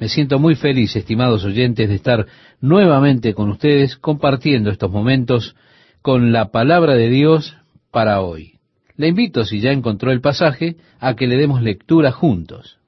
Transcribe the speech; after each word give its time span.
Me 0.00 0.08
siento 0.08 0.38
muy 0.38 0.54
feliz, 0.54 0.96
estimados 0.96 1.44
oyentes, 1.44 1.86
de 1.86 1.94
estar 1.94 2.26
nuevamente 2.62 3.34
con 3.34 3.50
ustedes 3.50 3.96
compartiendo 3.96 4.70
estos 4.70 4.90
momentos 4.90 5.54
con 6.00 6.32
la 6.32 6.50
palabra 6.50 6.94
de 6.94 7.10
Dios 7.10 7.54
para 7.90 8.22
hoy. 8.22 8.54
Le 8.96 9.08
invito, 9.08 9.44
si 9.44 9.60
ya 9.60 9.72
encontró 9.72 10.10
el 10.10 10.22
pasaje, 10.22 10.76
a 11.00 11.16
que 11.16 11.26
le 11.26 11.36
demos 11.36 11.60
lectura 11.60 12.12
juntos. 12.12 12.78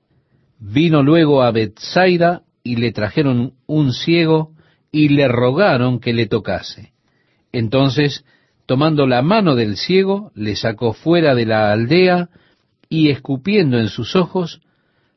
Vino 0.58 1.02
luego 1.02 1.42
a 1.42 1.50
Bethsaida 1.50 2.44
y 2.64 2.76
le 2.76 2.92
trajeron 2.92 3.52
un 3.66 3.92
ciego 3.92 4.52
y 4.90 5.10
le 5.10 5.28
rogaron 5.28 6.00
que 6.00 6.14
le 6.14 6.26
tocase. 6.26 6.94
Entonces, 7.52 8.24
tomando 8.64 9.06
la 9.06 9.20
mano 9.20 9.54
del 9.54 9.76
ciego, 9.76 10.32
le 10.34 10.56
sacó 10.56 10.94
fuera 10.94 11.34
de 11.34 11.44
la 11.44 11.72
aldea 11.72 12.30
y 12.88 13.10
escupiendo 13.10 13.78
en 13.78 13.88
sus 13.88 14.16
ojos, 14.16 14.62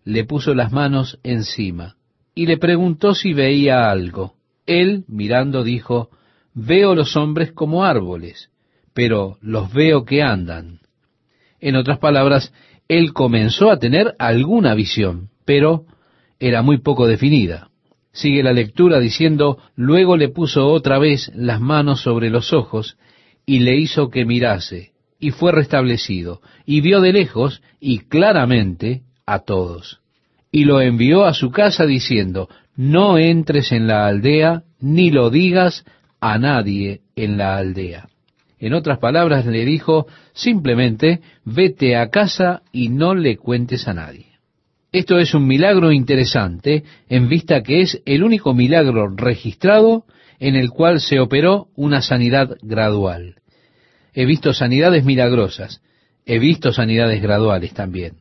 le 0.06 0.24
puso 0.24 0.54
las 0.54 0.72
manos 0.72 1.20
encima 1.24 1.96
y 2.36 2.46
le 2.46 2.58
preguntó 2.58 3.16
si 3.16 3.34
veía 3.34 3.90
algo. 3.90 4.36
Él, 4.66 5.04
mirando, 5.08 5.64
dijo, 5.64 6.10
Veo 6.54 6.96
los 6.96 7.18
hombres 7.18 7.52
como 7.52 7.84
árboles, 7.84 8.50
pero 8.94 9.38
los 9.42 9.74
veo 9.74 10.06
que 10.06 10.22
andan. 10.22 10.80
En 11.60 11.76
otras 11.76 11.98
palabras, 12.00 12.54
él 12.88 13.14
comenzó 13.14 13.72
a 13.72 13.80
tener 13.80 14.16
alguna 14.20 14.74
visión, 14.76 15.30
pero 15.44 15.86
era 16.40 16.62
muy 16.62 16.78
poco 16.78 17.08
definida. 17.08 17.70
Sigue 18.14 18.44
la 18.44 18.54
lectura 18.54 19.00
diciendo, 19.00 19.58
luego 19.76 20.16
le 20.16 20.30
puso 20.30 20.68
otra 20.68 21.00
vez 21.00 21.32
las 21.36 21.60
manos 21.60 22.02
sobre 22.02 22.30
los 22.30 22.54
ojos 22.54 22.98
y 23.46 23.60
le 23.60 23.76
hizo 23.76 24.10
que 24.10 24.26
mirase, 24.26 24.92
y 25.20 25.32
fue 25.32 25.52
restablecido, 25.52 26.42
y 26.66 26.80
vio 26.80 27.02
de 27.02 27.12
lejos 27.12 27.62
y 27.80 28.00
claramente 28.00 29.04
a 29.26 29.40
todos. 29.40 30.00
Y 30.52 30.66
lo 30.66 30.82
envió 30.82 31.26
a 31.26 31.34
su 31.34 31.52
casa 31.52 31.86
diciendo, 31.86 32.50
no 32.76 33.18
entres 33.18 33.72
en 33.72 33.88
la 33.88 34.08
aldea, 34.08 34.64
ni 34.80 35.12
lo 35.12 35.30
digas 35.30 35.86
a 36.20 36.38
nadie 36.38 37.02
en 37.16 37.38
la 37.38 37.58
aldea. 37.58 38.08
En 38.60 38.74
otras 38.74 39.00
palabras 39.00 39.46
le 39.46 39.66
dijo, 39.66 40.08
simplemente 40.34 41.22
vete 41.44 41.98
a 41.98 42.10
casa 42.10 42.64
y 42.72 42.90
no 42.90 43.14
le 43.14 43.38
cuentes 43.38 43.88
a 43.88 43.94
nadie. 43.94 44.28
Esto 44.92 45.20
es 45.20 45.34
un 45.34 45.46
milagro 45.46 45.92
interesante 45.92 46.84
en 47.10 47.28
vista 47.28 47.62
que 47.62 47.82
es 47.82 48.02
el 48.06 48.24
único 48.24 48.54
milagro 48.54 49.10
registrado 49.14 50.06
en 50.40 50.56
el 50.56 50.70
cual 50.70 51.02
se 51.02 51.20
operó 51.20 51.68
una 51.76 52.02
sanidad 52.02 52.56
gradual. 52.62 53.36
He 54.14 54.26
visto 54.26 54.54
sanidades 54.54 55.04
milagrosas, 55.04 55.82
he 56.26 56.40
visto 56.40 56.72
sanidades 56.72 57.22
graduales 57.22 57.74
también. 57.74 58.14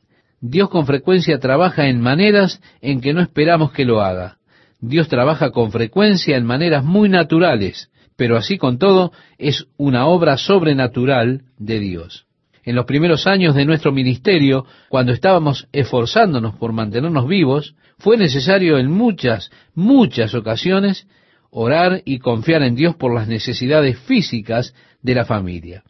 Dios 0.47 0.69
con 0.69 0.87
frecuencia 0.87 1.39
trabaja 1.39 1.89
en 1.89 2.01
maneras 2.01 2.61
en 2.81 3.01
que 3.01 3.15
no 3.15 3.21
esperamos 3.21 3.73
que 3.73 3.85
lo 3.85 4.03
haga. 4.03 4.39
Dios 4.81 5.09
trabaja 5.09 5.51
con 5.51 5.73
frecuencia 5.73 6.37
en 6.37 6.45
maneras 6.45 6.85
muy 6.85 7.09
naturales, 7.09 7.91
pero 8.17 8.37
así 8.37 8.59
con 8.59 8.79
todo 8.79 9.13
es 9.39 9.67
una 9.77 10.07
obra 10.07 10.37
sobrenatural 10.37 11.43
de 11.59 11.81
Dios 11.81 12.27
en 12.65 12.75
los 12.75 12.87
primeros 12.87 13.27
años 13.27 13.55
de 13.55 13.65
nuestro 13.65 13.93
ministerio, 13.93 14.65
cuando 14.89 15.13
estábamos 15.13 15.69
esforzándonos 15.73 16.57
por 16.57 16.73
mantenernos 16.73 17.29
vivos, 17.29 17.75
fue 17.99 18.17
necesario 18.17 18.79
en 18.79 18.91
muchas, 18.91 19.51
muchas 19.75 20.35
ocasiones 20.35 21.07
orar 21.51 22.03
y 22.05 22.19
confiar 22.19 22.63
en 22.63 22.75
Dios 22.75 22.97
por 22.97 23.15
las 23.15 23.29
necesidades 23.29 23.99
físicas 23.99 24.75
de 25.03 25.15
la 25.15 25.25
familia. 25.25 25.85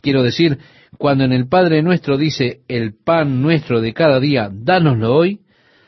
Quiero 0.00 0.22
decir, 0.22 0.58
cuando 0.96 1.24
en 1.24 1.32
el 1.32 1.48
Padre 1.48 1.82
nuestro 1.82 2.16
dice, 2.16 2.60
el 2.68 2.94
pan 2.94 3.42
nuestro 3.42 3.80
de 3.80 3.92
cada 3.92 4.20
día, 4.20 4.48
dánoslo 4.52 5.14
hoy, 5.14 5.40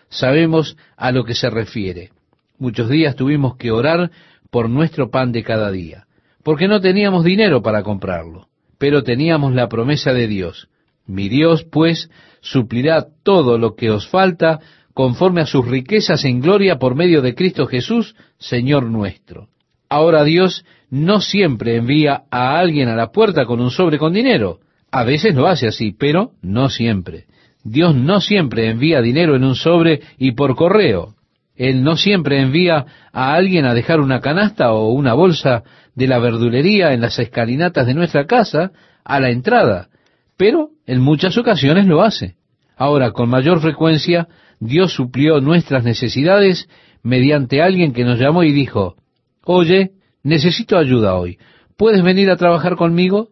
sabemos 0.09 0.77
a 0.97 1.13
lo 1.13 1.25
que 1.25 1.35
se 1.35 1.49
refiere. 1.49 2.11
Muchos 2.59 2.91
días 2.91 3.17
tuvimos 3.17 3.57
que 3.57 3.71
orar 3.71 4.11
por 4.51 4.69
nuestro 4.69 5.11
pan 5.11 5.33
de 5.33 5.43
cada 5.43 5.71
día, 5.71 6.07
porque 6.43 6.69
no 6.69 6.81
teníamos 6.81 7.25
dinero 7.25 7.63
para 7.63 7.83
comprarlo 7.83 8.51
pero 8.81 9.03
teníamos 9.03 9.55
la 9.55 9.69
promesa 9.69 10.15
de 10.15 10.27
Dios. 10.27 10.69
Mi 11.07 11.29
Dios, 11.29 11.65
pues, 11.65 12.11
suplirá 12.41 13.09
todo 13.23 13.59
lo 13.59 13.77
que 13.77 13.91
os 13.91 14.09
falta 14.09 14.59
conforme 14.95 15.43
a 15.43 15.47
sus 15.47 15.69
riquezas 15.69 16.25
en 16.25 16.41
gloria 16.41 16.79
por 16.79 16.95
medio 16.95 17.21
de 17.21 17.35
Cristo 17.35 17.67
Jesús, 17.67 18.17
Señor 18.39 18.85
nuestro. 18.85 19.49
Ahora 19.91 20.25
Dios 20.25 20.65
no 20.89 21.21
siempre 21.21 21.77
envía 21.77 22.23
a 22.31 22.59
alguien 22.59 22.89
a 22.89 22.97
la 22.97 23.13
puerta 23.13 23.45
con 23.45 23.61
un 23.61 23.71
sobre 23.71 23.99
con 23.99 24.15
dinero. 24.15 24.61
A 24.91 25.05
veces 25.05 25.35
lo 25.35 25.47
hace 25.47 25.69
así, 25.69 25.95
pero 25.97 26.33
no 26.43 26.69
siempre. 26.69 27.27
Dios 27.63 27.95
no 27.95 28.21
siempre 28.21 28.69
envía 28.69 29.03
dinero 29.03 29.37
en 29.37 29.45
un 29.45 29.55
sobre 29.55 30.01
y 30.19 30.33
por 30.33 30.57
correo. 30.57 31.15
Él 31.55 31.83
no 31.83 31.97
siempre 31.97 32.41
envía 32.41 32.87
a 33.13 33.35
alguien 33.35 33.67
a 33.67 33.75
dejar 33.75 34.01
una 34.01 34.21
canasta 34.21 34.73
o 34.73 34.89
una 34.93 35.13
bolsa 35.15 35.63
de 35.95 36.07
la 36.07 36.19
verdulería 36.19 36.95
en 36.95 37.03
las 37.03 37.19
escalinatas 37.19 37.87
de 37.87 37.95
nuestra 37.95 38.27
casa 38.27 38.73
a 39.05 39.21
la 39.21 39.31
entrada, 39.31 39.89
pero 40.37 40.71
en 40.87 41.03
muchas 41.03 41.37
ocasiones 41.37 41.87
lo 41.87 42.03
hace. 42.03 42.37
Ahora, 42.77 43.13
con 43.13 43.29
mayor 43.29 43.61
frecuencia, 43.61 44.27
Dios 44.59 44.95
suplió 44.95 45.41
nuestras 45.43 45.85
necesidades 45.85 46.67
mediante 47.03 47.61
alguien 47.61 47.93
que 47.93 48.05
nos 48.05 48.19
llamó 48.19 48.43
y 48.43 48.53
dijo, 48.53 48.97
oye, 49.45 49.91
necesito 50.23 50.79
ayuda 50.79 51.15
hoy, 51.15 51.39
¿puedes 51.77 52.03
venir 52.03 52.31
a 52.31 52.37
trabajar 52.37 52.77
conmigo? 52.77 53.29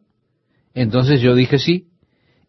Entonces 0.75 1.21
yo 1.21 1.35
dije 1.35 1.59
sí, 1.59 1.87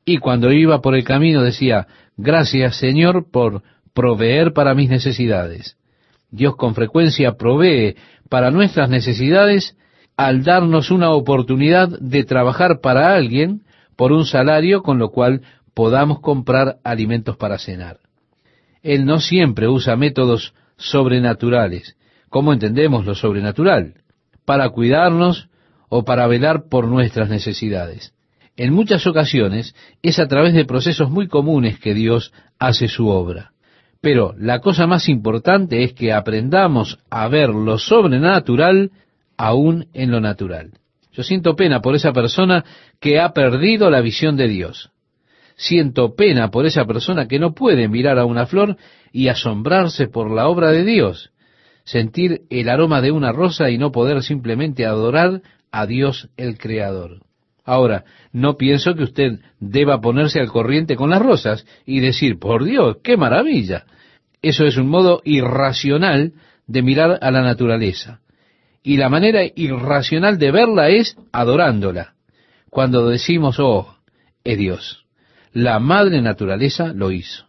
y 0.05 0.17
cuando 0.17 0.51
iba 0.51 0.81
por 0.81 0.95
el 0.95 1.03
camino 1.03 1.43
decía, 1.43 1.87
gracias 2.17 2.77
Señor 2.77 3.29
por 3.31 3.63
proveer 3.93 4.53
para 4.53 4.73
mis 4.73 4.89
necesidades. 4.89 5.77
Dios 6.31 6.55
con 6.55 6.75
frecuencia 6.75 7.33
provee 7.33 7.95
para 8.29 8.51
nuestras 8.51 8.89
necesidades 8.89 9.75
al 10.15 10.43
darnos 10.43 10.91
una 10.91 11.11
oportunidad 11.11 11.89
de 11.99 12.23
trabajar 12.23 12.81
para 12.81 13.15
alguien 13.15 13.63
por 13.95 14.11
un 14.11 14.25
salario 14.25 14.83
con 14.83 14.99
lo 14.99 15.09
cual 15.09 15.41
podamos 15.73 16.19
comprar 16.19 16.77
alimentos 16.83 17.37
para 17.37 17.57
cenar. 17.57 17.99
Él 18.81 19.05
no 19.05 19.19
siempre 19.19 19.67
usa 19.67 19.95
métodos 19.95 20.53
sobrenaturales. 20.77 21.97
¿Cómo 22.29 22.53
entendemos 22.53 23.05
lo 23.05 23.15
sobrenatural? 23.15 23.95
Para 24.45 24.69
cuidarnos 24.69 25.48
o 25.89 26.05
para 26.05 26.27
velar 26.27 26.69
por 26.69 26.87
nuestras 26.87 27.29
necesidades. 27.29 28.13
En 28.55 28.73
muchas 28.73 29.07
ocasiones 29.07 29.75
es 30.01 30.19
a 30.19 30.27
través 30.27 30.53
de 30.53 30.65
procesos 30.65 31.09
muy 31.09 31.27
comunes 31.27 31.79
que 31.79 31.93
Dios 31.93 32.33
hace 32.59 32.87
su 32.87 33.07
obra. 33.07 33.51
Pero 34.01 34.33
la 34.37 34.59
cosa 34.59 34.87
más 34.87 35.09
importante 35.09 35.83
es 35.83 35.93
que 35.93 36.13
aprendamos 36.13 36.99
a 37.09 37.27
ver 37.27 37.49
lo 37.49 37.77
sobrenatural 37.77 38.91
aún 39.37 39.87
en 39.93 40.11
lo 40.11 40.21
natural. 40.21 40.71
Yo 41.11 41.23
siento 41.23 41.55
pena 41.55 41.81
por 41.81 41.95
esa 41.95 42.13
persona 42.13 42.63
que 42.99 43.19
ha 43.19 43.33
perdido 43.33 43.89
la 43.89 44.01
visión 44.01 44.37
de 44.37 44.47
Dios. 44.47 44.91
Siento 45.55 46.15
pena 46.15 46.51
por 46.51 46.65
esa 46.65 46.85
persona 46.85 47.27
que 47.27 47.39
no 47.39 47.53
puede 47.53 47.89
mirar 47.89 48.19
a 48.19 48.25
una 48.25 48.45
flor 48.45 48.77
y 49.11 49.27
asombrarse 49.27 50.07
por 50.07 50.31
la 50.31 50.47
obra 50.47 50.71
de 50.71 50.85
Dios, 50.85 51.31
sentir 51.83 52.43
el 52.49 52.69
aroma 52.69 53.01
de 53.01 53.11
una 53.11 53.33
rosa 53.33 53.69
y 53.69 53.77
no 53.77 53.91
poder 53.91 54.23
simplemente 54.23 54.85
adorar 54.85 55.41
a 55.71 55.85
Dios 55.85 56.29
el 56.37 56.57
Creador. 56.57 57.21
Ahora, 57.63 58.03
no 58.31 58.57
pienso 58.57 58.95
que 58.95 59.03
usted 59.03 59.39
deba 59.59 60.01
ponerse 60.01 60.39
al 60.39 60.47
corriente 60.47 60.95
con 60.95 61.11
las 61.11 61.21
rosas 61.21 61.65
y 61.85 61.99
decir, 61.99 62.39
por 62.39 62.63
Dios, 62.63 62.97
qué 63.03 63.15
maravilla. 63.15 63.85
Eso 64.41 64.65
es 64.65 64.77
un 64.77 64.87
modo 64.87 65.21
irracional 65.23 66.33
de 66.65 66.81
mirar 66.81 67.19
a 67.21 67.31
la 67.31 67.43
naturaleza. 67.43 68.21
Y 68.81 68.97
la 68.97 69.09
manera 69.09 69.41
irracional 69.55 70.39
de 70.39 70.51
verla 70.51 70.89
es 70.89 71.15
adorándola. 71.31 72.13
Cuando 72.69 73.07
decimos, 73.07 73.59
oh, 73.59 73.97
es 74.43 74.57
Dios. 74.57 75.05
La 75.51 75.79
madre 75.79 76.21
naturaleza 76.21 76.93
lo 76.93 77.11
hizo. 77.11 77.45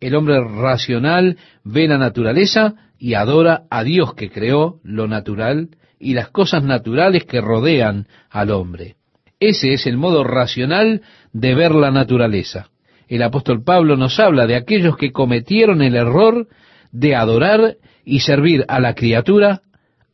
El 0.00 0.14
hombre 0.14 0.40
racional 0.40 1.36
ve 1.62 1.86
la 1.86 1.98
naturaleza 1.98 2.74
y 2.98 3.14
adora 3.14 3.64
a 3.70 3.84
Dios 3.84 4.14
que 4.14 4.30
creó 4.30 4.80
lo 4.82 5.06
natural 5.06 5.68
y 6.00 6.14
las 6.14 6.30
cosas 6.30 6.64
naturales 6.64 7.24
que 7.24 7.40
rodean 7.40 8.08
al 8.30 8.50
hombre. 8.50 8.96
Ese 9.38 9.74
es 9.74 9.86
el 9.86 9.96
modo 9.96 10.24
racional 10.24 11.02
de 11.32 11.54
ver 11.54 11.72
la 11.72 11.90
naturaleza. 11.90 12.70
El 13.06 13.22
apóstol 13.22 13.62
Pablo 13.62 13.96
nos 13.96 14.18
habla 14.18 14.46
de 14.46 14.56
aquellos 14.56 14.96
que 14.96 15.12
cometieron 15.12 15.82
el 15.82 15.94
error 15.94 16.48
de 16.90 17.14
adorar 17.14 17.76
y 18.04 18.20
servir 18.20 18.64
a 18.68 18.80
la 18.80 18.94
criatura 18.94 19.60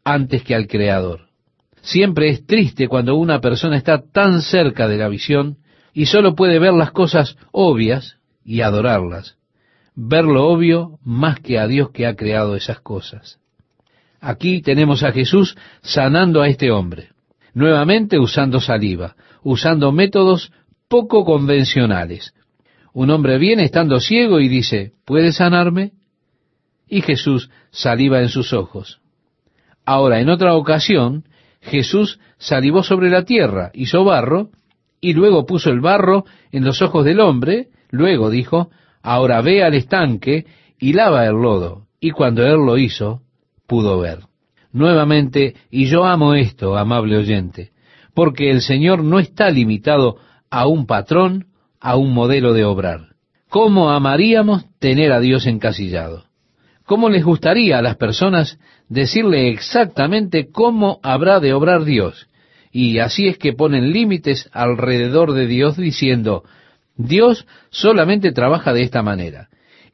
antes 0.04 0.42
que 0.42 0.54
al 0.54 0.66
Creador. 0.66 1.26
Siempre 1.82 2.30
es 2.30 2.46
triste 2.46 2.88
cuando 2.88 3.14
una 3.16 3.40
persona 3.40 3.76
está 3.76 4.02
tan 4.02 4.42
cerca 4.42 4.88
de 4.88 4.96
la 4.96 5.08
visión 5.08 5.58
y 5.92 6.06
solo 6.06 6.34
puede 6.34 6.58
ver 6.58 6.72
las 6.72 6.90
cosas 6.90 7.36
obvias 7.52 8.16
y 8.44 8.60
adorarlas. 8.60 9.36
Ver 9.94 10.24
lo 10.24 10.48
obvio 10.48 10.98
más 11.04 11.40
que 11.40 11.58
a 11.58 11.66
Dios 11.66 11.90
que 11.90 12.06
ha 12.06 12.16
creado 12.16 12.56
esas 12.56 12.80
cosas. 12.80 13.40
Aquí 14.26 14.60
tenemos 14.60 15.02
a 15.02 15.12
Jesús 15.12 15.56
sanando 15.82 16.42
a 16.42 16.48
este 16.48 16.70
hombre 16.70 17.10
nuevamente 17.54 18.18
usando 18.18 18.60
saliva, 18.60 19.16
usando 19.42 19.90
métodos 19.90 20.52
poco 20.88 21.24
convencionales. 21.24 22.34
Un 22.92 23.10
hombre 23.10 23.38
viene 23.38 23.64
estando 23.64 23.98
ciego 23.98 24.40
y 24.40 24.48
dice, 24.48 24.92
¿puede 25.06 25.32
sanarme? 25.32 25.92
y 26.88 27.00
Jesús 27.00 27.50
saliva 27.70 28.20
en 28.20 28.28
sus 28.28 28.52
ojos. 28.52 29.00
Ahora, 29.84 30.20
en 30.20 30.28
otra 30.28 30.54
ocasión, 30.54 31.24
Jesús 31.60 32.20
salivó 32.38 32.82
sobre 32.82 33.10
la 33.10 33.24
tierra, 33.24 33.70
hizo 33.74 34.04
barro, 34.04 34.50
y 35.00 35.12
luego 35.12 35.46
puso 35.46 35.70
el 35.70 35.80
barro 35.80 36.24
en 36.52 36.64
los 36.64 36.82
ojos 36.82 37.04
del 37.04 37.20
hombre, 37.20 37.68
luego 37.90 38.30
dijo, 38.30 38.70
ahora 39.02 39.40
ve 39.40 39.62
al 39.62 39.74
estanque 39.74 40.46
y 40.78 40.92
lava 40.92 41.26
el 41.26 41.34
lodo. 41.34 41.86
Y 42.00 42.10
cuando 42.10 42.44
él 42.46 42.64
lo 42.64 42.78
hizo, 42.78 43.22
pudo 43.66 43.98
ver. 44.00 44.20
Nuevamente, 44.72 45.54
y 45.70 45.86
yo 45.86 46.04
amo 46.04 46.34
esto, 46.34 46.76
amable 46.76 47.16
oyente, 47.16 47.70
porque 48.14 48.50
el 48.50 48.60
Señor 48.60 49.02
no 49.02 49.18
está 49.18 49.50
limitado 49.50 50.16
a 50.50 50.66
un 50.66 50.86
patrón, 50.86 51.46
a 51.80 51.96
un 51.96 52.12
modelo 52.12 52.52
de 52.52 52.64
obrar. 52.64 53.16
¿Cómo 53.48 53.90
amaríamos 53.90 54.64
tener 54.78 55.12
a 55.12 55.20
Dios 55.20 55.46
encasillado? 55.46 56.24
¿Cómo 56.84 57.08
les 57.08 57.24
gustaría 57.24 57.78
a 57.78 57.82
las 57.82 57.96
personas 57.96 58.58
decirle 58.88 59.50
exactamente 59.50 60.48
cómo 60.50 61.00
habrá 61.02 61.40
de 61.40 61.52
obrar 61.52 61.84
Dios? 61.84 62.28
Y 62.70 62.98
así 62.98 63.26
es 63.28 63.38
que 63.38 63.52
ponen 63.52 63.92
límites 63.92 64.48
alrededor 64.52 65.32
de 65.32 65.46
Dios 65.46 65.76
diciendo, 65.76 66.44
Dios 66.96 67.46
solamente 67.70 68.32
trabaja 68.32 68.72
de 68.72 68.82
esta 68.82 69.02
manera, 69.02 69.48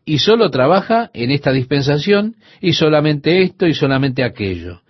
y 0.04 0.18
solo 0.18 0.50
trabaja 0.50 1.10
en 1.14 1.30
esta 1.30 1.52
dispensación, 1.52 2.36
y 2.60 2.72
solamente 2.72 3.42
esto 3.42 3.66
y 3.66 3.74
solamente 3.74 4.24
aquello, 4.24 4.80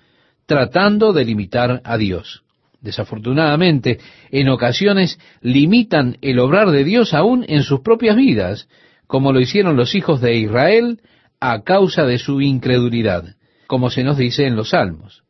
tratando 0.46 1.12
de 1.12 1.24
limitar 1.24 1.80
a 1.84 1.96
Dios. 1.96 2.42
Desafortunadamente, 2.80 3.98
en 4.30 4.48
ocasiones 4.48 5.18
limitan 5.40 6.16
el 6.20 6.38
obrar 6.38 6.70
de 6.70 6.84
Dios 6.84 7.14
aún 7.14 7.44
en 7.48 7.62
sus 7.62 7.80
propias 7.80 8.16
vidas, 8.16 8.68
como 9.06 9.32
lo 9.32 9.40
hicieron 9.40 9.76
los 9.76 9.94
hijos 9.94 10.20
de 10.20 10.36
Israel 10.36 11.00
a 11.40 11.62
causa 11.62 12.04
de 12.04 12.18
su 12.18 12.40
incredulidad, 12.40 13.36
como 13.66 13.90
se 13.90 14.02
nos 14.02 14.16
dice 14.16 14.46
en 14.46 14.56
los 14.56 14.70
Salmos 14.70 15.22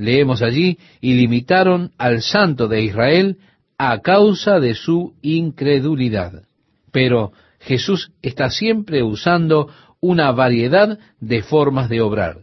leemos 0.00 0.40
allí, 0.40 0.78
y 1.00 1.14
limitaron 1.14 1.92
al 1.98 2.22
santo 2.22 2.68
de 2.68 2.82
Israel 2.82 3.36
a 3.76 4.00
causa 4.00 4.58
de 4.58 4.74
su 4.74 5.14
incredulidad. 5.20 6.44
Pero 6.90 7.32
Jesús 7.60 8.12
está 8.22 8.50
siempre 8.50 9.02
usando 9.02 9.68
una 10.00 10.32
variedad 10.32 10.98
de 11.20 11.42
formas 11.42 11.88
de 11.88 12.00
obrar, 12.00 12.38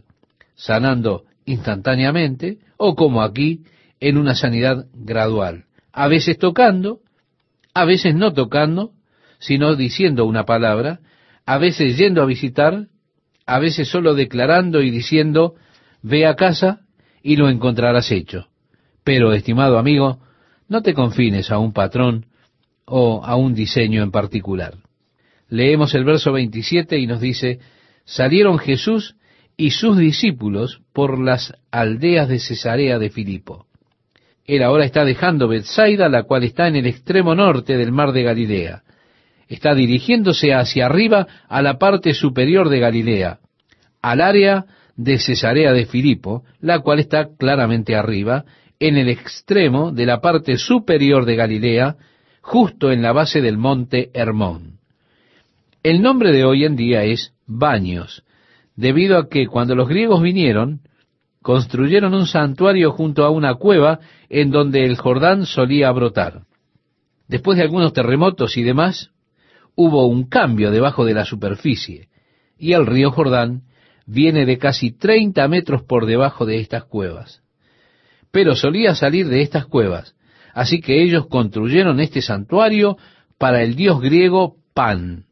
sanando 0.54 1.24
instantáneamente 1.44 2.58
o 2.76 2.94
como 2.94 3.22
aquí, 3.22 3.64
en 4.00 4.16
una 4.16 4.36
sanidad 4.36 4.86
gradual, 4.94 5.64
a 5.92 6.06
veces 6.06 6.38
tocando, 6.38 7.00
a 7.74 7.84
veces 7.84 8.14
no 8.14 8.32
tocando, 8.32 8.92
sino 9.40 9.74
diciendo 9.74 10.24
una 10.24 10.44
palabra, 10.44 11.00
a 11.44 11.58
veces 11.58 11.96
yendo 11.96 12.22
a 12.22 12.26
visitar, 12.26 12.86
a 13.44 13.58
veces 13.58 13.88
solo 13.88 14.14
declarando 14.14 14.82
y 14.82 14.90
diciendo, 14.90 15.54
ve 16.02 16.26
a 16.26 16.36
casa 16.36 16.82
y 17.22 17.36
lo 17.36 17.48
encontrarás 17.48 18.12
hecho. 18.12 18.46
Pero, 19.02 19.32
estimado 19.32 19.78
amigo, 19.78 20.20
no 20.68 20.82
te 20.82 20.94
confines 20.94 21.50
a 21.50 21.58
un 21.58 21.72
patrón 21.72 22.26
o 22.84 23.24
a 23.24 23.34
un 23.36 23.54
diseño 23.54 24.02
en 24.02 24.12
particular. 24.12 24.74
Leemos 25.48 25.94
el 25.94 26.04
verso 26.04 26.32
27 26.32 26.98
y 26.98 27.06
nos 27.06 27.20
dice, 27.20 27.58
salieron 28.04 28.58
Jesús 28.58 29.16
y 29.56 29.70
sus 29.72 29.98
discípulos 29.98 30.80
por 30.92 31.18
las 31.18 31.52
aldeas 31.70 32.28
de 32.28 32.38
Cesarea 32.38 32.98
de 32.98 33.10
Filipo. 33.10 33.66
Él 34.44 34.62
ahora 34.62 34.84
está 34.84 35.04
dejando 35.04 35.48
Bethsaida, 35.48 36.08
la 36.08 36.22
cual 36.22 36.44
está 36.44 36.68
en 36.68 36.76
el 36.76 36.86
extremo 36.86 37.34
norte 37.34 37.76
del 37.76 37.92
mar 37.92 38.12
de 38.12 38.22
Galilea. 38.22 38.82
Está 39.48 39.74
dirigiéndose 39.74 40.54
hacia 40.54 40.86
arriba 40.86 41.26
a 41.48 41.60
la 41.60 41.78
parte 41.78 42.14
superior 42.14 42.68
de 42.68 42.78
Galilea, 42.78 43.40
al 44.00 44.20
área 44.20 44.64
de 44.96 45.18
Cesarea 45.18 45.72
de 45.72 45.86
Filipo, 45.86 46.44
la 46.60 46.80
cual 46.80 46.98
está 46.98 47.28
claramente 47.38 47.94
arriba, 47.94 48.44
en 48.80 48.96
el 48.96 49.08
extremo 49.08 49.92
de 49.92 50.06
la 50.06 50.20
parte 50.20 50.56
superior 50.56 51.24
de 51.24 51.36
Galilea, 51.36 51.96
justo 52.40 52.92
en 52.92 53.02
la 53.02 53.12
base 53.12 53.40
del 53.40 53.58
monte 53.58 54.10
Hermón. 54.14 54.77
El 55.82 56.02
nombre 56.02 56.32
de 56.32 56.44
hoy 56.44 56.64
en 56.64 56.74
día 56.74 57.04
es 57.04 57.32
Baños, 57.46 58.24
debido 58.74 59.16
a 59.16 59.28
que 59.28 59.46
cuando 59.46 59.76
los 59.76 59.88
griegos 59.88 60.20
vinieron, 60.20 60.80
construyeron 61.40 62.14
un 62.14 62.26
santuario 62.26 62.90
junto 62.90 63.24
a 63.24 63.30
una 63.30 63.54
cueva 63.54 64.00
en 64.28 64.50
donde 64.50 64.84
el 64.84 64.96
Jordán 64.96 65.46
solía 65.46 65.92
brotar. 65.92 66.42
Después 67.28 67.58
de 67.58 67.62
algunos 67.62 67.92
terremotos 67.92 68.56
y 68.56 68.64
demás, 68.64 69.12
hubo 69.76 70.08
un 70.08 70.24
cambio 70.28 70.72
debajo 70.72 71.04
de 71.04 71.14
la 71.14 71.24
superficie, 71.24 72.08
y 72.58 72.72
el 72.72 72.84
río 72.84 73.12
Jordán 73.12 73.62
viene 74.04 74.46
de 74.46 74.58
casi 74.58 74.90
30 74.90 75.46
metros 75.46 75.84
por 75.84 76.06
debajo 76.06 76.44
de 76.44 76.58
estas 76.58 76.84
cuevas. 76.86 77.42
Pero 78.32 78.56
solía 78.56 78.96
salir 78.96 79.28
de 79.28 79.42
estas 79.42 79.66
cuevas, 79.66 80.16
así 80.54 80.80
que 80.80 81.04
ellos 81.04 81.28
construyeron 81.28 82.00
este 82.00 82.20
santuario 82.20 82.96
para 83.38 83.62
el 83.62 83.76
dios 83.76 84.00
griego 84.00 84.56
Pan, 84.74 85.27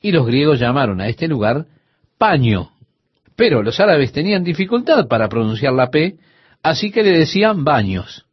y 0.00 0.12
los 0.12 0.26
griegos 0.26 0.60
llamaron 0.60 1.00
a 1.00 1.08
este 1.08 1.28
lugar 1.28 1.66
Paño. 2.18 2.70
Pero 3.36 3.62
los 3.62 3.78
árabes 3.78 4.12
tenían 4.12 4.42
dificultad 4.42 5.06
para 5.06 5.28
pronunciar 5.28 5.72
la 5.72 5.90
P, 5.90 6.16
así 6.62 6.90
que 6.90 7.02
le 7.02 7.16
decían 7.16 7.64
baños, 7.64 8.26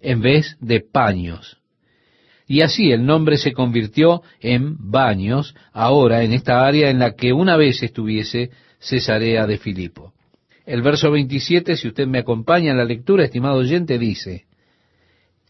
en 0.00 0.20
vez 0.20 0.56
de 0.60 0.80
paños. 0.80 1.58
Y 2.46 2.62
así 2.62 2.90
el 2.90 3.04
nombre 3.04 3.36
se 3.36 3.52
convirtió 3.52 4.22
en 4.40 4.90
baños, 4.90 5.54
ahora 5.72 6.24
en 6.24 6.32
esta 6.32 6.66
área 6.66 6.90
en 6.90 6.98
la 6.98 7.14
que 7.14 7.32
una 7.32 7.56
vez 7.56 7.82
estuviese 7.82 8.50
Cesarea 8.80 9.46
de 9.46 9.58
Filipo. 9.58 10.14
El 10.64 10.82
verso 10.82 11.10
27, 11.10 11.76
si 11.76 11.88
usted 11.88 12.06
me 12.06 12.18
acompaña 12.18 12.72
en 12.72 12.78
la 12.78 12.84
lectura, 12.84 13.24
estimado 13.24 13.58
oyente, 13.58 13.98
dice, 13.98 14.46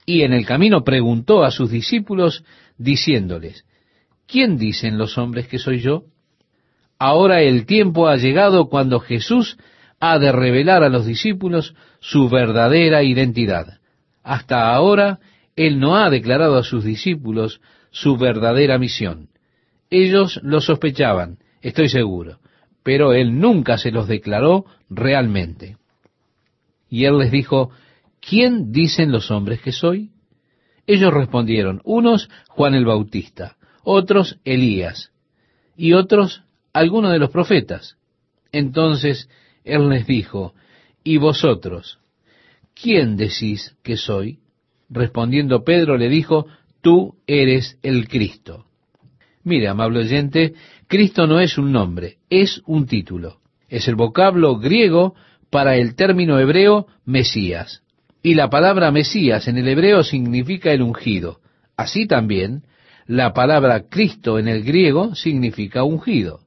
y 0.04 0.22
en 0.22 0.32
el 0.32 0.46
camino 0.46 0.84
preguntó 0.84 1.44
a 1.44 1.50
sus 1.50 1.70
discípulos, 1.70 2.44
diciéndoles, 2.78 3.64
¿quién 4.28 4.58
dicen 4.58 4.98
los 4.98 5.18
hombres 5.18 5.48
que 5.48 5.58
soy 5.58 5.80
yo? 5.80 6.04
Ahora 6.98 7.42
el 7.42 7.66
tiempo 7.66 8.06
ha 8.06 8.16
llegado 8.16 8.68
cuando 8.68 9.00
Jesús 9.00 9.56
ha 9.98 10.18
de 10.18 10.30
revelar 10.30 10.84
a 10.84 10.88
los 10.88 11.06
discípulos 11.06 11.74
su 12.00 12.28
verdadera 12.28 13.02
identidad. 13.02 13.80
Hasta 14.22 14.72
ahora 14.72 15.18
Él 15.56 15.80
no 15.80 15.96
ha 15.96 16.10
declarado 16.10 16.56
a 16.56 16.62
sus 16.62 16.84
discípulos 16.84 17.60
su 17.90 18.16
verdadera 18.16 18.78
misión. 18.78 19.28
Ellos 19.90 20.38
lo 20.42 20.60
sospechaban, 20.60 21.38
estoy 21.62 21.88
seguro, 21.88 22.38
pero 22.82 23.12
él 23.12 23.38
nunca 23.40 23.78
se 23.78 23.90
los 23.90 24.06
declaró 24.06 24.66
realmente. 24.90 25.78
Y 26.90 27.04
él 27.04 27.18
les 27.18 27.30
dijo, 27.30 27.70
¿quién 28.20 28.70
dicen 28.70 29.10
los 29.10 29.30
hombres 29.30 29.60
que 29.62 29.72
soy? 29.72 30.10
Ellos 30.86 31.12
respondieron, 31.12 31.80
unos 31.84 32.28
Juan 32.48 32.74
el 32.74 32.84
Bautista, 32.84 33.57
otros 33.82 34.38
Elías, 34.44 35.12
y 35.76 35.92
otros 35.92 36.42
algunos 36.72 37.12
de 37.12 37.18
los 37.18 37.30
profetas. 37.30 37.96
Entonces 38.52 39.28
él 39.64 39.88
les 39.88 40.06
dijo, 40.06 40.54
¿y 41.04 41.18
vosotros? 41.18 41.98
¿Quién 42.74 43.16
decís 43.16 43.76
que 43.82 43.96
soy? 43.96 44.38
Respondiendo 44.88 45.64
Pedro 45.64 45.96
le 45.96 46.08
dijo, 46.08 46.46
tú 46.80 47.16
eres 47.26 47.78
el 47.82 48.08
Cristo. 48.08 48.66
Mire, 49.44 49.68
amable 49.68 50.00
oyente, 50.00 50.54
Cristo 50.86 51.26
no 51.26 51.40
es 51.40 51.58
un 51.58 51.72
nombre, 51.72 52.18
es 52.30 52.62
un 52.66 52.86
título. 52.86 53.38
Es 53.68 53.88
el 53.88 53.94
vocablo 53.94 54.58
griego 54.58 55.14
para 55.50 55.76
el 55.76 55.94
término 55.94 56.38
hebreo 56.38 56.86
Mesías. 57.04 57.82
Y 58.22 58.34
la 58.34 58.50
palabra 58.50 58.90
Mesías 58.90 59.48
en 59.48 59.58
el 59.58 59.68
hebreo 59.68 60.02
significa 60.02 60.72
el 60.72 60.82
ungido. 60.82 61.40
Así 61.76 62.06
también, 62.06 62.62
la 63.08 63.32
palabra 63.32 63.88
Cristo 63.88 64.38
en 64.38 64.48
el 64.48 64.62
griego 64.62 65.14
significa 65.14 65.82
ungido. 65.82 66.40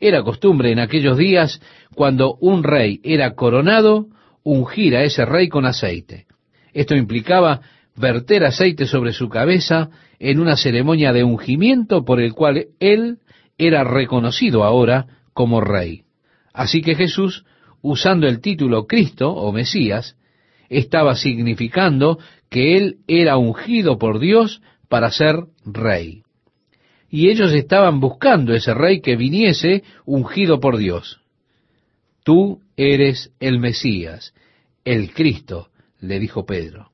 Era 0.00 0.22
costumbre 0.22 0.72
en 0.72 0.78
aquellos 0.78 1.18
días, 1.18 1.60
cuando 1.94 2.36
un 2.40 2.64
rey 2.64 3.00
era 3.04 3.34
coronado, 3.34 4.06
ungir 4.42 4.96
a 4.96 5.04
ese 5.04 5.26
rey 5.26 5.48
con 5.48 5.66
aceite. 5.66 6.26
Esto 6.72 6.96
implicaba 6.96 7.60
verter 7.96 8.44
aceite 8.44 8.86
sobre 8.86 9.12
su 9.12 9.28
cabeza 9.28 9.90
en 10.18 10.40
una 10.40 10.56
ceremonia 10.56 11.12
de 11.12 11.22
ungimiento 11.22 12.04
por 12.04 12.20
el 12.20 12.32
cual 12.32 12.68
él 12.80 13.18
era 13.58 13.84
reconocido 13.84 14.64
ahora 14.64 15.06
como 15.34 15.60
rey. 15.60 16.04
Así 16.54 16.80
que 16.80 16.94
Jesús, 16.94 17.44
usando 17.82 18.26
el 18.26 18.40
título 18.40 18.86
Cristo 18.86 19.32
o 19.32 19.52
Mesías, 19.52 20.16
estaba 20.70 21.14
significando 21.14 22.18
que 22.48 22.76
él 22.78 22.96
era 23.06 23.36
ungido 23.36 23.98
por 23.98 24.18
Dios 24.18 24.62
para 24.88 25.10
ser 25.10 25.36
rey. 25.64 26.22
Y 27.08 27.30
ellos 27.30 27.52
estaban 27.52 28.00
buscando 28.00 28.54
ese 28.54 28.74
rey 28.74 29.00
que 29.00 29.16
viniese 29.16 29.84
ungido 30.04 30.60
por 30.60 30.76
Dios. 30.76 31.20
Tú 32.24 32.60
eres 32.76 33.32
el 33.38 33.60
Mesías, 33.60 34.34
el 34.84 35.12
Cristo, 35.12 35.68
le 36.00 36.18
dijo 36.18 36.44
Pedro. 36.44 36.90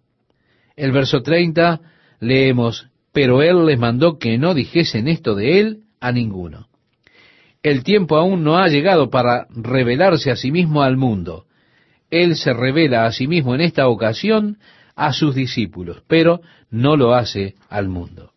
El 0.77 0.93
verso 0.93 1.23
30 1.23 1.81
leemos, 2.21 2.89
pero 3.13 3.43
él 3.43 3.67
les 3.67 3.79
mandó 3.79 4.19
que 4.19 4.39
no 4.39 4.55
dijesen 4.55 5.09
esto 5.09 5.35
de 5.35 5.61
él 5.61 5.81
a 6.01 6.13
ninguno. 6.13 6.69
El 7.63 7.85
tiempo 7.85 8.17
aún 8.17 8.43
no 8.43 8.59
ha 8.59 8.69
llegado 8.69 9.09
para 9.09 9.47
revelarse 9.51 10.31
a 10.31 10.37
sí 10.37 10.51
mismo 10.51 10.83
al 10.83 10.97
mundo. 10.97 11.47
Él 12.11 12.37
se 12.37 12.53
revela 12.53 13.07
a 13.07 13.13
sí 13.13 13.27
mismo 13.27 13.55
en 13.55 13.61
esta 13.61 13.89
ocasión 13.89 14.59
a 14.95 15.13
sus 15.13 15.35
discípulos, 15.35 16.03
pero 16.07 16.41
no 16.71 16.97
lo 16.97 17.15
hace 17.15 17.55
al 17.69 17.89
mundo. 17.89 18.33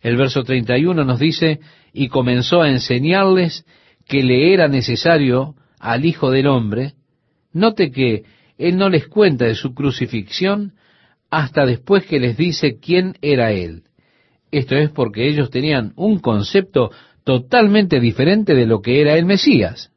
El 0.00 0.16
verso 0.16 0.42
31 0.42 1.04
nos 1.04 1.18
dice, 1.18 1.60
y 1.92 2.08
comenzó 2.08 2.62
a 2.62 2.70
enseñarles 2.70 3.64
que 4.06 4.22
le 4.22 4.52
era 4.52 4.68
necesario 4.68 5.54
al 5.78 6.04
Hijo 6.04 6.30
del 6.30 6.46
Hombre. 6.46 6.94
Note 7.52 7.90
que 7.90 8.24
Él 8.58 8.76
no 8.76 8.88
les 8.88 9.06
cuenta 9.06 9.44
de 9.44 9.54
su 9.54 9.74
crucifixión 9.74 10.72
hasta 11.30 11.64
después 11.66 12.04
que 12.04 12.20
les 12.20 12.36
dice 12.36 12.78
quién 12.80 13.16
era 13.22 13.52
Él. 13.52 13.84
Esto 14.50 14.76
es 14.76 14.90
porque 14.90 15.28
ellos 15.28 15.50
tenían 15.50 15.92
un 15.96 16.18
concepto 16.18 16.90
totalmente 17.24 18.00
diferente 18.00 18.54
de 18.54 18.66
lo 18.66 18.82
que 18.82 19.00
era 19.00 19.16
el 19.16 19.24
Mesías. 19.24 19.92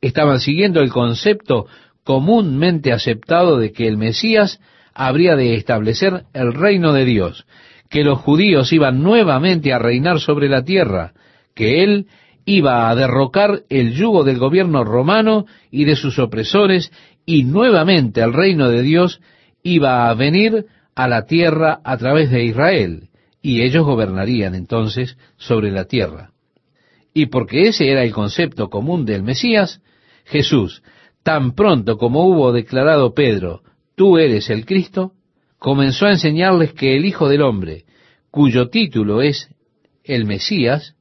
Estaban 0.00 0.40
siguiendo 0.40 0.80
el 0.80 0.90
concepto 0.90 1.66
comúnmente 2.04 2.92
aceptado 2.92 3.58
de 3.58 3.72
que 3.72 3.88
el 3.88 3.96
Mesías 3.96 4.60
habría 4.98 5.36
de 5.36 5.54
establecer 5.54 6.24
el 6.34 6.52
reino 6.52 6.92
de 6.92 7.04
Dios, 7.04 7.46
que 7.88 8.02
los 8.02 8.18
judíos 8.18 8.72
iban 8.72 9.00
nuevamente 9.00 9.72
a 9.72 9.78
reinar 9.78 10.18
sobre 10.18 10.48
la 10.48 10.64
tierra, 10.64 11.12
que 11.54 11.84
Él 11.84 12.08
iba 12.44 12.90
a 12.90 12.96
derrocar 12.96 13.62
el 13.68 13.94
yugo 13.94 14.24
del 14.24 14.38
gobierno 14.38 14.82
romano 14.82 15.46
y 15.70 15.84
de 15.84 15.94
sus 15.94 16.18
opresores, 16.18 16.90
y 17.24 17.44
nuevamente 17.44 18.20
el 18.22 18.32
reino 18.32 18.68
de 18.70 18.82
Dios 18.82 19.20
iba 19.62 20.10
a 20.10 20.14
venir 20.14 20.66
a 20.96 21.06
la 21.06 21.26
tierra 21.26 21.78
a 21.84 21.96
través 21.96 22.30
de 22.30 22.42
Israel, 22.42 23.08
y 23.40 23.62
ellos 23.62 23.84
gobernarían 23.84 24.56
entonces 24.56 25.16
sobre 25.36 25.70
la 25.70 25.84
tierra. 25.84 26.32
Y 27.14 27.26
porque 27.26 27.68
ese 27.68 27.88
era 27.88 28.02
el 28.02 28.12
concepto 28.12 28.68
común 28.68 29.04
del 29.04 29.22
Mesías, 29.22 29.80
Jesús, 30.24 30.82
tan 31.22 31.52
pronto 31.52 31.98
como 31.98 32.26
hubo 32.26 32.50
declarado 32.50 33.14
Pedro, 33.14 33.62
tú 33.98 34.16
eres 34.16 34.48
el 34.48 34.64
Cristo, 34.64 35.12
comenzó 35.58 36.06
a 36.06 36.12
enseñarles 36.12 36.72
que 36.72 36.96
el 36.96 37.04
Hijo 37.04 37.28
del 37.28 37.42
Hombre, 37.42 37.84
cuyo 38.30 38.68
título 38.70 39.20
es 39.20 39.48
el 40.04 40.24
Mesías, 40.24 40.94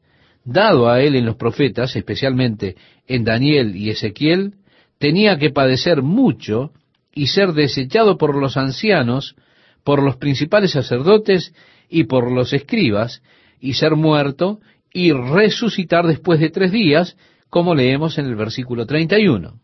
dado 0.44 0.90
a 0.90 1.00
él 1.02 1.16
en 1.16 1.26
los 1.26 1.36
profetas, 1.36 1.96
especialmente 1.96 2.76
en 3.08 3.24
Daniel 3.24 3.76
y 3.76 3.92
Ezequiel, 3.92 4.56
tenía 4.98 5.38
que 5.38 5.52
padecer 5.52 6.02
mucho 6.02 6.72
y 7.14 7.28
ser 7.28 7.54
desechado 7.54 8.18
por 8.18 8.36
los 8.36 8.58
ancianos, 8.58 9.36
por 9.84 10.02
los 10.02 10.18
principales 10.18 10.72
sacerdotes 10.72 11.54
y 11.90 12.06
por 12.06 12.32
los 12.32 12.52
escribas, 12.52 13.22
y 13.60 13.74
ser 13.74 13.96
muerto 13.96 14.60
y 14.92 15.12
resucitar 15.12 16.08
después 16.08 16.40
de 16.40 16.50
tres 16.50 16.72
días, 16.72 17.16
como 17.50 17.76
leemos 17.76 18.18
en 18.18 18.26
el 18.26 18.36
versículo 18.36 18.88
31. 18.88 19.60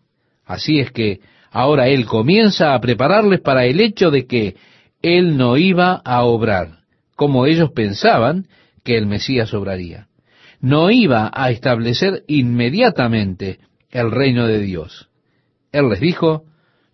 Así 0.46 0.80
es 0.80 0.92
que 0.92 1.20
ahora 1.54 1.88
Él 1.88 2.06
comienza 2.06 2.74
a 2.74 2.82
prepararles 2.82 3.40
para 3.40 3.66
el 3.66 3.80
hecho 3.80 4.12
de 4.12 4.26
que 4.26 4.56
Él 5.02 5.38
no 5.38 5.56
iba 5.56 6.02
a 6.04 6.24
obrar, 6.24 6.80
como 7.16 7.46
ellos 7.46 7.72
pensaban 7.72 8.48
que 8.84 8.98
el 8.98 9.06
Mesías 9.06 9.54
obraría. 9.54 10.08
No 10.60 10.90
iba 10.90 11.32
a 11.34 11.52
establecer 11.52 12.24
inmediatamente 12.28 13.60
el 13.92 14.12
reino 14.12 14.48
de 14.48 14.60
Dios. 14.60 15.10
Él 15.72 15.90
les 15.90 16.00
dijo, 16.00 16.44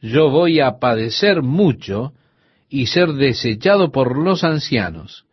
yo 0.02 0.30
voy 0.30 0.60
a 0.60 0.80
padecer 0.80 1.42
mucho 1.42 2.14
y 2.70 2.88
ser 2.88 3.14
desechado 3.14 3.92
por 3.92 4.18
los 4.18 4.44
ancianos. 4.44 5.26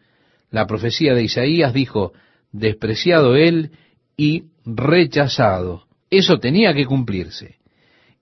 La 0.50 0.66
profecía 0.66 1.14
de 1.14 1.24
Isaías 1.24 1.74
dijo, 1.74 2.12
despreciado 2.52 3.36
él 3.36 3.72
y 4.16 4.44
rechazado. 4.64 5.84
Eso 6.10 6.38
tenía 6.38 6.74
que 6.74 6.86
cumplirse. 6.86 7.56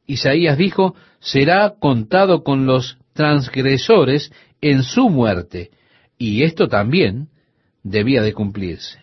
Isaías 0.06 0.58
dijo, 0.58 0.94
será 1.20 1.74
contado 1.78 2.42
con 2.42 2.66
los 2.66 2.98
transgresores 3.12 4.32
en 4.60 4.82
su 4.82 5.08
muerte, 5.08 5.70
y 6.18 6.42
esto 6.42 6.68
también 6.68 7.28
debía 7.82 8.22
de 8.22 8.32
cumplirse. 8.32 8.98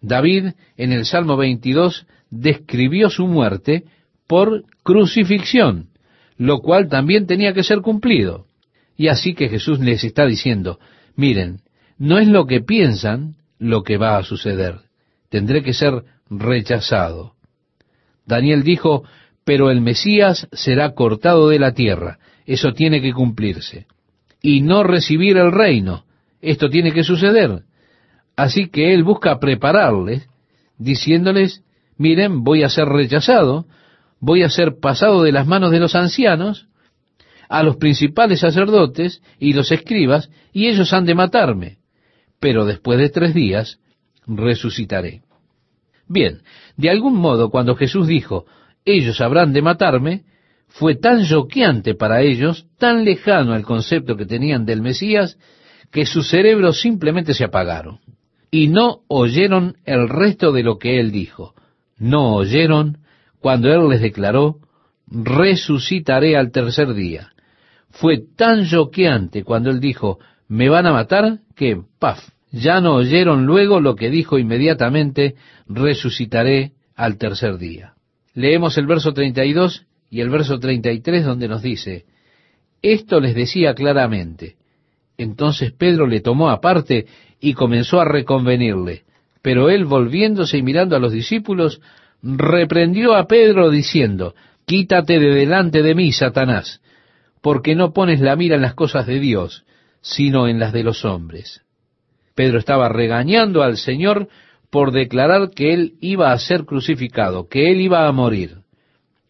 David 0.00 0.52
en 0.76 0.92
el 0.92 1.04
Salmo 1.04 1.36
22 1.36 2.06
describió 2.30 3.10
su 3.10 3.26
muerte 3.26 3.84
por 4.26 4.64
crucifixión, 4.82 5.88
lo 6.36 6.60
cual 6.60 6.88
también 6.88 7.26
tenía 7.26 7.52
que 7.54 7.62
ser 7.62 7.80
cumplido. 7.80 8.46
Y 8.96 9.08
así 9.08 9.34
que 9.34 9.48
Jesús 9.48 9.80
les 9.80 10.04
está 10.04 10.26
diciendo, 10.26 10.78
miren, 11.16 11.60
no 11.98 12.18
es 12.18 12.28
lo 12.28 12.46
que 12.46 12.60
piensan 12.60 13.36
lo 13.58 13.82
que 13.82 13.96
va 13.96 14.16
a 14.16 14.22
suceder. 14.22 14.80
Tendré 15.28 15.62
que 15.62 15.72
ser 15.72 16.04
rechazado. 16.28 17.34
Daniel 18.26 18.62
dijo, 18.62 19.04
pero 19.46 19.70
el 19.70 19.80
Mesías 19.80 20.46
será 20.52 20.92
cortado 20.92 21.48
de 21.48 21.58
la 21.58 21.72
tierra. 21.72 22.18
Eso 22.44 22.74
tiene 22.74 23.00
que 23.00 23.14
cumplirse. 23.14 23.86
Y 24.42 24.60
no 24.60 24.82
recibir 24.82 25.38
el 25.38 25.52
reino. 25.52 26.04
Esto 26.42 26.68
tiene 26.68 26.92
que 26.92 27.02
suceder. 27.02 27.62
Así 28.36 28.68
que 28.68 28.92
él 28.92 29.02
busca 29.02 29.38
prepararles, 29.38 30.28
diciéndoles, 30.76 31.62
miren, 31.96 32.44
voy 32.44 32.62
a 32.62 32.68
ser 32.68 32.88
rechazado, 32.88 33.64
voy 34.20 34.42
a 34.42 34.50
ser 34.50 34.78
pasado 34.78 35.22
de 35.22 35.32
las 35.32 35.46
manos 35.46 35.70
de 35.70 35.80
los 35.80 35.94
ancianos, 35.94 36.66
a 37.48 37.62
los 37.62 37.76
principales 37.76 38.40
sacerdotes 38.40 39.22
y 39.38 39.54
los 39.54 39.72
escribas, 39.72 40.28
y 40.52 40.66
ellos 40.66 40.92
han 40.92 41.06
de 41.06 41.14
matarme 41.14 41.78
pero 42.40 42.64
después 42.64 42.98
de 42.98 43.08
tres 43.08 43.34
días 43.34 43.80
resucitaré. 44.26 45.22
Bien, 46.08 46.42
de 46.76 46.90
algún 46.90 47.16
modo 47.16 47.50
cuando 47.50 47.74
Jesús 47.74 48.06
dijo, 48.06 48.46
ellos 48.86 49.20
habrán 49.20 49.52
de 49.52 49.60
matarme, 49.60 50.22
fue 50.68 50.94
tan 50.94 51.24
choqueante 51.24 51.94
para 51.94 52.22
ellos, 52.22 52.66
tan 52.78 53.04
lejano 53.04 53.52
al 53.52 53.64
concepto 53.64 54.16
que 54.16 54.26
tenían 54.26 54.64
del 54.64 54.80
Mesías, 54.80 55.38
que 55.90 56.06
sus 56.06 56.28
cerebros 56.28 56.80
simplemente 56.80 57.34
se 57.34 57.44
apagaron. 57.44 58.00
Y 58.50 58.68
no 58.68 59.00
oyeron 59.08 59.76
el 59.84 60.08
resto 60.08 60.52
de 60.52 60.62
lo 60.62 60.78
que 60.78 61.00
él 61.00 61.10
dijo. 61.10 61.54
No 61.98 62.34
oyeron 62.34 62.98
cuando 63.40 63.72
él 63.72 63.88
les 63.88 64.00
declaró, 64.00 64.58
resucitaré 65.08 66.36
al 66.36 66.52
tercer 66.52 66.94
día. 66.94 67.32
Fue 67.90 68.18
tan 68.36 68.66
choqueante 68.66 69.44
cuando 69.44 69.70
él 69.70 69.80
dijo, 69.80 70.18
me 70.48 70.68
van 70.68 70.86
a 70.86 70.92
matar, 70.92 71.40
que, 71.54 71.80
paf, 71.98 72.28
ya 72.52 72.80
no 72.80 72.94
oyeron 72.94 73.46
luego 73.46 73.80
lo 73.80 73.96
que 73.96 74.10
dijo 74.10 74.38
inmediatamente, 74.38 75.34
resucitaré 75.68 76.72
al 76.94 77.18
tercer 77.18 77.58
día. 77.58 77.95
Leemos 78.36 78.76
el 78.76 78.86
verso 78.86 79.14
32 79.14 79.86
y 80.10 80.20
el 80.20 80.28
verso 80.28 80.60
33 80.60 81.24
donde 81.24 81.48
nos 81.48 81.62
dice, 81.62 82.04
esto 82.82 83.18
les 83.18 83.34
decía 83.34 83.74
claramente. 83.74 84.56
Entonces 85.16 85.72
Pedro 85.72 86.06
le 86.06 86.20
tomó 86.20 86.50
aparte 86.50 87.06
y 87.40 87.54
comenzó 87.54 87.98
a 87.98 88.04
reconvenirle. 88.04 89.04
Pero 89.40 89.70
él, 89.70 89.86
volviéndose 89.86 90.58
y 90.58 90.62
mirando 90.62 90.94
a 90.96 90.98
los 90.98 91.12
discípulos, 91.12 91.80
reprendió 92.22 93.14
a 93.14 93.26
Pedro 93.26 93.70
diciendo, 93.70 94.34
Quítate 94.66 95.18
de 95.18 95.32
delante 95.34 95.82
de 95.82 95.94
mí, 95.94 96.12
Satanás, 96.12 96.82
porque 97.40 97.74
no 97.74 97.94
pones 97.94 98.20
la 98.20 98.36
mira 98.36 98.56
en 98.56 98.62
las 98.62 98.74
cosas 98.74 99.06
de 99.06 99.18
Dios, 99.18 99.64
sino 100.02 100.46
en 100.46 100.58
las 100.58 100.74
de 100.74 100.82
los 100.82 101.06
hombres. 101.06 101.62
Pedro 102.34 102.58
estaba 102.58 102.90
regañando 102.90 103.62
al 103.62 103.78
Señor 103.78 104.28
por 104.70 104.92
declarar 104.92 105.50
que 105.50 105.72
él 105.72 105.94
iba 106.00 106.32
a 106.32 106.38
ser 106.38 106.64
crucificado, 106.64 107.48
que 107.48 107.70
él 107.70 107.80
iba 107.80 108.06
a 108.06 108.12
morir. 108.12 108.58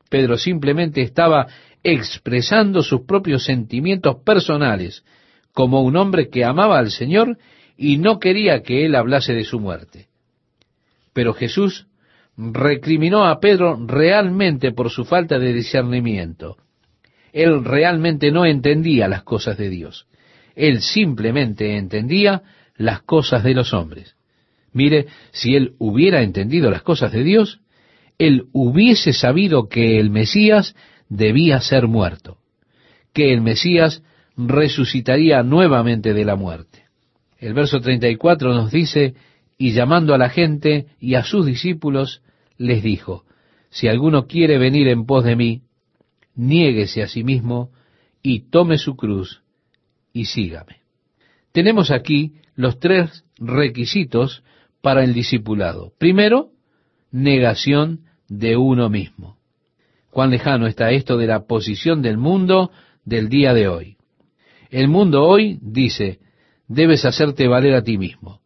Pedro 0.09 0.39
simplemente 0.39 1.03
estaba 1.03 1.47
expresando 1.83 2.83
sus 2.83 3.03
propios 3.03 3.45
sentimientos 3.45 4.17
personales 4.25 5.05
como 5.53 5.83
un 5.83 5.97
hombre 5.97 6.29
que 6.29 6.45
amaba 6.45 6.79
al 6.79 6.91
Señor 6.91 7.39
y 7.77 7.99
no 7.99 8.19
quería 8.19 8.63
que 8.63 8.85
él 8.85 8.95
hablase 8.95 9.35
de 9.35 9.45
su 9.45 9.61
muerte. 9.61 10.09
Pero 11.13 11.33
Jesús 11.33 11.87
recriminó 12.37 13.27
a 13.27 13.41
Pedro 13.41 13.79
realmente 13.87 14.73
por 14.73 14.91
su 14.91 15.05
falta 15.05 15.39
de 15.39 15.53
discernimiento. 15.53 16.57
Él 17.33 17.65
realmente 17.65 18.31
no 18.31 18.45
entendía 18.47 19.09
las 19.09 19.23
cosas 19.23 19.57
de 19.57 19.71
Dios. 19.71 20.07
Él 20.55 20.81
simplemente 20.81 21.77
entendía 21.77 22.43
las 22.77 23.03
cosas 23.03 23.45
de 23.45 23.55
los 23.55 23.73
hombres. 23.73 24.16
Mire, 24.77 25.07
si 25.33 25.57
él 25.57 25.73
hubiera 25.79 26.23
entendido 26.23 26.71
las 26.71 26.83
cosas 26.83 27.11
de 27.11 27.25
Dios, 27.25 27.61
él 28.19 28.49
hubiese 28.53 29.15
sabido 29.15 29.71
que 29.71 29.99
el 29.99 30.11
Mesías 30.11 30.77
debía 31.09 31.63
ser 31.63 31.87
muerto, 31.87 32.37
que 33.15 33.33
el 33.33 33.41
Mesías 33.41 34.03
resucitaría 34.37 35.43
nuevamente 35.43 36.13
de 36.13 36.27
la 36.27 36.37
muerte. 36.37 36.85
El 37.39 37.55
verso 37.55 37.81
34 37.81 38.53
nos 38.53 38.71
dice, 38.71 39.15
y 39.57 39.73
llamando 39.73 40.13
a 40.13 40.19
la 40.19 40.29
gente 40.29 40.89
y 41.01 41.15
a 41.15 41.25
sus 41.25 41.47
discípulos, 41.47 42.21
les 42.59 42.83
dijo, 42.83 43.25
si 43.71 43.89
alguno 43.89 44.27
quiere 44.27 44.59
venir 44.59 44.89
en 44.89 45.07
pos 45.07 45.25
de 45.25 45.37
mí, 45.37 45.63
niéguese 46.35 47.03
a 47.03 47.09
sí 47.09 47.25
mismo 47.25 47.71
y 48.23 48.51
tome 48.51 48.77
su 48.77 48.95
cruz 48.95 49.41
y 50.13 50.27
sígame. 50.27 50.81
Tenemos 51.53 51.91
aquí 51.91 52.35
los 52.57 52.79
tres 52.79 53.25
requisitos 53.39 54.43
para 54.87 55.03
el 55.03 55.15
discipulado. 55.15 55.95
Primero, 55.99 56.51
negación 57.11 58.03
de 58.29 58.57
uno 58.57 58.89
mismo. 58.89 59.37
Cuán 60.13 60.31
lejano 60.31 60.69
está 60.69 60.93
esto 60.93 61.17
de 61.17 61.27
la 61.27 61.49
posición 61.49 62.03
del 62.03 62.19
mundo 62.19 62.71
del 63.05 63.29
día 63.29 63.53
de 63.53 63.67
hoy. 63.67 63.97
El 64.71 64.87
mundo 64.87 65.25
hoy 65.25 65.59
dice, 65.61 66.21
debes 66.69 67.05
hacerte 67.05 67.49
valer 67.49 67.75
a 67.75 67.83
ti 67.83 67.99
mismo. 67.99 68.39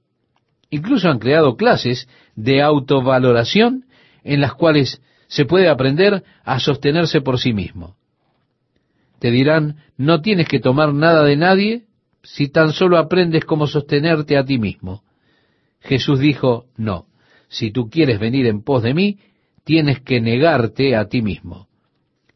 Incluso 0.70 1.10
han 1.10 1.18
creado 1.18 1.56
clases 1.56 2.08
de 2.36 2.62
autovaloración 2.62 3.84
en 4.24 4.40
las 4.40 4.54
cuales 4.54 5.02
se 5.28 5.44
puede 5.44 5.68
aprender 5.68 6.24
a 6.42 6.58
sostenerse 6.58 7.20
por 7.20 7.38
sí 7.38 7.52
mismo. 7.52 7.96
Te 9.18 9.30
dirán, 9.30 9.76
no 9.98 10.22
tienes 10.22 10.48
que 10.48 10.58
tomar 10.58 10.94
nada 10.94 11.22
de 11.22 11.36
nadie 11.36 11.84
si 12.22 12.48
tan 12.48 12.72
solo 12.72 12.96
aprendes 12.96 13.44
cómo 13.44 13.66
sostenerte 13.66 14.38
a 14.38 14.44
ti 14.46 14.58
mismo. 14.58 15.02
Jesús 15.80 16.20
dijo, 16.20 16.66
no, 16.76 17.06
si 17.48 17.70
tú 17.70 17.88
quieres 17.88 18.20
venir 18.20 18.46
en 18.46 18.62
pos 18.62 18.82
de 18.82 18.94
mí, 18.94 19.18
tienes 19.64 20.00
que 20.00 20.20
negarte 20.20 20.96
a 20.96 21.06
ti 21.08 21.22
mismo. 21.22 21.68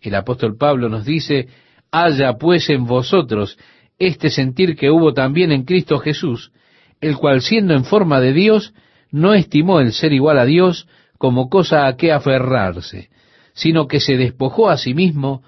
El 0.01 0.15
apóstol 0.15 0.57
Pablo 0.57 0.89
nos 0.89 1.05
dice, 1.05 1.49
haya 1.91 2.35
pues 2.35 2.69
en 2.71 2.85
vosotros 2.85 3.59
este 3.99 4.31
sentir 4.31 4.77
que 4.77 4.91
hubo 4.91 5.15
también 5.15 5.53
en 5.53 5.65
Cristo 5.65 5.99
Jesús, 5.99 6.53
el 7.01 7.17
cual 7.17 7.41
siendo 7.41 7.75
en 7.75 7.85
forma 7.85 8.21
de 8.21 8.33
Dios, 8.33 8.75
no 9.11 9.35
estimó 9.35 9.81
el 9.81 9.93
ser 9.93 10.13
igual 10.13 10.39
a 10.39 10.45
Dios 10.45 10.89
como 11.19 11.49
cosa 11.49 11.87
a 11.87 11.97
que 11.97 12.13
aferrarse, 12.13 13.11
sino 13.53 13.87
que 13.87 14.01
se 14.01 14.17
despojó 14.17 14.69
a 14.69 14.77
sí 14.77 14.95
mismo, 14.95 15.43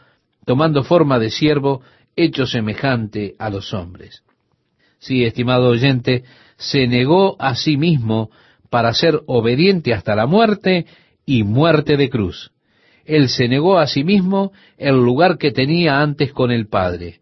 tomando 0.44 0.84
forma 0.84 1.18
de 1.18 1.30
siervo, 1.30 1.82
hecho 2.14 2.46
semejante 2.46 3.34
a 3.38 3.50
los 3.50 3.74
hombres. 3.74 4.22
Sí, 4.98 5.24
estimado 5.24 5.68
oyente, 5.68 6.24
se 6.56 6.86
negó 6.86 7.36
a 7.40 7.54
sí 7.54 7.76
mismo 7.76 8.30
para 8.70 8.92
ser 8.92 9.20
obediente 9.26 9.94
hasta 9.94 10.14
la 10.14 10.26
muerte 10.26 10.86
y 11.24 11.42
muerte 11.44 11.96
de 11.96 12.10
cruz. 12.10 12.52
Él 13.04 13.28
se 13.28 13.48
negó 13.48 13.78
a 13.78 13.86
sí 13.86 14.04
mismo 14.04 14.52
el 14.78 14.96
lugar 14.96 15.38
que 15.38 15.52
tenía 15.52 16.00
antes 16.00 16.32
con 16.32 16.50
el 16.50 16.66
Padre, 16.66 17.20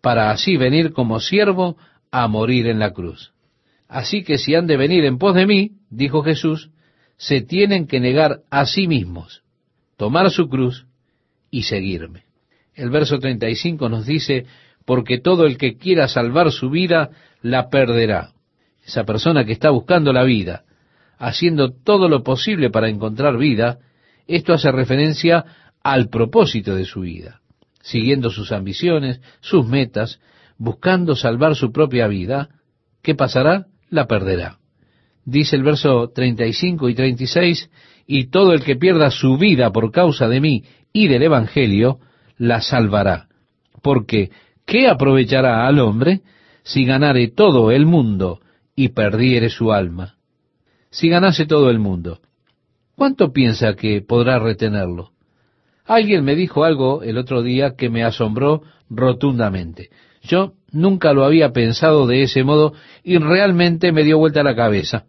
para 0.00 0.30
así 0.30 0.56
venir 0.56 0.92
como 0.92 1.18
siervo 1.20 1.76
a 2.10 2.28
morir 2.28 2.66
en 2.68 2.78
la 2.78 2.92
cruz. 2.92 3.32
Así 3.88 4.22
que 4.22 4.38
si 4.38 4.54
han 4.54 4.66
de 4.66 4.76
venir 4.76 5.04
en 5.04 5.18
pos 5.18 5.34
de 5.34 5.46
mí, 5.46 5.72
dijo 5.90 6.22
Jesús, 6.22 6.70
se 7.16 7.40
tienen 7.40 7.86
que 7.86 8.00
negar 8.00 8.42
a 8.50 8.66
sí 8.66 8.86
mismos, 8.86 9.42
tomar 9.96 10.30
su 10.30 10.48
cruz 10.48 10.86
y 11.50 11.62
seguirme. 11.62 12.24
El 12.74 12.90
verso 12.90 13.18
35 13.18 13.88
nos 13.88 14.06
dice, 14.06 14.46
porque 14.84 15.18
todo 15.18 15.46
el 15.46 15.58
que 15.58 15.76
quiera 15.76 16.06
salvar 16.06 16.52
su 16.52 16.70
vida, 16.70 17.10
la 17.42 17.70
perderá. 17.70 18.30
Esa 18.88 19.04
persona 19.04 19.44
que 19.44 19.52
está 19.52 19.68
buscando 19.68 20.14
la 20.14 20.24
vida, 20.24 20.64
haciendo 21.18 21.74
todo 21.74 22.08
lo 22.08 22.22
posible 22.22 22.70
para 22.70 22.88
encontrar 22.88 23.36
vida, 23.36 23.80
esto 24.26 24.54
hace 24.54 24.72
referencia 24.72 25.44
al 25.82 26.08
propósito 26.08 26.74
de 26.74 26.86
su 26.86 27.00
vida, 27.00 27.42
siguiendo 27.82 28.30
sus 28.30 28.50
ambiciones, 28.50 29.20
sus 29.40 29.68
metas, 29.68 30.20
buscando 30.56 31.16
salvar 31.16 31.54
su 31.54 31.70
propia 31.70 32.06
vida, 32.06 32.48
¿qué 33.02 33.14
pasará? 33.14 33.66
La 33.90 34.06
perderá. 34.06 34.56
Dice 35.22 35.56
el 35.56 35.64
verso 35.64 36.08
35 36.08 36.88
y 36.88 36.94
36, 36.94 37.70
y 38.06 38.30
todo 38.30 38.54
el 38.54 38.64
que 38.64 38.76
pierda 38.76 39.10
su 39.10 39.36
vida 39.36 39.70
por 39.70 39.92
causa 39.92 40.28
de 40.28 40.40
mí 40.40 40.64
y 40.94 41.08
del 41.08 41.24
Evangelio, 41.24 41.98
la 42.38 42.62
salvará. 42.62 43.28
Porque, 43.82 44.30
¿qué 44.64 44.88
aprovechará 44.88 45.66
al 45.66 45.78
hombre 45.78 46.22
si 46.62 46.86
ganare 46.86 47.28
todo 47.28 47.70
el 47.70 47.84
mundo 47.84 48.40
y 48.78 48.90
perdiere 48.90 49.50
su 49.50 49.72
alma? 49.72 50.14
Si 50.88 51.08
ganase 51.08 51.46
todo 51.46 51.68
el 51.68 51.80
mundo, 51.80 52.20
¿cuánto 52.94 53.32
piensa 53.32 53.74
que 53.74 54.02
podrá 54.02 54.38
retenerlo? 54.38 55.10
Alguien 55.84 56.24
me 56.24 56.36
dijo 56.36 56.62
algo 56.62 57.02
el 57.02 57.18
otro 57.18 57.42
día 57.42 57.74
que 57.76 57.90
me 57.90 58.04
asombró 58.04 58.62
rotundamente. 58.88 59.90
Yo 60.22 60.52
nunca 60.70 61.12
lo 61.12 61.24
había 61.24 61.52
pensado 61.52 62.06
de 62.06 62.22
ese 62.22 62.44
modo 62.44 62.72
y 63.02 63.18
realmente 63.18 63.90
me 63.90 64.04
dio 64.04 64.16
vuelta 64.16 64.44
la 64.44 64.54
cabeza. 64.54 65.06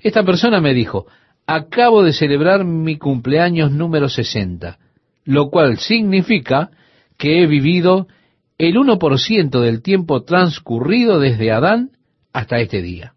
Esta 0.00 0.24
persona 0.24 0.62
me 0.62 0.72
dijo, 0.72 1.06
acabo 1.46 2.02
de 2.02 2.14
celebrar 2.14 2.64
mi 2.64 2.96
cumpleaños 2.96 3.70
número 3.70 4.08
60, 4.08 4.78
lo 5.24 5.50
cual 5.50 5.76
significa 5.76 6.70
que 7.18 7.42
he 7.42 7.46
vivido 7.46 8.06
el 8.56 8.76
1% 8.76 9.60
del 9.60 9.82
tiempo 9.82 10.22
transcurrido 10.22 11.20
desde 11.20 11.52
Adán 11.52 11.90
hasta 12.32 12.58
este 12.58 12.82
día. 12.82 13.14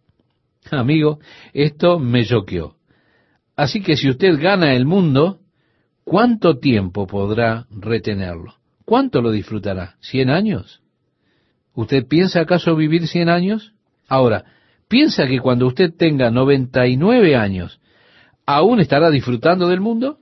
Amigo, 0.72 1.20
esto 1.54 2.00
me 2.00 2.26
choqueó. 2.26 2.76
Así 3.56 3.82
que 3.82 3.96
si 3.96 4.10
usted 4.10 4.40
gana 4.40 4.74
el 4.74 4.86
mundo, 4.86 5.40
¿cuánto 6.04 6.58
tiempo 6.58 7.08
podrá 7.08 7.68
retenerlo? 7.70 8.56
¿Cuánto 8.84 9.22
lo 9.22 9.32
disfrutará? 9.32 9.96
¿Cien 10.02 10.30
años? 10.30 10.82
¿Usted 11.74 12.06
piensa 12.08 12.42
acaso 12.42 12.76
vivir 12.76 13.08
cien 13.08 13.30
años? 13.30 13.74
Ahora, 14.08 14.46
¿piensa 14.88 15.28
que 15.28 15.40
cuando 15.40 15.68
usted 15.68 15.94
tenga 15.96 16.30
99 16.32 17.36
años, 17.36 17.80
aún 18.46 18.80
estará 18.80 19.10
disfrutando 19.10 19.68
del 19.68 19.82
mundo? 19.82 20.20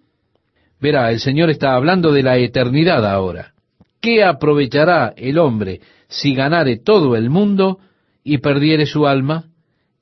Verá, 0.79 1.11
el 1.11 1.19
Señor 1.19 1.49
está 1.49 1.75
hablando 1.75 2.11
de 2.11 2.23
la 2.23 2.37
eternidad 2.37 3.05
ahora. 3.05 3.53
¿Qué 4.01 4.23
aprovechará 4.23 5.13
el 5.15 5.37
hombre 5.37 5.81
si 6.07 6.35
ganare 6.35 6.77
todo 6.77 7.15
el 7.15 7.29
mundo 7.29 7.79
y 8.23 8.39
perdiere 8.39 8.85
su 8.85 9.05
alma? 9.07 9.49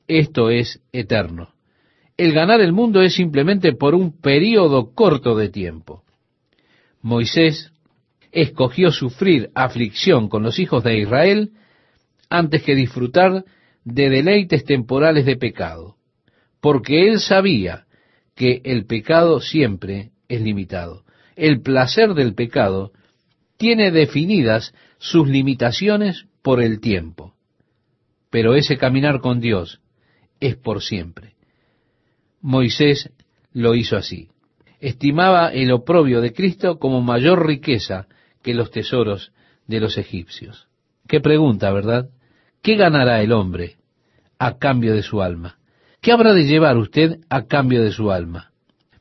Esto 0.08 0.50
es 0.50 0.82
eterno. 0.92 1.54
El 2.18 2.34
ganar 2.34 2.62
el 2.62 2.74
mundo 2.74 3.02
es 3.02 3.16
simplemente 3.16 3.74
por 3.74 3.96
un 3.96 4.20
período 4.20 4.94
corto 4.94 5.36
de 5.36 5.50
tiempo. 5.50 6.04
Moisés 7.02 7.72
escogió 8.32 8.92
sufrir 8.92 9.50
aflicción 9.56 10.30
con 10.30 10.44
los 10.44 10.60
hijos 10.60 10.84
de 10.84 11.00
Israel 11.00 11.52
antes 12.30 12.64
que 12.64 12.76
disfrutar 12.76 13.44
de 13.84 14.10
deleites 14.10 14.64
temporales 14.64 15.26
de 15.26 15.36
pecado, 15.36 15.96
porque 16.62 17.08
él 17.08 17.20
sabía 17.20 17.86
que 18.36 18.62
el 18.64 18.86
pecado 18.86 19.40
siempre 19.40 20.12
es 20.30 20.42
limitado. 20.42 21.04
El 21.36 21.62
placer 21.62 22.14
del 22.14 22.36
pecado 22.36 22.92
tiene 23.58 23.92
definidas 23.92 24.74
sus 24.98 25.28
limitaciones 25.28 26.26
por 26.42 26.62
el 26.62 26.80
tiempo. 26.80 27.34
Pero 28.32 28.56
ese 28.56 28.78
caminar 28.78 29.20
con 29.20 29.40
Dios 29.40 29.82
es 30.40 30.56
por 30.56 30.82
siempre. 30.82 31.36
Moisés 32.42 33.12
lo 33.54 33.76
hizo 33.76 33.98
así. 33.98 34.30
Estimaba 34.80 35.50
el 35.50 35.72
oprobio 35.72 36.22
de 36.22 36.34
Cristo 36.34 36.80
como 36.80 37.02
mayor 37.02 37.46
riqueza 37.46 38.08
que 38.42 38.56
los 38.56 38.72
tesoros 38.72 39.32
de 39.68 39.80
los 39.80 39.98
egipcios. 40.00 40.68
Qué 41.08 41.20
pregunta, 41.20 41.72
¿verdad? 41.72 42.10
¿Qué 42.64 42.76
ganará 42.76 43.22
el 43.22 43.32
hombre 43.32 43.76
a 44.40 44.58
cambio 44.58 44.96
de 44.96 45.04
su 45.04 45.22
alma? 45.22 45.58
¿Qué 46.02 46.12
habrá 46.12 46.34
de 46.34 46.46
llevar 46.46 46.78
usted 46.78 47.20
a 47.30 47.44
cambio 47.46 47.84
de 47.84 47.92
su 47.92 48.12
alma? 48.12 48.52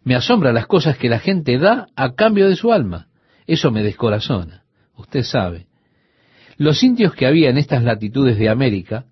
Me 0.03 0.15
asombra 0.15 0.53
las 0.53 0.67
cosas 0.67 0.99
que 0.99 1.09
la 1.09 1.19
gente 1.19 1.57
da 1.59 1.87
a 1.97 2.15
cambio 2.15 2.49
de 2.49 2.57
su 2.57 2.73
alma. 2.73 3.07
Eso 3.47 3.71
me 3.71 3.83
descorazona. 3.83 4.65
Usted 4.97 5.23
sabe. 5.23 5.67
Los 6.57 6.83
indios 6.83 7.15
que 7.15 7.27
había 7.27 7.49
en 7.49 7.57
estas 7.57 7.83
latitudes 7.85 8.39
de 8.39 8.51
América 8.51 9.07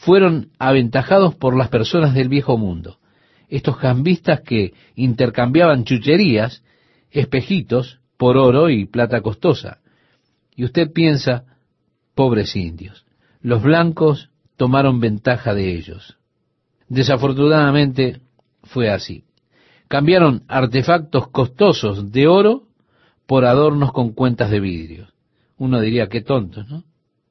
fueron 0.00 0.50
aventajados 0.58 1.34
por 1.34 1.56
las 1.56 1.68
personas 1.68 2.14
del 2.14 2.28
viejo 2.28 2.58
mundo. 2.58 2.98
Estos 3.48 3.76
cambistas 3.78 4.40
que 4.40 4.74
intercambiaban 4.94 5.84
chucherías, 5.84 6.62
espejitos, 7.10 8.00
por 8.16 8.36
oro 8.36 8.68
y 8.68 8.84
plata 8.84 9.22
costosa. 9.22 9.78
Y 10.54 10.64
usted 10.64 10.92
piensa, 10.92 11.44
pobres 12.14 12.54
indios, 12.54 13.06
los 13.40 13.62
blancos 13.62 14.30
tomaron 14.56 15.00
ventaja 15.00 15.54
de 15.54 15.74
ellos. 15.74 16.18
Desafortunadamente 16.88 18.20
fue 18.64 18.90
así 18.90 19.24
cambiaron 19.90 20.44
artefactos 20.46 21.30
costosos 21.30 22.12
de 22.12 22.28
oro 22.28 22.68
por 23.26 23.44
adornos 23.44 23.90
con 23.92 24.12
cuentas 24.12 24.48
de 24.48 24.60
vidrio. 24.60 25.08
Uno 25.58 25.80
diría, 25.80 26.08
qué 26.08 26.20
tontos, 26.20 26.68
¿no? 26.70 26.84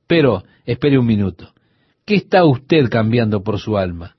Pero, 0.07 0.43
espere 0.65 0.99
un 0.99 1.05
minuto. 1.05 1.53
¿Qué 2.09 2.15
está 2.15 2.43
usted 2.43 2.89
cambiando 2.89 3.43
por 3.43 3.59
su 3.59 3.77
alma? 3.77 4.15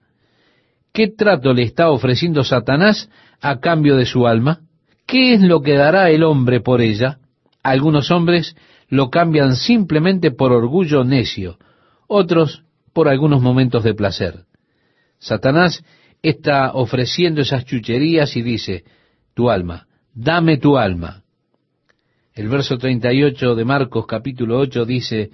¿Qué 0.93 1.09
trato 1.09 1.53
le 1.53 1.65
está 1.65 1.91
ofreciendo 1.91 2.45
Satanás 2.45 3.11
a 3.41 3.59
cambio 3.59 3.97
de 3.97 4.07
su 4.07 4.29
alma? 4.29 4.61
¿Qué 5.09 5.35
es 5.35 5.41
lo 5.41 5.61
que 5.61 5.75
dará 5.75 6.09
el 6.11 6.23
hombre 6.23 6.61
por 6.61 6.83
ella? 6.83 7.19
Algunos 7.65 8.13
hombres 8.13 8.55
lo 8.91 9.11
cambian 9.11 9.57
simplemente 9.57 10.31
por 10.31 10.53
orgullo 10.53 11.03
necio, 11.03 11.59
otros 12.07 12.63
por 12.93 13.09
algunos 13.09 13.43
momentos 13.43 13.83
de 13.83 13.95
placer. 13.95 14.45
Satanás 15.19 15.83
está 16.23 16.71
ofreciendo 16.75 17.41
esas 17.41 17.65
chucherías 17.65 18.37
y 18.37 18.43
dice, 18.43 18.85
tu 19.35 19.51
alma, 19.51 19.89
dame 20.15 20.59
tu 20.59 20.79
alma. 20.79 21.25
El 22.35 22.49
verso 22.49 22.79
38 22.79 23.57
de 23.57 23.65
Marcos 23.65 24.07
capítulo 24.07 24.61
8 24.61 24.85
dice, 24.85 25.33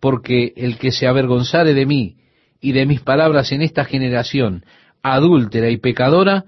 porque 0.00 0.52
el 0.56 0.78
que 0.78 0.92
se 0.92 1.06
avergonzare 1.06 1.74
de 1.74 1.86
mí 1.86 2.16
y 2.60 2.72
de 2.72 2.86
mis 2.86 3.00
palabras 3.00 3.52
en 3.52 3.62
esta 3.62 3.84
generación 3.84 4.64
adúltera 5.02 5.70
y 5.70 5.76
pecadora, 5.76 6.44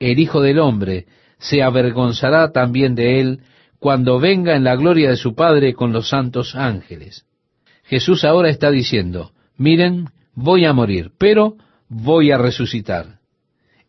el 0.00 0.18
Hijo 0.18 0.40
del 0.40 0.58
Hombre 0.58 1.06
se 1.38 1.62
avergonzará 1.62 2.50
también 2.52 2.94
de 2.94 3.20
él 3.20 3.40
cuando 3.78 4.18
venga 4.18 4.56
en 4.56 4.64
la 4.64 4.76
gloria 4.76 5.10
de 5.10 5.16
su 5.16 5.34
Padre 5.34 5.74
con 5.74 5.92
los 5.92 6.08
santos 6.08 6.54
ángeles. 6.54 7.24
Jesús 7.84 8.24
ahora 8.24 8.48
está 8.48 8.70
diciendo, 8.70 9.32
miren, 9.56 10.08
voy 10.34 10.64
a 10.64 10.72
morir, 10.72 11.12
pero 11.18 11.56
voy 11.88 12.30
a 12.30 12.38
resucitar. 12.38 13.18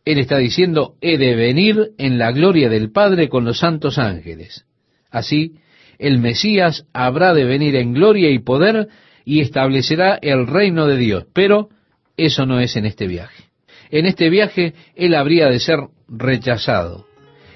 Él 0.04 0.20
está 0.20 0.38
diciendo, 0.38 0.96
he 1.02 1.18
de 1.18 1.36
venir 1.36 1.94
en 1.98 2.20
la 2.20 2.32
gloria 2.32 2.70
del 2.70 2.92
Padre 2.92 3.30
con 3.30 3.46
los 3.46 3.60
santos 3.60 3.98
ángeles. 3.98 4.66
Así, 5.10 5.56
el 6.00 6.20
Mesías 6.20 6.86
habrá 6.94 7.34
de 7.34 7.46
venir 7.46 7.76
en 7.76 7.94
gloria 7.94 8.30
y 8.30 8.40
poder 8.40 8.88
y 9.24 9.42
establecerá 9.42 10.20
el 10.22 10.48
reino 10.48 10.88
de 10.88 10.98
Dios. 10.98 11.26
Pero 11.34 11.70
eso 12.18 12.46
no 12.46 12.60
es 12.60 12.76
en 12.76 12.86
este 12.86 13.08
viaje. 13.08 13.46
En 13.92 14.06
este 14.06 14.30
viaje 14.30 14.74
Él 14.96 15.16
habría 15.16 15.48
de 15.48 15.60
ser 15.60 15.80
rechazado. 16.08 17.06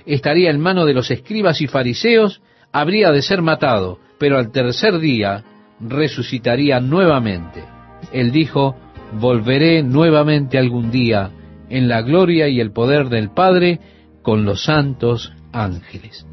Estaría 0.05 0.49
en 0.49 0.59
mano 0.59 0.85
de 0.85 0.93
los 0.93 1.11
escribas 1.11 1.61
y 1.61 1.67
fariseos, 1.67 2.41
habría 2.71 3.11
de 3.11 3.21
ser 3.21 3.41
matado, 3.41 3.99
pero 4.17 4.37
al 4.37 4.51
tercer 4.51 4.99
día 4.99 5.43
resucitaría 5.79 6.79
nuevamente. 6.79 7.63
Él 8.11 8.31
dijo, 8.31 8.75
volveré 9.13 9.83
nuevamente 9.83 10.57
algún 10.57 10.91
día 10.91 11.31
en 11.69 11.87
la 11.87 12.01
gloria 12.01 12.47
y 12.47 12.59
el 12.59 12.71
poder 12.71 13.09
del 13.09 13.31
Padre 13.31 13.79
con 14.21 14.45
los 14.45 14.63
santos 14.63 15.31
ángeles. 15.51 16.25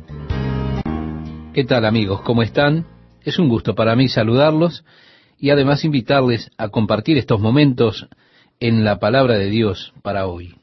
¿Qué 1.56 1.64
tal 1.64 1.86
amigos? 1.86 2.20
¿Cómo 2.20 2.42
están? 2.42 2.84
Es 3.24 3.38
un 3.38 3.48
gusto 3.48 3.74
para 3.74 3.96
mí 3.96 4.10
saludarlos 4.10 4.84
y 5.38 5.48
además 5.48 5.86
invitarles 5.86 6.50
a 6.58 6.68
compartir 6.68 7.16
estos 7.16 7.40
momentos 7.40 8.08
en 8.60 8.84
la 8.84 8.98
palabra 8.98 9.38
de 9.38 9.48
Dios 9.48 9.94
para 10.02 10.26
hoy. 10.26 10.54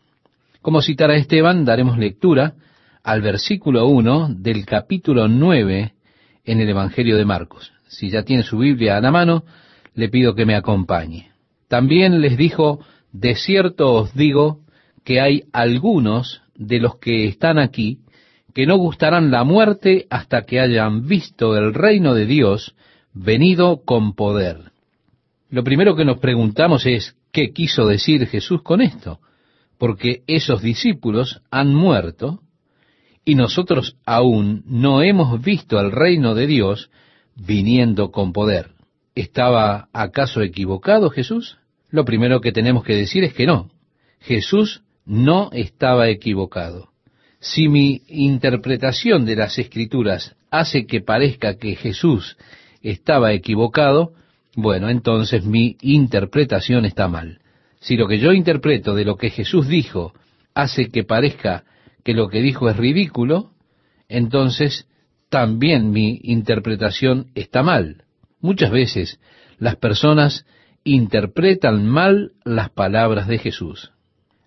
Como 0.61 0.83
citar 0.83 1.09
a 1.09 1.15
Esteban, 1.15 1.65
daremos 1.65 1.97
lectura 1.97 2.53
al 3.01 3.23
versículo 3.23 3.87
1 3.87 4.35
del 4.37 4.67
capítulo 4.67 5.27
9 5.27 5.93
en 6.45 6.61
el 6.61 6.69
Evangelio 6.69 7.17
de 7.17 7.25
Marcos. 7.25 7.73
Si 7.87 8.11
ya 8.11 8.21
tiene 8.21 8.43
su 8.43 8.59
Biblia 8.59 8.95
a 8.95 9.01
la 9.01 9.09
mano, 9.09 9.45
le 9.95 10.09
pido 10.09 10.35
que 10.35 10.45
me 10.45 10.53
acompañe. 10.53 11.31
También 11.69 12.21
les 12.21 12.37
dijo, 12.37 12.85
de 13.11 13.33
cierto 13.33 13.93
os 13.93 14.13
digo 14.13 14.59
que 15.03 15.19
hay 15.21 15.45
algunos 15.53 16.43
de 16.53 16.79
los 16.79 16.99
que 16.99 17.25
están 17.27 17.57
aquí 17.57 17.97
que 18.53 18.65
no 18.65 18.77
gustarán 18.77 19.31
la 19.31 19.43
muerte 19.43 20.05
hasta 20.09 20.43
que 20.43 20.59
hayan 20.59 21.07
visto 21.07 21.57
el 21.57 21.73
reino 21.73 22.13
de 22.13 22.25
Dios 22.25 22.75
venido 23.13 23.83
con 23.83 24.13
poder. 24.13 24.71
Lo 25.49 25.63
primero 25.63 25.95
que 25.95 26.05
nos 26.05 26.19
preguntamos 26.19 26.85
es, 26.85 27.15
¿qué 27.31 27.51
quiso 27.51 27.85
decir 27.85 28.27
Jesús 28.27 28.61
con 28.61 28.81
esto? 28.81 29.19
Porque 29.77 30.23
esos 30.27 30.61
discípulos 30.61 31.41
han 31.51 31.73
muerto 31.73 32.41
y 33.25 33.35
nosotros 33.35 33.97
aún 34.05 34.63
no 34.65 35.01
hemos 35.01 35.41
visto 35.41 35.79
el 35.79 35.91
reino 35.91 36.35
de 36.35 36.47
Dios 36.47 36.89
viniendo 37.35 38.11
con 38.11 38.33
poder. 38.33 38.71
¿Estaba 39.15 39.89
acaso 39.93 40.41
equivocado 40.41 41.09
Jesús? 41.09 41.57
Lo 41.89 42.05
primero 42.05 42.41
que 42.41 42.51
tenemos 42.51 42.83
que 42.83 42.95
decir 42.95 43.23
es 43.23 43.33
que 43.33 43.45
no. 43.45 43.69
Jesús 44.19 44.83
no 45.05 45.49
estaba 45.53 46.09
equivocado. 46.09 46.92
Si 47.43 47.67
mi 47.67 48.03
interpretación 48.07 49.25
de 49.25 49.35
las 49.35 49.59
escrituras 49.59 50.33
hace 50.49 50.85
que 50.85 51.01
parezca 51.01 51.57
que 51.57 51.75
Jesús 51.75 52.37
estaba 52.81 53.33
equivocado, 53.33 54.13
bueno, 54.55 54.89
entonces 54.89 55.43
mi 55.43 55.75
interpretación 55.81 56.85
está 56.85 57.09
mal. 57.09 57.39
Si 57.81 57.97
lo 57.97 58.07
que 58.07 58.19
yo 58.19 58.31
interpreto 58.31 58.95
de 58.95 59.03
lo 59.03 59.17
que 59.17 59.29
Jesús 59.29 59.67
dijo 59.67 60.13
hace 60.53 60.87
que 60.87 61.03
parezca 61.03 61.65
que 62.05 62.13
lo 62.13 62.29
que 62.29 62.41
dijo 62.41 62.69
es 62.69 62.77
ridículo, 62.77 63.51
entonces 64.07 64.87
también 65.27 65.91
mi 65.91 66.21
interpretación 66.23 67.27
está 67.35 67.61
mal. 67.61 68.05
Muchas 68.39 68.71
veces 68.71 69.19
las 69.59 69.75
personas 69.75 70.45
interpretan 70.85 71.85
mal 71.85 72.31
las 72.45 72.69
palabras 72.69 73.27
de 73.27 73.37
Jesús. 73.37 73.91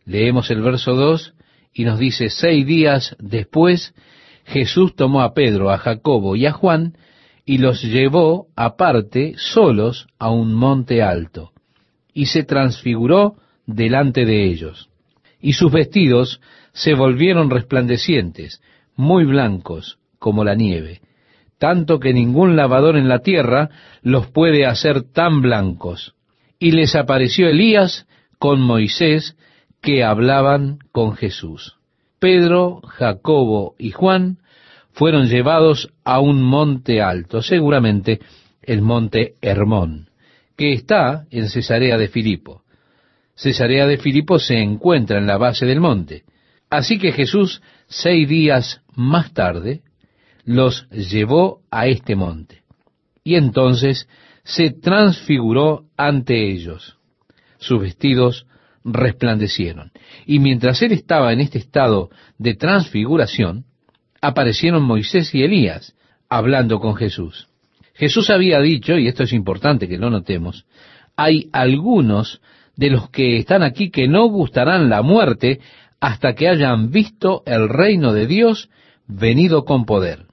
Leemos 0.07 0.51
el 0.51 0.63
verso 0.63 0.95
2 0.95 1.35
y 1.77 1.85
nos 1.85 1.99
dice, 1.99 2.31
seis 2.31 2.67
días 2.67 3.15
después, 3.19 3.95
Jesús 4.47 4.97
tomó 4.97 5.21
a 5.21 5.35
Pedro, 5.35 5.71
a 5.71 5.77
Jacobo 5.77 6.35
y 6.35 6.47
a 6.47 6.53
Juan, 6.53 6.97
y 7.45 7.59
los 7.59 7.83
llevó 7.83 8.47
aparte, 8.57 9.35
solos, 9.37 10.07
a 10.19 10.31
un 10.31 10.55
monte 10.55 11.03
alto, 11.03 11.53
y 12.15 12.27
se 12.27 12.45
transfiguró 12.45 13.37
delante 13.67 14.25
de 14.25 14.47
ellos. 14.47 14.89
Y 15.39 15.53
sus 15.53 15.71
vestidos 15.71 16.41
se 16.73 16.95
volvieron 16.95 17.51
resplandecientes, 17.51 18.63
muy 18.97 19.27
blancos 19.27 19.99
como 20.19 20.45
la 20.45 20.55
nieve, 20.55 21.03
tanto 21.59 22.01
que 22.01 22.15
ningún 22.15 22.57
lavador 22.57 22.97
en 22.97 23.07
la 23.07 23.19
tierra 23.19 23.69
los 24.01 24.29
puede 24.29 24.65
hacer 24.65 25.03
tan 25.03 25.43
blancos. 25.43 26.15
Y 26.59 26.71
les 26.71 26.97
apareció 26.97 27.49
Elías 27.49 28.07
con 28.39 28.63
Moisés, 28.63 29.37
que 29.87 30.03
hablaban 30.03 30.81
con 30.91 31.15
Jesús. 31.15 31.77
Pedro, 32.19 32.81
Jacobo 32.81 33.77
y 33.79 33.93
Juan 33.93 34.39
fueron 34.91 35.29
llevados 35.29 35.93
a 36.03 36.19
un 36.19 36.43
monte 36.43 37.01
alto, 37.01 37.41
seguramente 37.41 38.19
el 38.63 38.83
monte 38.83 39.37
Hermón, 39.41 40.11
que 40.57 40.73
está 40.73 41.27
en 41.31 41.49
Cesarea 41.49 41.97
de 41.99 42.09
Filipo. 42.09 42.65
Cesarea 43.37 43.87
de 43.87 43.99
Filipo 43.99 44.41
se 44.41 44.61
encuentra 44.61 45.19
en 45.19 45.27
la 45.29 45.39
base 45.39 45.67
del 45.67 45.79
monte. 45.79 46.25
Así 46.69 46.99
que 46.99 47.13
Jesús, 47.13 47.63
seis 47.87 48.29
días 48.29 48.83
más 48.97 49.33
tarde, 49.35 49.83
los 50.45 50.89
llevó 50.91 51.61
a 51.71 51.87
este 51.87 52.17
monte. 52.17 52.65
Y 53.23 53.37
entonces 53.37 54.09
se 54.43 54.73
transfiguró 54.73 55.85
ante 55.97 56.51
ellos. 56.51 56.99
Sus 57.59 57.81
vestidos 57.81 58.49
resplandecieron. 58.87 59.91
Y 60.25 60.39
mientras 60.39 60.81
él 60.83 60.93
estaba 60.93 61.33
en 61.33 61.41
este 61.41 61.59
estado 61.59 62.11
de 62.39 62.55
transfiguración, 62.55 63.65
aparecieron 64.21 64.85
Moisés 64.85 65.35
y 65.35 65.43
Elías 65.43 65.95
hablando 66.29 66.81
con 66.81 66.95
Jesús. 66.95 67.49
Jesús 67.95 68.31
había 68.31 68.61
dicho, 68.61 68.97
y 68.97 69.09
esto 69.09 69.25
es 69.25 69.33
importante 69.33 69.89
que 69.89 69.99
lo 69.99 70.11
notemos, 70.11 70.67
hay 71.17 71.49
algunos 71.53 72.41
de 72.77 72.91
los 72.91 73.11
que 73.11 73.39
están 73.39 73.63
aquí 73.63 73.91
que 73.91 74.07
no 74.07 74.27
gustarán 74.27 74.89
la 74.89 75.03
muerte 75.03 75.61
hasta 75.99 76.35
que 76.35 76.49
hayan 76.49 76.91
visto 76.91 77.43
el 77.47 77.69
reino 77.69 78.13
de 78.13 78.27
Dios 78.27 78.69
venido 79.07 79.65
con 79.65 79.87
poder. 79.87 80.27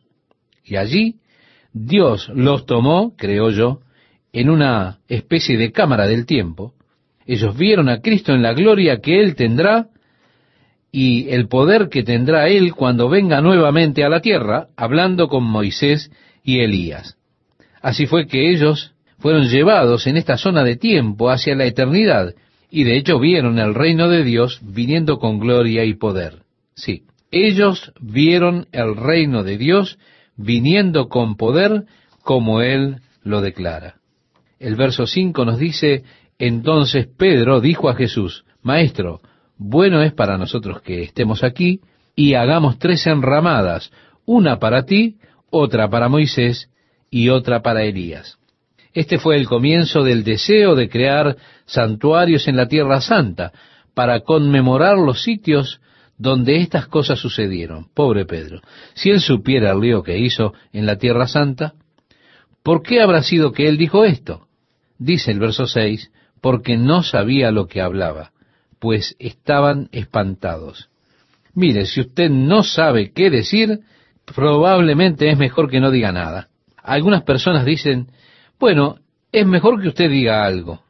Y 0.64 0.76
allí 0.76 1.16
Dios 1.72 2.30
los 2.30 2.66
tomó, 2.66 3.16
creo 3.18 3.50
yo, 3.50 3.80
en 4.34 4.50
una 4.50 5.00
especie 5.08 5.58
de 5.58 5.72
cámara 5.72 6.08
del 6.08 6.26
tiempo, 6.26 6.74
ellos 7.26 7.58
vieron 7.58 7.90
a 7.90 8.02
Cristo 8.02 8.34
en 8.34 8.42
la 8.42 8.54
gloria 8.54 9.00
que 9.00 9.20
Él 9.22 9.36
tendrá 9.36 9.88
y 10.92 11.30
el 11.30 11.48
poder 11.48 11.90
que 11.90 12.04
tendrá 12.04 12.48
Él 12.48 12.74
cuando 12.74 13.10
venga 13.10 13.42
nuevamente 13.42 14.04
a 14.04 14.10
la 14.10 14.22
tierra, 14.22 14.68
hablando 14.78 15.28
con 15.28 15.44
Moisés 15.44 16.12
y 16.44 16.60
Elías. 16.60 17.18
Así 17.82 18.06
fue 18.06 18.28
que 18.28 18.52
ellos 18.52 18.94
fueron 19.18 19.48
llevados 19.48 20.06
en 20.06 20.18
esta 20.18 20.38
zona 20.38 20.64
de 20.64 20.76
tiempo 20.76 21.30
hacia 21.30 21.56
la 21.56 21.66
eternidad, 21.66 22.36
y 22.70 22.84
de 22.84 22.98
hecho 22.98 23.20
vieron 23.20 23.58
el 23.58 23.74
reino 23.74 24.10
de 24.10 24.24
Dios 24.24 24.60
viniendo 24.62 25.18
con 25.18 25.40
gloria 25.40 25.86
y 25.86 25.94
poder. 25.94 26.44
Sí, 26.76 27.04
ellos 27.32 27.92
vieron 28.00 28.68
el 28.72 28.96
reino 28.96 29.44
de 29.44 29.58
Dios 29.58 29.98
viniendo 30.38 31.10
con 31.10 31.36
poder 31.36 31.86
como 32.22 32.62
Él 32.62 32.98
lo 33.24 33.42
declara. 33.42 33.96
El 34.60 34.76
verso 34.76 35.08
5 35.08 35.44
nos 35.46 35.58
dice, 35.58 36.04
entonces 36.40 37.08
Pedro 37.18 37.62
dijo 37.62 37.90
a 37.90 37.96
Jesús, 37.96 38.46
Maestro, 38.62 39.22
bueno 39.58 40.02
es 40.02 40.14
para 40.14 40.38
nosotros 40.38 40.82
que 40.82 41.04
estemos 41.04 41.44
aquí 41.44 41.82
y 42.16 42.34
hagamos 42.34 42.80
tres 42.80 43.06
enramadas, 43.08 43.92
una 44.26 44.60
para 44.60 44.86
ti, 44.86 45.18
otra 45.50 45.90
para 45.90 46.10
Moisés 46.10 46.70
y 47.10 47.30
otra 47.30 47.62
para 47.62 47.84
Elías. 47.84 48.38
Este 48.94 49.18
fue 49.18 49.38
el 49.38 49.48
comienzo 49.48 50.04
del 50.04 50.24
deseo 50.24 50.76
de 50.76 50.90
crear 50.90 51.36
santuarios 51.66 52.48
en 52.48 52.56
la 52.56 52.68
Tierra 52.68 53.02
Santa 53.02 53.52
para 53.94 54.22
conmemorar 54.22 54.98
los 54.98 55.24
sitios 55.24 55.80
donde 56.18 56.58
estas 56.58 56.88
cosas 56.88 57.20
sucedieron. 57.20 57.88
Pobre 57.94 58.26
Pedro, 58.26 58.62
si 58.94 59.10
él 59.10 59.20
supiera 59.20 59.72
el 59.72 59.80
lío 59.80 60.04
que 60.04 60.18
hizo 60.18 60.54
en 60.72 60.86
la 60.86 60.98
Tierra 60.98 61.28
Santa, 61.28 61.74
¿por 62.62 62.84
qué 62.84 63.02
habrá 63.02 63.24
sido 63.24 63.52
que 63.52 63.68
él 63.68 63.78
dijo 63.78 64.06
esto? 64.06 64.48
Dice 65.00 65.32
el 65.32 65.40
verso 65.40 65.66
6, 65.66 66.12
porque 66.44 66.76
no 66.76 67.04
sabía 67.04 67.52
lo 67.52 67.68
que 67.68 67.80
hablaba, 67.80 68.34
pues 68.78 69.16
estaban 69.18 69.88
espantados. 69.94 70.90
Mire, 71.56 71.86
si 71.86 72.02
usted 72.02 72.30
no 72.30 72.64
sabe 72.64 73.14
qué 73.14 73.30
decir, 73.30 73.80
probablemente 74.26 75.30
es 75.30 75.38
mejor 75.38 75.72
que 75.72 75.80
no 75.80 75.90
diga 75.90 76.12
nada. 76.12 76.50
Algunas 76.76 77.24
personas 77.24 77.64
dicen, 77.64 78.08
bueno, 78.60 78.98
es 79.32 79.48
mejor 79.48 79.82
que 79.82 79.88
usted 79.88 80.10
diga 80.10 80.44
algo. 80.44 80.82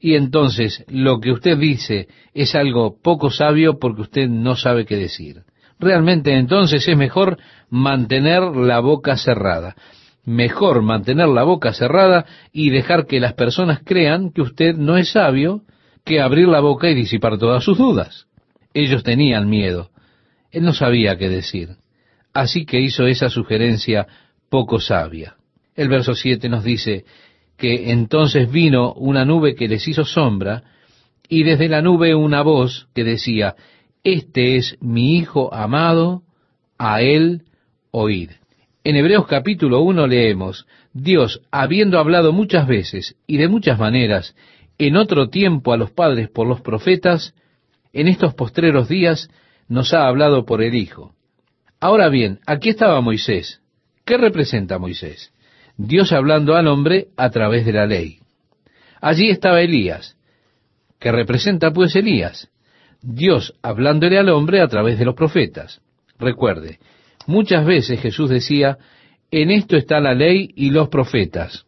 Y 0.00 0.14
entonces 0.14 0.82
lo 0.88 1.20
que 1.20 1.32
usted 1.32 1.58
dice 1.58 2.08
es 2.32 2.54
algo 2.54 2.96
poco 3.02 3.30
sabio 3.30 3.78
porque 3.78 4.00
usted 4.00 4.28
no 4.30 4.56
sabe 4.56 4.86
qué 4.86 4.96
decir. 4.96 5.42
Realmente 5.78 6.34
entonces 6.34 6.88
es 6.88 6.96
mejor 6.96 7.36
mantener 7.68 8.40
la 8.42 8.80
boca 8.80 9.18
cerrada. 9.18 9.76
Mejor 10.24 10.82
mantener 10.82 11.28
la 11.28 11.42
boca 11.42 11.72
cerrada 11.72 12.26
y 12.52 12.70
dejar 12.70 13.06
que 13.06 13.20
las 13.20 13.34
personas 13.34 13.80
crean 13.84 14.30
que 14.30 14.42
usted 14.42 14.76
no 14.76 14.96
es 14.96 15.10
sabio 15.10 15.62
que 16.04 16.20
abrir 16.20 16.48
la 16.48 16.60
boca 16.60 16.88
y 16.88 16.94
disipar 16.94 17.38
todas 17.38 17.64
sus 17.64 17.78
dudas. 17.78 18.26
Ellos 18.74 19.02
tenían 19.02 19.48
miedo. 19.48 19.90
Él 20.50 20.64
no 20.64 20.72
sabía 20.72 21.16
qué 21.16 21.28
decir. 21.28 21.76
Así 22.32 22.64
que 22.64 22.80
hizo 22.80 23.06
esa 23.06 23.28
sugerencia 23.28 24.06
poco 24.48 24.80
sabia. 24.80 25.36
El 25.74 25.88
verso 25.88 26.14
7 26.14 26.48
nos 26.48 26.64
dice 26.64 27.04
que 27.56 27.90
entonces 27.90 28.50
vino 28.50 28.92
una 28.92 29.24
nube 29.24 29.54
que 29.54 29.68
les 29.68 29.86
hizo 29.88 30.04
sombra, 30.04 30.64
y 31.28 31.44
desde 31.44 31.68
la 31.68 31.80
nube 31.80 32.14
una 32.14 32.42
voz 32.42 32.88
que 32.94 33.04
decía, 33.04 33.54
Este 34.04 34.56
es 34.56 34.76
mi 34.80 35.16
Hijo 35.16 35.52
amado, 35.54 36.22
a 36.78 37.02
él 37.02 37.42
oíd. 37.90 38.30
En 38.84 38.96
Hebreos 38.96 39.26
capítulo 39.28 39.80
1 39.82 40.08
leemos, 40.08 40.66
Dios, 40.92 41.40
habiendo 41.52 42.00
hablado 42.00 42.32
muchas 42.32 42.66
veces 42.66 43.16
y 43.28 43.36
de 43.36 43.46
muchas 43.46 43.78
maneras 43.78 44.34
en 44.76 44.96
otro 44.96 45.28
tiempo 45.28 45.72
a 45.72 45.76
los 45.76 45.92
padres 45.92 46.28
por 46.28 46.48
los 46.48 46.62
profetas, 46.62 47.34
en 47.92 48.08
estos 48.08 48.34
postreros 48.34 48.88
días 48.88 49.30
nos 49.68 49.94
ha 49.94 50.08
hablado 50.08 50.44
por 50.44 50.62
el 50.62 50.74
Hijo. 50.74 51.14
Ahora 51.78 52.08
bien, 52.08 52.40
aquí 52.44 52.70
estaba 52.70 53.00
Moisés. 53.00 53.60
¿Qué 54.04 54.16
representa 54.16 54.78
Moisés? 54.78 55.32
Dios 55.76 56.10
hablando 56.10 56.56
al 56.56 56.66
hombre 56.66 57.06
a 57.16 57.30
través 57.30 57.64
de 57.64 57.72
la 57.72 57.86
ley. 57.86 58.18
Allí 59.00 59.30
estaba 59.30 59.62
Elías. 59.62 60.16
¿Qué 60.98 61.12
representa 61.12 61.72
pues 61.72 61.94
Elías? 61.94 62.48
Dios 63.00 63.54
hablándole 63.62 64.18
al 64.18 64.28
hombre 64.28 64.60
a 64.60 64.66
través 64.66 64.98
de 64.98 65.04
los 65.04 65.14
profetas. 65.14 65.80
Recuerde, 66.18 66.78
muchas 67.26 67.64
veces 67.64 68.00
Jesús 68.00 68.30
decía, 68.30 68.78
en 69.30 69.50
esto 69.50 69.76
está 69.76 70.00
la 70.00 70.14
ley 70.14 70.50
y 70.54 70.70
los 70.70 70.88
profetas. 70.88 71.66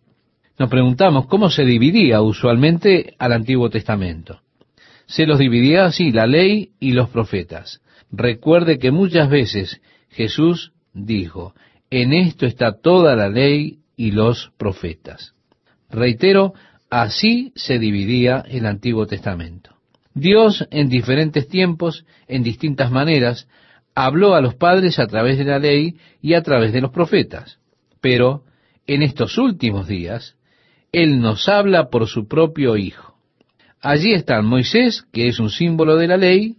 Nos 0.58 0.70
preguntamos 0.70 1.26
cómo 1.26 1.50
se 1.50 1.64
dividía 1.64 2.20
usualmente 2.20 3.14
al 3.18 3.32
Antiguo 3.32 3.70
Testamento. 3.70 4.40
Se 5.06 5.26
los 5.26 5.38
dividía 5.38 5.86
así, 5.86 6.12
la 6.12 6.26
ley 6.26 6.70
y 6.78 6.92
los 6.92 7.08
profetas. 7.10 7.80
Recuerde 8.10 8.78
que 8.78 8.90
muchas 8.90 9.28
veces 9.28 9.80
Jesús 10.10 10.72
dijo, 10.92 11.54
en 11.90 12.12
esto 12.12 12.46
está 12.46 12.80
toda 12.80 13.16
la 13.16 13.28
ley 13.28 13.80
y 13.96 14.12
los 14.12 14.52
profetas. 14.56 15.34
Reitero, 15.90 16.54
así 16.90 17.52
se 17.56 17.78
dividía 17.78 18.44
el 18.48 18.66
Antiguo 18.66 19.06
Testamento. 19.06 19.70
Dios 20.14 20.66
en 20.70 20.88
diferentes 20.88 21.48
tiempos, 21.48 22.06
en 22.28 22.44
distintas 22.44 22.90
maneras, 22.90 23.48
habló 23.94 24.34
a 24.34 24.40
los 24.40 24.54
padres 24.54 24.98
a 24.98 25.06
través 25.06 25.38
de 25.38 25.44
la 25.44 25.58
ley 25.58 25.96
y 26.20 26.34
a 26.34 26.42
través 26.42 26.72
de 26.72 26.80
los 26.80 26.90
profetas. 26.90 27.58
Pero 28.00 28.42
en 28.86 29.02
estos 29.02 29.38
últimos 29.38 29.86
días, 29.86 30.36
él 30.92 31.20
nos 31.20 31.48
habla 31.48 31.88
por 31.88 32.06
su 32.06 32.28
propio 32.28 32.76
Hijo. 32.76 33.14
Allí 33.80 34.12
están 34.14 34.46
Moisés, 34.46 35.04
que 35.12 35.28
es 35.28 35.38
un 35.38 35.50
símbolo 35.50 35.96
de 35.96 36.08
la 36.08 36.16
ley, 36.16 36.56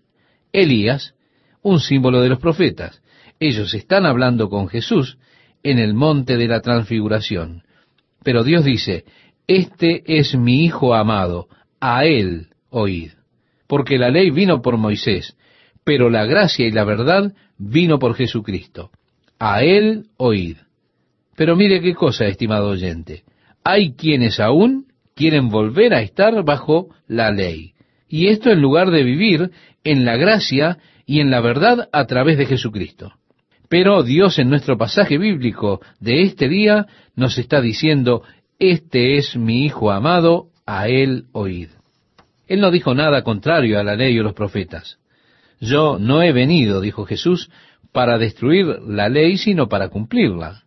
Elías, 0.54 1.16
un 1.62 1.80
símbolo 1.80 2.22
de 2.22 2.30
los 2.30 2.40
profetas. 2.40 3.02
Ellos 3.40 3.74
están 3.74 4.06
hablando 4.06 4.50
con 4.50 4.68
Jesús 4.68 5.18
en 5.64 5.80
el 5.80 5.94
monte 5.94 6.38
de 6.38 6.48
la 6.48 6.62
transfiguración. 6.62 7.64
Pero 8.24 8.44
Dios 8.44 8.64
dice, 8.64 9.06
Este 9.48 10.04
es 10.06 10.36
mi 10.36 10.66
Hijo 10.66 10.94
amado, 10.94 11.48
a 11.80 12.06
Él 12.06 12.50
oíd. 12.70 13.12
Porque 13.68 13.98
la 13.98 14.10
ley 14.10 14.30
vino 14.30 14.62
por 14.62 14.78
Moisés, 14.78 15.36
pero 15.86 16.10
la 16.10 16.26
gracia 16.26 16.68
y 16.68 16.72
la 16.72 16.84
verdad 16.84 17.32
vino 17.58 17.98
por 18.00 18.16
Jesucristo. 18.16 18.92
A 19.40 19.64
Él 19.64 20.08
oíd. 20.18 20.58
Pero 21.38 21.56
mire 21.56 21.80
qué 21.80 21.94
cosa, 21.94 22.26
estimado 22.26 22.68
oyente 22.68 23.24
hay 23.66 23.94
quienes 23.94 24.40
aún 24.40 24.86
quieren 25.16 25.50
volver 25.50 25.94
a 25.94 26.02
estar 26.02 26.46
bajo 26.46 26.90
la 27.08 27.32
ley. 27.32 27.74
Y 28.08 28.28
esto 28.28 28.52
en 28.52 28.62
lugar 28.62 28.92
de 28.92 29.04
vivir 29.04 29.50
en 29.84 30.06
la 30.06 30.16
gracia 30.16 30.78
y 31.06 31.20
en 31.20 31.32
la 31.32 31.42
verdad 31.42 31.90
a 31.92 32.06
través 32.06 32.38
de 32.38 32.46
Jesucristo. 32.46 33.14
Pero 33.68 34.04
Dios 34.04 34.38
en 34.38 34.50
nuestro 34.50 34.78
pasaje 34.78 35.18
bíblico 35.18 35.82
de 36.00 36.22
este 36.22 36.48
día 36.48 36.86
nos 37.16 37.40
está 37.40 37.60
diciendo, 37.60 38.22
este 38.60 39.18
es 39.18 39.36
mi 39.36 39.66
Hijo 39.66 39.92
amado, 39.92 40.50
a 40.68 40.88
él 40.88 41.26
oíd. 41.32 41.70
Él 42.48 42.62
no 42.62 42.70
dijo 42.70 42.94
nada 42.94 43.24
contrario 43.24 43.80
a 43.80 43.84
la 43.84 43.96
ley 43.96 44.18
o 44.20 44.24
los 44.24 44.34
profetas. 44.34 45.00
Yo 45.60 45.98
no 46.00 46.22
he 46.22 46.32
venido, 46.32 46.82
dijo 46.82 47.06
Jesús, 47.06 47.50
para 47.92 48.18
destruir 48.18 48.66
la 48.88 49.10
ley, 49.10 49.38
sino 49.38 49.70
para 49.70 49.90
cumplirla 49.90 50.66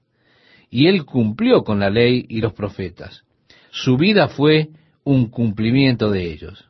y 0.70 0.86
él 0.86 1.04
cumplió 1.04 1.64
con 1.64 1.80
la 1.80 1.90
ley 1.90 2.26
y 2.28 2.40
los 2.40 2.52
profetas. 2.52 3.22
Su 3.70 3.96
vida 3.96 4.28
fue 4.28 4.68
un 5.04 5.30
cumplimiento 5.30 6.10
de 6.10 6.30
ellos. 6.30 6.66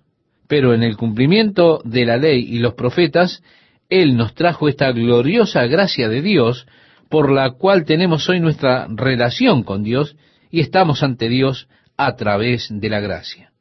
Pero 0.46 0.74
en 0.74 0.82
el 0.82 0.96
cumplimiento 0.96 1.80
de 1.84 2.06
la 2.06 2.16
ley 2.16 2.46
y 2.48 2.58
los 2.58 2.74
profetas, 2.74 3.42
Él 3.88 4.16
nos 4.16 4.34
trajo 4.34 4.68
esta 4.68 4.90
gloriosa 4.92 5.66
gracia 5.66 6.08
de 6.08 6.22
Dios, 6.22 6.66
por 7.10 7.30
la 7.30 7.50
cual 7.52 7.84
tenemos 7.84 8.28
hoy 8.28 8.40
nuestra 8.40 8.86
relación 8.88 9.62
con 9.62 9.82
Dios 9.82 10.16
y 10.50 10.60
estamos 10.60 11.02
ante 11.02 11.28
Dios 11.28 11.68
a 11.96 12.16
través 12.16 12.68
de 12.70 12.88
la 12.88 13.00
gracia. 13.00 13.52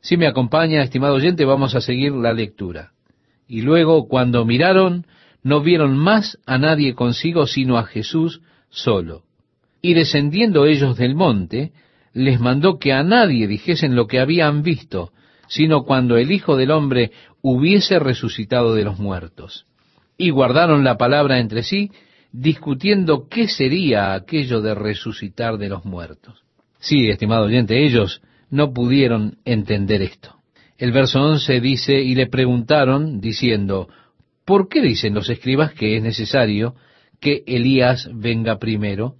Si 0.00 0.16
me 0.16 0.26
acompaña, 0.26 0.82
estimado 0.82 1.14
oyente, 1.14 1.44
vamos 1.44 1.74
a 1.74 1.80
seguir 1.80 2.12
la 2.12 2.32
lectura. 2.32 2.92
Y 3.48 3.62
luego, 3.62 4.08
cuando 4.08 4.44
miraron, 4.44 5.06
no 5.42 5.60
vieron 5.60 5.96
más 5.96 6.38
a 6.46 6.58
nadie 6.58 6.94
consigo, 6.94 7.46
sino 7.46 7.78
a 7.78 7.84
Jesús 7.84 8.40
solo. 8.68 9.22
Y 9.80 9.94
descendiendo 9.94 10.66
ellos 10.66 10.96
del 10.96 11.14
monte, 11.14 11.72
les 12.12 12.40
mandó 12.40 12.78
que 12.78 12.92
a 12.92 13.02
nadie 13.02 13.46
dijesen 13.46 13.94
lo 13.94 14.06
que 14.06 14.18
habían 14.18 14.62
visto, 14.62 15.12
sino 15.48 15.84
cuando 15.84 16.16
el 16.16 16.32
Hijo 16.32 16.56
del 16.56 16.70
Hombre 16.70 17.12
hubiese 17.42 17.98
resucitado 17.98 18.74
de 18.74 18.84
los 18.84 18.98
muertos. 18.98 19.66
Y 20.18 20.30
guardaron 20.30 20.82
la 20.82 20.96
palabra 20.96 21.38
entre 21.38 21.62
sí, 21.62 21.90
discutiendo 22.32 23.28
qué 23.28 23.48
sería 23.48 24.14
aquello 24.14 24.60
de 24.60 24.74
resucitar 24.74 25.58
de 25.58 25.68
los 25.68 25.84
muertos. 25.84 26.42
Sí, 26.78 27.08
estimado 27.08 27.44
oyente, 27.44 27.84
ellos 27.84 28.22
no 28.50 28.72
pudieron 28.72 29.38
entender 29.44 30.02
esto. 30.02 30.36
El 30.78 30.92
verso 30.92 31.22
11 31.22 31.60
dice, 31.60 32.00
y 32.02 32.14
le 32.14 32.26
preguntaron, 32.26 33.20
diciendo, 33.20 33.88
¿por 34.44 34.68
qué 34.68 34.82
dicen 34.82 35.14
los 35.14 35.30
escribas 35.30 35.72
que 35.72 35.96
es 35.96 36.02
necesario 36.02 36.74
que 37.20 37.42
Elías 37.46 38.08
venga 38.12 38.58
primero? 38.58 39.14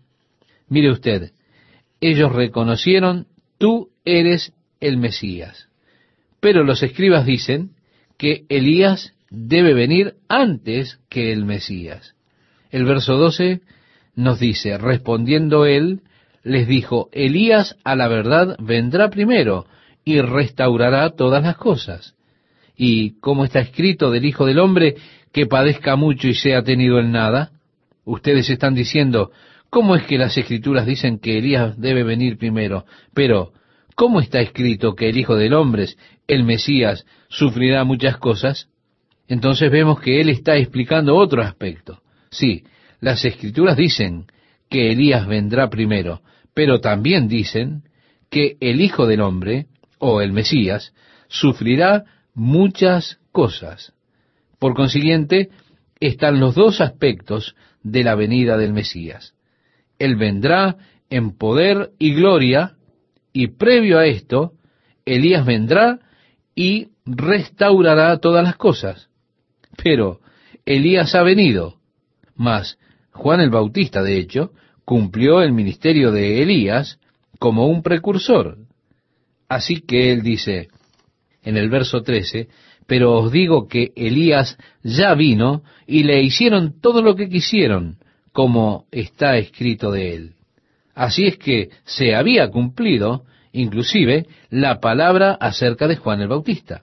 Mire 0.69 0.91
usted, 0.91 1.33
ellos 2.01 2.33
reconocieron, 2.33 3.27
tú 3.59 3.89
eres 4.05 4.53
el 4.81 4.99
Mesías. 4.99 5.69
Pero 6.41 6.63
los 6.63 6.83
escribas 6.83 7.25
dicen 7.25 7.71
que 8.19 8.45
Elías 8.49 9.15
debe 9.31 9.73
venir 9.73 10.15
antes 10.29 11.01
que 11.09 11.33
el 11.33 11.45
Mesías. 11.45 12.15
El 12.71 12.85
verso 12.85 13.17
12 13.17 13.63
nos 14.15 14.39
dice, 14.39 14.77
respondiendo 14.77 15.65
él, 15.65 16.03
les 16.43 16.69
dijo, 16.69 17.09
Elías 17.13 17.77
a 17.83 17.97
la 17.97 18.09
verdad 18.09 18.57
vendrá 18.59 19.09
primero 19.09 19.67
y 20.07 20.23
restaurará 20.23 21.11
todas 21.11 21.43
las 21.43 21.57
cosas. 21.57 22.15
Y 22.77 23.19
como 23.21 23.45
está 23.45 23.61
escrito 23.61 24.11
del 24.11 24.25
Hijo 24.25 24.47
del 24.47 24.61
Hombre, 24.61 24.95
que 25.33 25.47
padezca 25.47 25.97
mucho 25.97 26.29
y 26.29 26.35
sea 26.35 26.63
tenido 26.63 27.01
en 27.01 27.13
nada, 27.13 27.51
ustedes 28.05 28.49
están 28.49 28.75
diciendo, 28.75 29.33
¿Cómo 29.69 29.97
es 29.97 30.05
que 30.05 30.17
las 30.17 30.39
escrituras 30.39 30.87
dicen 30.87 31.19
que 31.19 31.39
Elías 31.39 31.79
debe 31.79 32.05
venir 32.05 32.39
primero? 32.39 32.87
Pero, 33.13 33.53
¿cómo 33.95 34.21
está 34.21 34.41
escrito 34.41 34.95
que 34.95 35.09
el 35.09 35.19
Hijo 35.19 35.35
del 35.35 35.55
Hombre, 35.55 35.87
el 36.29 36.45
Mesías, 36.45 37.05
sufrirá 37.29 37.85
muchas 37.85 38.17
cosas? 38.17 38.69
Entonces 39.29 39.71
vemos 39.71 40.01
que 40.01 40.21
él 40.21 40.29
está 40.29 40.57
explicando 40.57 41.17
otro 41.17 41.43
aspecto. 41.43 42.01
Sí, 42.31 42.65
las 43.01 43.25
escrituras 43.25 43.77
dicen 43.77 44.27
que 44.71 44.93
Elías 44.93 45.27
vendrá 45.27 45.69
primero, 45.69 46.23
pero 46.55 46.81
también 46.81 47.29
dicen 47.29 47.83
que 48.31 48.57
el 48.61 48.81
Hijo 48.81 49.07
del 49.07 49.21
Hombre, 49.21 49.67
o 49.99 50.21
el 50.21 50.33
Mesías, 50.33 50.93
sufrirá 51.29 52.05
muchas 52.35 53.19
cosas. 53.33 53.93
Por 54.59 54.75
consiguiente, 54.75 55.51
están 56.01 56.41
los 56.41 56.55
dos 56.55 56.81
aspectos 56.81 57.57
de 57.83 58.05
la 58.05 58.15
venida 58.15 58.57
del 58.57 58.73
Mesías. 58.73 59.35
Él 59.99 60.17
vendrá 60.17 60.77
en 61.11 61.37
poder 61.37 61.91
y 61.99 62.15
gloria, 62.15 62.75
y 63.33 63.49
previo 63.49 63.99
a 63.99 64.07
esto, 64.07 64.53
Elías 65.05 65.47
vendrá 65.47 66.01
y 66.55 66.89
restaurará 67.05 68.19
todas 68.19 68.43
las 68.45 68.57
cosas. 68.57 69.09
Pero 69.83 70.21
Elías 70.65 71.15
ha 71.15 71.23
venido, 71.23 71.77
mas 72.35 72.79
Juan 73.13 73.41
el 73.41 73.51
Bautista, 73.51 74.03
de 74.03 74.19
hecho, 74.19 74.53
cumplió 74.85 75.43
el 75.43 75.53
ministerio 75.53 76.13
de 76.13 76.43
Elías 76.43 76.99
como 77.39 77.67
un 77.67 77.83
precursor. 77.83 78.59
Así 79.49 79.81
que 79.81 80.13
él 80.13 80.23
dice, 80.23 80.69
en 81.43 81.57
el 81.57 81.69
verso 81.69 82.03
13, 82.03 82.49
pero 82.87 83.15
os 83.15 83.33
digo 83.33 83.69
que 83.69 83.93
Elías 83.97 84.57
ya 84.83 85.15
vino 85.15 85.63
y 85.87 86.05
le 86.05 86.23
hicieron 86.23 86.81
todo 86.81 87.03
lo 87.03 87.17
que 87.17 87.29
quisieron, 87.29 87.99
como 88.33 88.87
está 88.91 89.37
escrito 89.37 89.91
de 89.91 90.15
él. 90.15 90.33
Así 90.95 91.27
es 91.27 91.37
que 91.37 91.71
se 91.85 92.15
había 92.15 92.49
cumplido, 92.51 93.25
inclusive, 93.53 94.27
la 94.51 94.81
palabra 94.81 95.33
acerca 95.33 95.89
de 95.89 95.97
Juan 95.97 96.21
el 96.21 96.29
Bautista. 96.29 96.83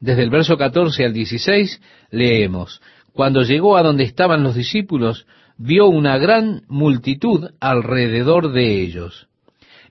Desde 0.00 0.22
el 0.22 0.30
verso 0.30 0.56
14 0.56 1.04
al 1.04 1.12
16 1.12 1.80
leemos, 2.10 2.80
Cuando 3.12 3.42
llegó 3.42 3.76
a 3.76 3.82
donde 3.82 4.04
estaban 4.04 4.42
los 4.42 4.54
discípulos, 4.54 5.26
vio 5.56 5.86
una 5.86 6.18
gran 6.18 6.62
multitud 6.68 7.50
alrededor 7.60 8.52
de 8.52 8.82
ellos, 8.82 9.28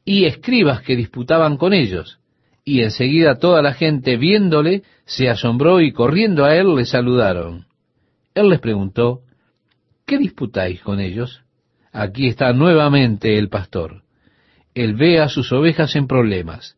y 0.06 0.26
escribas 0.26 0.82
que 0.82 0.96
disputaban 0.96 1.58
con 1.58 1.74
ellos. 1.74 2.20
Y 2.66 2.82
enseguida 2.82 3.40
toda 3.40 3.62
la 3.62 3.74
gente 3.74 4.18
viéndole 4.18 4.84
se 5.06 5.30
asombró 5.30 5.82
y 5.82 5.92
corriendo 5.92 6.46
a 6.46 6.56
él 6.56 6.76
le 6.76 6.86
saludaron. 6.86 7.66
Él 8.34 8.50
les 8.50 8.60
preguntó, 8.60 9.22
¿qué 10.06 10.18
disputáis 10.18 10.82
con 10.82 11.00
ellos? 11.00 11.44
Aquí 11.92 12.28
está 12.28 12.54
nuevamente 12.54 13.38
el 13.38 13.50
pastor. 13.50 14.04
Él 14.74 14.96
ve 14.96 15.20
a 15.20 15.30
sus 15.30 15.52
ovejas 15.52 15.96
en 15.96 16.08
problemas. 16.08 16.78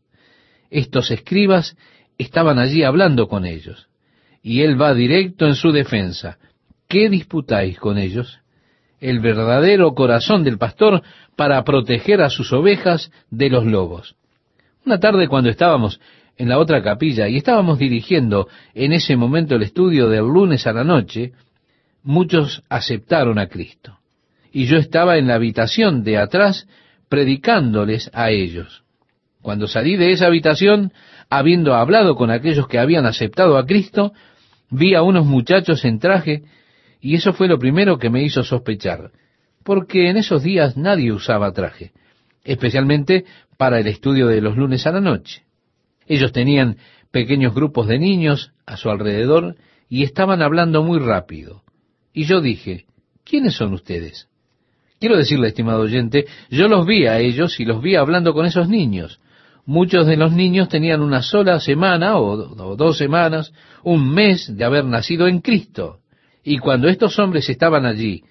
Estos 0.70 1.10
escribas 1.10 1.76
estaban 2.18 2.58
allí 2.58 2.82
hablando 2.82 3.28
con 3.28 3.46
ellos. 3.46 3.88
Y 4.42 4.62
él 4.62 4.80
va 4.80 4.94
directo 4.94 5.46
en 5.46 5.54
su 5.54 5.72
defensa. 5.72 6.38
¿Qué 6.88 7.08
disputáis 7.08 7.78
con 7.78 7.98
ellos? 7.98 8.40
El 9.06 9.20
verdadero 9.20 9.94
corazón 9.94 10.42
del 10.42 10.58
pastor 10.58 11.00
para 11.36 11.62
proteger 11.62 12.20
a 12.22 12.28
sus 12.28 12.52
ovejas 12.52 13.12
de 13.30 13.48
los 13.50 13.64
lobos. 13.64 14.16
Una 14.84 14.98
tarde 14.98 15.28
cuando 15.28 15.48
estábamos 15.48 16.00
en 16.36 16.48
la 16.48 16.58
otra 16.58 16.82
capilla 16.82 17.28
y 17.28 17.36
estábamos 17.36 17.78
dirigiendo 17.78 18.48
en 18.74 18.92
ese 18.92 19.14
momento 19.14 19.54
el 19.54 19.62
estudio 19.62 20.08
del 20.08 20.24
lunes 20.24 20.66
a 20.66 20.72
la 20.72 20.82
noche, 20.82 21.34
muchos 22.02 22.64
aceptaron 22.68 23.38
a 23.38 23.46
Cristo. 23.46 23.96
Y 24.50 24.64
yo 24.64 24.76
estaba 24.76 25.18
en 25.18 25.28
la 25.28 25.36
habitación 25.36 26.02
de 26.02 26.18
atrás 26.18 26.66
predicándoles 27.08 28.10
a 28.12 28.32
ellos. 28.32 28.82
Cuando 29.40 29.68
salí 29.68 29.94
de 29.94 30.10
esa 30.10 30.26
habitación, 30.26 30.92
habiendo 31.30 31.76
hablado 31.76 32.16
con 32.16 32.32
aquellos 32.32 32.66
que 32.66 32.80
habían 32.80 33.06
aceptado 33.06 33.56
a 33.56 33.66
Cristo, 33.66 34.12
vi 34.68 34.96
a 34.96 35.02
unos 35.02 35.26
muchachos 35.26 35.84
en 35.84 36.00
traje 36.00 36.42
y 37.06 37.14
eso 37.14 37.32
fue 37.32 37.46
lo 37.46 37.60
primero 37.60 37.98
que 37.98 38.10
me 38.10 38.24
hizo 38.24 38.42
sospechar, 38.42 39.12
porque 39.62 40.10
en 40.10 40.16
esos 40.16 40.42
días 40.42 40.76
nadie 40.76 41.12
usaba 41.12 41.52
traje, 41.52 41.92
especialmente 42.42 43.24
para 43.56 43.78
el 43.78 43.86
estudio 43.86 44.26
de 44.26 44.40
los 44.40 44.56
lunes 44.56 44.88
a 44.88 44.90
la 44.90 45.00
noche. 45.00 45.44
Ellos 46.08 46.32
tenían 46.32 46.78
pequeños 47.12 47.54
grupos 47.54 47.86
de 47.86 48.00
niños 48.00 48.50
a 48.66 48.76
su 48.76 48.90
alrededor 48.90 49.54
y 49.88 50.02
estaban 50.02 50.42
hablando 50.42 50.82
muy 50.82 50.98
rápido. 50.98 51.62
Y 52.12 52.24
yo 52.24 52.40
dije, 52.40 52.86
¿quiénes 53.22 53.54
son 53.54 53.72
ustedes? 53.72 54.26
Quiero 54.98 55.16
decirle, 55.16 55.46
estimado 55.46 55.82
oyente, 55.82 56.26
yo 56.50 56.66
los 56.66 56.86
vi 56.86 57.06
a 57.06 57.20
ellos 57.20 57.60
y 57.60 57.64
los 57.64 57.80
vi 57.80 57.94
hablando 57.94 58.34
con 58.34 58.46
esos 58.46 58.68
niños. 58.68 59.20
Muchos 59.64 60.08
de 60.08 60.16
los 60.16 60.32
niños 60.32 60.68
tenían 60.68 61.02
una 61.02 61.22
sola 61.22 61.60
semana 61.60 62.18
o, 62.18 62.74
dos 62.74 62.98
semanas, 62.98 63.52
un 63.84 64.12
mes 64.12 64.56
de 64.56 64.64
haber 64.64 64.84
nacido 64.84 65.28
en 65.28 65.40
Cristo. 65.40 66.00
Y 66.46 66.58
cuando 66.58 66.86
estos 66.88 67.18
hombres 67.18 67.50
estaban 67.50 67.86
allí 67.86 68.22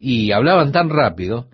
y 0.00 0.32
hablaban 0.32 0.72
tan 0.72 0.88
rápido, 0.88 1.48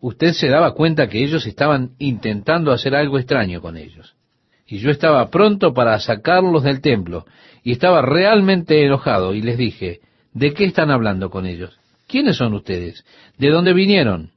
usted 0.00 0.32
se 0.32 0.48
daba 0.48 0.74
cuenta 0.74 1.08
que 1.08 1.24
ellos 1.24 1.46
estaban 1.46 1.92
intentando 1.98 2.72
hacer 2.72 2.94
algo 2.94 3.18
extraño 3.18 3.62
con 3.62 3.78
ellos. 3.78 4.16
Y 4.66 4.80
yo 4.80 4.90
estaba 4.90 5.30
pronto 5.30 5.72
para 5.72 5.98
sacarlos 5.98 6.62
del 6.62 6.82
templo, 6.82 7.24
y 7.64 7.72
estaba 7.72 8.02
realmente 8.02 8.84
enojado, 8.84 9.32
y 9.32 9.40
les 9.40 9.56
dije, 9.56 10.00
¿de 10.34 10.52
qué 10.52 10.66
están 10.66 10.90
hablando 10.90 11.30
con 11.30 11.46
ellos? 11.46 11.78
¿Quiénes 12.06 12.36
son 12.36 12.52
ustedes? 12.52 13.06
¿De 13.38 13.48
dónde 13.48 13.72
vinieron? 13.72 14.32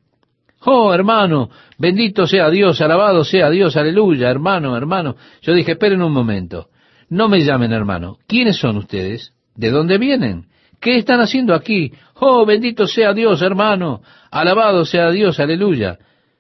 Oh, 0.62 0.94
hermano, 0.94 1.50
bendito 1.78 2.28
sea 2.28 2.50
Dios, 2.50 2.80
alabado 2.80 3.26
sea 3.26 3.50
Dios, 3.50 3.76
aleluya, 3.76 4.30
hermano, 4.30 4.78
hermano. 4.78 5.18
Yo 5.42 5.54
dije, 5.54 5.74
esperen 5.74 6.02
un 6.02 6.14
momento, 6.14 6.70
no 7.10 7.28
me 7.28 7.42
llamen 7.44 7.74
hermano. 7.74 8.20
¿Quiénes 8.26 8.56
son 8.56 8.78
ustedes? 8.78 9.34
¿De 9.56 9.70
dónde 9.70 9.98
vienen? 9.98 10.46
¿Qué 10.80 10.98
están 10.98 11.20
haciendo 11.20 11.54
aquí? 11.54 11.92
Oh, 12.16 12.46
bendito 12.46 12.88
sea 12.88 13.14
Dios, 13.14 13.42
hermano. 13.42 14.02
Alabado 14.32 14.86
sea 14.86 15.12
Dios, 15.12 15.40
aleluya. 15.40 15.98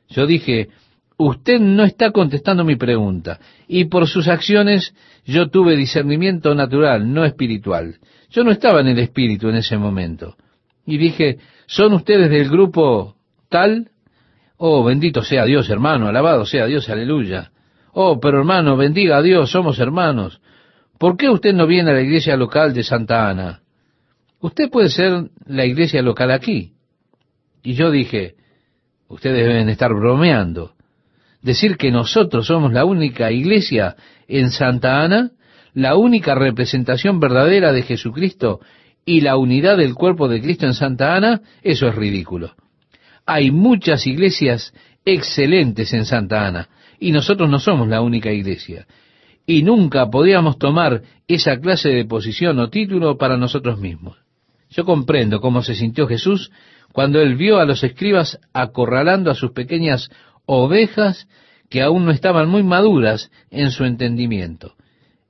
Yo 0.09 0.25
dije, 0.25 0.69
usted 1.17 1.59
no 1.59 1.83
está 1.83 2.11
contestando 2.11 2.63
mi 2.63 2.75
pregunta. 2.75 3.39
Y 3.67 3.85
por 3.85 4.07
sus 4.07 4.27
acciones 4.27 4.93
yo 5.25 5.49
tuve 5.49 5.75
discernimiento 5.75 6.55
natural, 6.55 7.13
no 7.13 7.25
espiritual. 7.25 7.97
Yo 8.29 8.43
no 8.43 8.51
estaba 8.51 8.81
en 8.81 8.87
el 8.87 8.99
espíritu 8.99 9.49
en 9.49 9.57
ese 9.57 9.77
momento. 9.77 10.35
Y 10.85 10.97
dije, 10.97 11.37
¿son 11.67 11.93
ustedes 11.93 12.29
del 12.29 12.49
grupo 12.49 13.15
tal? 13.49 13.89
Oh, 14.57 14.83
bendito 14.83 15.21
sea 15.23 15.45
Dios, 15.45 15.69
hermano, 15.69 16.07
alabado 16.07 16.45
sea 16.45 16.65
Dios, 16.65 16.89
aleluya. 16.89 17.51
Oh, 17.93 18.19
pero 18.19 18.39
hermano, 18.39 18.77
bendiga 18.77 19.17
a 19.17 19.21
Dios, 19.21 19.51
somos 19.51 19.79
hermanos. 19.79 20.41
¿Por 20.97 21.15
qué 21.17 21.29
usted 21.29 21.53
no 21.53 21.67
viene 21.67 21.91
a 21.91 21.93
la 21.93 22.01
iglesia 22.01 22.35
local 22.35 22.73
de 22.73 22.83
Santa 22.83 23.29
Ana? 23.29 23.61
Usted 24.41 24.69
puede 24.69 24.89
ser 24.89 25.29
la 25.45 25.65
iglesia 25.65 26.01
local 26.01 26.31
aquí. 26.31 26.73
Y 27.61 27.73
yo 27.73 27.91
dije, 27.91 28.35
ustedes 29.09 29.45
deben 29.45 29.69
estar 29.69 29.93
bromeando. 29.93 30.73
Decir 31.41 31.77
que 31.77 31.91
nosotros 31.91 32.47
somos 32.47 32.71
la 32.71 32.85
única 32.85 33.31
iglesia 33.31 33.95
en 34.27 34.51
Santa 34.51 35.01
Ana, 35.01 35.31
la 35.73 35.95
única 35.95 36.35
representación 36.35 37.19
verdadera 37.19 37.71
de 37.71 37.83
Jesucristo 37.83 38.61
y 39.05 39.21
la 39.21 39.37
unidad 39.37 39.77
del 39.77 39.93
cuerpo 39.93 40.27
de 40.27 40.41
Cristo 40.41 40.65
en 40.65 40.73
Santa 40.73 41.15
Ana, 41.15 41.41
eso 41.61 41.87
es 41.87 41.95
ridículo. 41.95 42.55
Hay 43.25 43.51
muchas 43.51 44.07
iglesias 44.07 44.73
excelentes 45.05 45.93
en 45.93 46.05
Santa 46.05 46.47
Ana 46.47 46.69
y 46.99 47.11
nosotros 47.11 47.49
no 47.49 47.59
somos 47.59 47.87
la 47.87 48.01
única 48.01 48.31
iglesia. 48.31 48.87
Y 49.45 49.63
nunca 49.63 50.09
podíamos 50.09 50.57
tomar 50.57 51.01
esa 51.27 51.59
clase 51.59 51.89
de 51.89 52.05
posición 52.05 52.59
o 52.59 52.69
título 52.69 53.17
para 53.17 53.37
nosotros 53.37 53.79
mismos. 53.79 54.17
Yo 54.69 54.85
comprendo 54.85 55.41
cómo 55.41 55.63
se 55.63 55.75
sintió 55.75 56.07
Jesús 56.07 56.51
cuando 56.91 57.21
él 57.21 57.35
vio 57.35 57.59
a 57.59 57.65
los 57.65 57.83
escribas 57.83 58.39
acorralando 58.53 59.31
a 59.31 59.35
sus 59.35 59.51
pequeñas 59.51 60.09
ovejas 60.45 61.27
que 61.69 61.81
aún 61.81 62.05
no 62.05 62.11
estaban 62.11 62.49
muy 62.49 62.63
maduras 62.63 63.31
en 63.51 63.71
su 63.71 63.83
entendimiento. 63.83 64.75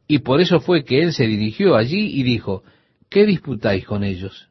Y 0.08 0.20
por 0.20 0.42
eso 0.42 0.60
fue 0.60 0.84
que 0.84 1.02
él 1.02 1.14
se 1.14 1.28
dirigió 1.28 1.76
allí 1.76 2.20
y 2.20 2.24
dijo, 2.24 2.64
¿qué 3.10 3.26
disputáis 3.26 3.86
con 3.86 4.04
ellos? 4.04 4.50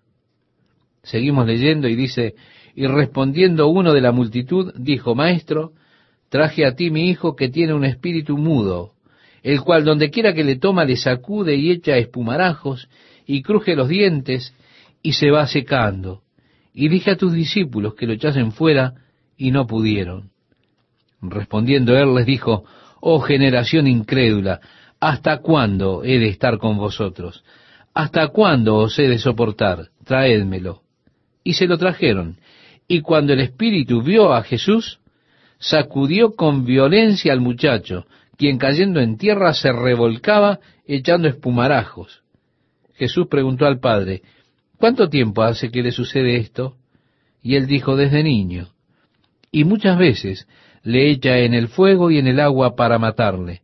Seguimos 1.02 1.46
leyendo 1.46 1.88
y 1.88 1.96
dice, 1.96 2.34
y 2.74 2.86
respondiendo 2.86 3.68
uno 3.68 3.92
de 3.92 4.00
la 4.00 4.12
multitud, 4.12 4.72
dijo, 4.76 5.14
Maestro, 5.14 5.72
traje 6.28 6.66
a 6.66 6.74
ti 6.74 6.90
mi 6.90 7.08
hijo 7.08 7.34
que 7.34 7.48
tiene 7.48 7.72
un 7.72 7.84
espíritu 7.84 8.36
mudo, 8.36 8.92
el 9.42 9.62
cual 9.62 9.84
donde 9.84 10.10
quiera 10.10 10.34
que 10.34 10.44
le 10.44 10.56
toma 10.56 10.84
le 10.84 10.96
sacude 10.96 11.56
y 11.56 11.70
echa 11.70 11.96
espumarajos 11.96 12.88
y 13.26 13.42
cruje 13.42 13.74
los 13.74 13.88
dientes 13.88 14.54
y 15.08 15.14
se 15.14 15.30
va 15.30 15.46
secando. 15.46 16.20
Y 16.74 16.90
dije 16.90 17.12
a 17.12 17.16
tus 17.16 17.32
discípulos 17.32 17.94
que 17.94 18.06
lo 18.06 18.12
echasen 18.12 18.52
fuera, 18.52 18.92
y 19.38 19.52
no 19.52 19.66
pudieron. 19.66 20.32
Respondiendo 21.22 21.96
él 21.96 22.14
les 22.14 22.26
dijo, 22.26 22.64
Oh 23.00 23.18
generación 23.20 23.86
incrédula, 23.86 24.60
¿hasta 25.00 25.38
cuándo 25.38 26.04
he 26.04 26.18
de 26.18 26.28
estar 26.28 26.58
con 26.58 26.76
vosotros? 26.76 27.42
¿Hasta 27.94 28.28
cuándo 28.28 28.76
os 28.76 28.98
he 28.98 29.08
de 29.08 29.18
soportar? 29.18 29.88
Traédmelo. 30.04 30.82
Y 31.42 31.54
se 31.54 31.66
lo 31.66 31.78
trajeron. 31.78 32.36
Y 32.86 33.00
cuando 33.00 33.32
el 33.32 33.40
espíritu 33.40 34.02
vio 34.02 34.34
a 34.34 34.42
Jesús, 34.42 35.00
sacudió 35.58 36.34
con 36.34 36.66
violencia 36.66 37.32
al 37.32 37.40
muchacho, 37.40 38.04
quien 38.36 38.58
cayendo 38.58 39.00
en 39.00 39.16
tierra 39.16 39.54
se 39.54 39.72
revolcaba 39.72 40.60
echando 40.86 41.28
espumarajos. 41.28 42.20
Jesús 42.92 43.26
preguntó 43.28 43.64
al 43.64 43.80
padre, 43.80 44.22
¿Cuánto 44.78 45.08
tiempo 45.08 45.42
hace 45.42 45.70
que 45.70 45.82
le 45.82 45.90
sucede 45.90 46.36
esto? 46.36 46.76
Y 47.42 47.56
él 47.56 47.66
dijo, 47.66 47.96
desde 47.96 48.22
niño. 48.22 48.68
Y 49.50 49.64
muchas 49.64 49.98
veces 49.98 50.46
le 50.82 51.10
echa 51.10 51.38
en 51.38 51.54
el 51.54 51.68
fuego 51.68 52.10
y 52.10 52.18
en 52.18 52.28
el 52.28 52.40
agua 52.40 52.76
para 52.76 52.98
matarle. 52.98 53.62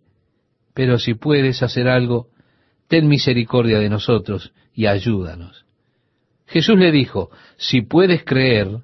Pero 0.75 0.99
si 0.99 1.15
puedes 1.15 1.63
hacer 1.63 1.89
algo, 1.89 2.29
ten 2.89 3.07
misericordia 3.07 3.79
de 3.79 3.89
nosotros 3.89 4.53
y 4.75 4.87
ayúdanos. 4.87 5.65
Jesús 6.47 6.79
le 6.79 6.91
dijo, 6.91 7.31
si 7.57 7.83
puedes 7.83 8.25
creer, 8.25 8.81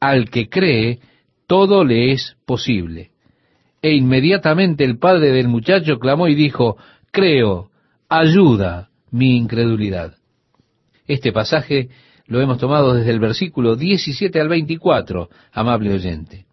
al 0.00 0.30
que 0.30 0.48
cree, 0.48 0.98
todo 1.46 1.84
le 1.84 2.12
es 2.12 2.36
posible. 2.44 3.12
E 3.80 3.92
inmediatamente 3.92 4.84
el 4.84 4.98
padre 4.98 5.30
del 5.30 5.48
muchacho 5.48 5.98
clamó 5.98 6.26
y 6.26 6.34
dijo, 6.34 6.76
creo, 7.10 7.70
ayuda 8.08 8.90
mi 9.10 9.36
incredulidad. 9.36 10.16
Este 11.06 11.32
pasaje 11.32 11.90
lo 12.26 12.40
hemos 12.40 12.58
tomado 12.58 12.94
desde 12.94 13.10
el 13.10 13.20
versículo 13.20 13.76
17 13.76 14.40
al 14.40 14.48
24, 14.48 15.28
amable 15.52 15.92
oyente. 15.92 16.46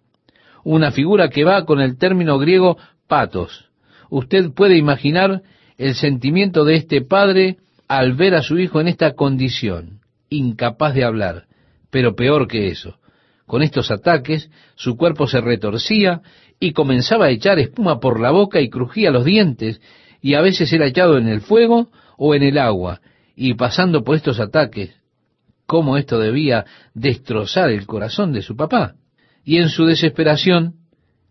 Una 0.64 0.92
figura 0.92 1.30
que 1.30 1.46
va 1.46 1.66
con 1.66 1.80
el 1.80 1.98
término 1.98 2.38
griego 2.38 2.78
patos, 3.08 3.70
usted 4.10 4.52
puede 4.52 4.78
imaginar 4.78 5.42
el 5.78 5.96
sentimiento 5.96 6.66
de 6.66 6.76
este 6.76 7.02
padre 7.02 7.58
al 7.88 8.14
ver 8.14 8.36
a 8.36 8.42
su 8.42 8.60
hijo 8.60 8.82
en 8.82 8.90
esta 8.90 9.14
condición, 9.14 10.02
incapaz 10.30 10.94
de 10.96 11.06
hablar, 11.06 11.46
pero 11.90 12.16
peor 12.16 12.48
que 12.48 12.68
eso. 12.68 12.98
Con 13.46 13.64
estos 13.64 13.90
ataques, 13.90 14.50
su 14.76 14.98
cuerpo 14.98 15.28
se 15.28 15.42
retorcía 15.42 16.22
y 16.60 16.74
comenzaba 16.74 17.26
a 17.26 17.32
echar 17.32 17.58
espuma 17.58 18.00
por 18.00 18.20
la 18.20 18.32
boca 18.32 18.60
y 18.62 18.70
crujía 18.70 19.12
los 19.12 19.26
dientes, 19.26 19.82
y 20.22 20.36
a 20.36 20.42
veces 20.42 20.72
era 20.74 20.86
echado 20.86 21.18
en 21.18 21.28
el 21.28 21.42
fuego 21.42 21.90
o 22.18 22.36
en 22.36 22.44
el 22.44 22.58
agua, 22.58 23.02
y 23.44 23.56
pasando 23.56 24.04
por 24.04 24.16
estos 24.16 24.40
ataques, 24.40 24.92
cómo 25.66 25.98
esto 25.98 26.20
debía 26.20 26.64
destrozar 26.94 27.72
el 27.72 27.88
corazón 27.88 28.34
de 28.34 28.44
su 28.44 28.56
papá. 28.56 28.94
Y 29.44 29.58
en 29.58 29.70
su 29.70 29.86
desesperación, 29.86 30.76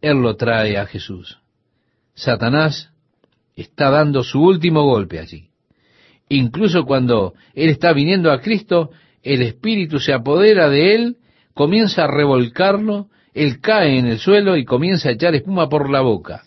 él 0.01 0.21
lo 0.21 0.35
trae 0.35 0.77
a 0.77 0.87
Jesús. 0.87 1.39
Satanás 2.15 2.91
está 3.55 3.91
dando 3.91 4.25
su 4.25 4.43
último 4.43 4.83
golpe 4.83 5.21
allí. 5.21 5.51
Incluso 6.29 6.85
cuando 6.85 7.35
él 7.55 7.71
está 7.71 7.93
viniendo 7.93 8.33
a 8.33 8.41
Cristo, 8.41 8.91
el 9.23 9.43
Espíritu 9.43 10.01
se 10.01 10.13
apodera 10.13 10.69
de 10.69 10.97
él, 10.97 11.17
comienza 11.55 12.03
a 12.03 12.11
revolcarlo, 12.11 13.07
él 13.35 13.61
cae 13.61 14.01
en 14.01 14.07
el 14.07 14.19
suelo 14.19 14.57
y 14.57 14.65
comienza 14.65 15.11
a 15.11 15.13
echar 15.13 15.37
espuma 15.37 15.69
por 15.69 15.89
la 15.89 16.01
boca. 16.01 16.43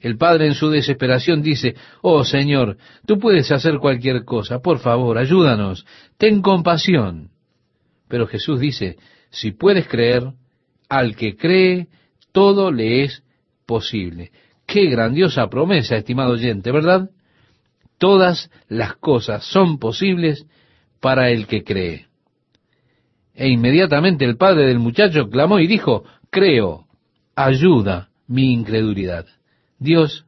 El 0.00 0.16
padre 0.16 0.46
en 0.46 0.54
su 0.54 0.70
desesperación 0.70 1.42
dice, 1.42 1.74
Oh 2.02 2.24
Señor, 2.24 2.76
tú 3.06 3.18
puedes 3.18 3.50
hacer 3.50 3.78
cualquier 3.78 4.24
cosa, 4.24 4.60
por 4.60 4.78
favor, 4.78 5.18
ayúdanos, 5.18 5.84
ten 6.16 6.40
compasión. 6.40 7.30
Pero 8.08 8.26
Jesús 8.26 8.60
dice, 8.60 8.96
si 9.30 9.52
puedes 9.52 9.88
creer, 9.88 10.32
al 10.88 11.16
que 11.16 11.36
cree, 11.36 11.88
todo 12.32 12.70
le 12.70 13.04
es 13.04 13.22
posible. 13.66 14.30
Qué 14.66 14.86
grandiosa 14.86 15.48
promesa, 15.48 15.96
estimado 15.96 16.32
oyente, 16.32 16.72
¿verdad? 16.72 17.10
Todas 17.98 18.50
las 18.68 18.94
cosas 18.96 19.44
son 19.44 19.78
posibles 19.78 20.46
para 21.00 21.30
el 21.30 21.46
que 21.46 21.64
cree. 21.64 22.06
E 23.34 23.48
inmediatamente 23.48 24.24
el 24.24 24.36
padre 24.36 24.66
del 24.66 24.78
muchacho 24.78 25.28
clamó 25.28 25.58
y 25.60 25.66
dijo, 25.66 26.04
creo, 26.30 26.86
ayuda 27.34 28.08
mi 28.26 28.52
incredulidad. 28.52 29.26
Dios, 29.78 30.26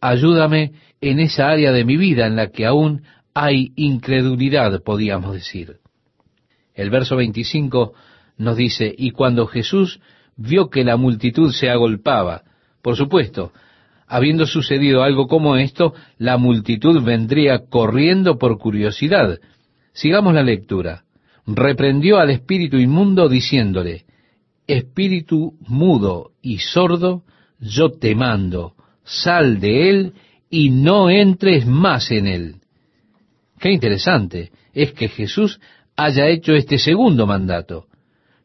ayúdame 0.00 0.72
en 1.00 1.20
esa 1.20 1.48
área 1.48 1.72
de 1.72 1.84
mi 1.84 1.96
vida 1.96 2.26
en 2.26 2.36
la 2.36 2.50
que 2.50 2.66
aún 2.66 3.02
hay 3.34 3.72
incredulidad, 3.76 4.82
podíamos 4.82 5.34
decir. 5.34 5.78
El 6.74 6.90
verso 6.90 7.16
25 7.16 7.92
nos 8.38 8.56
dice, 8.56 8.94
y 8.96 9.10
cuando 9.10 9.46
Jesús 9.46 10.00
vio 10.36 10.70
que 10.70 10.84
la 10.84 10.96
multitud 10.96 11.52
se 11.52 11.70
agolpaba, 11.70 12.42
por 12.82 12.96
supuesto, 12.96 13.52
habiendo 14.06 14.46
sucedido 14.46 15.02
algo 15.02 15.26
como 15.26 15.56
esto, 15.56 15.94
la 16.18 16.36
multitud 16.36 17.02
vendría 17.02 17.66
corriendo 17.68 18.38
por 18.38 18.58
curiosidad. 18.58 19.38
Sigamos 19.92 20.34
la 20.34 20.42
lectura. 20.42 21.04
Reprendió 21.46 22.18
al 22.18 22.30
espíritu 22.30 22.76
inmundo 22.76 23.28
diciéndole, 23.28 24.04
Espíritu 24.66 25.54
mudo 25.66 26.30
y 26.40 26.58
sordo, 26.58 27.24
yo 27.58 27.90
te 27.90 28.14
mando, 28.14 28.74
sal 29.04 29.60
de 29.60 29.90
él 29.90 30.12
y 30.50 30.70
no 30.70 31.10
entres 31.10 31.66
más 31.66 32.10
en 32.10 32.26
él. 32.26 32.56
Qué 33.58 33.70
interesante 33.70 34.50
es 34.74 34.92
que 34.92 35.08
Jesús 35.08 35.60
haya 35.96 36.28
hecho 36.28 36.54
este 36.54 36.78
segundo 36.78 37.26
mandato. 37.26 37.86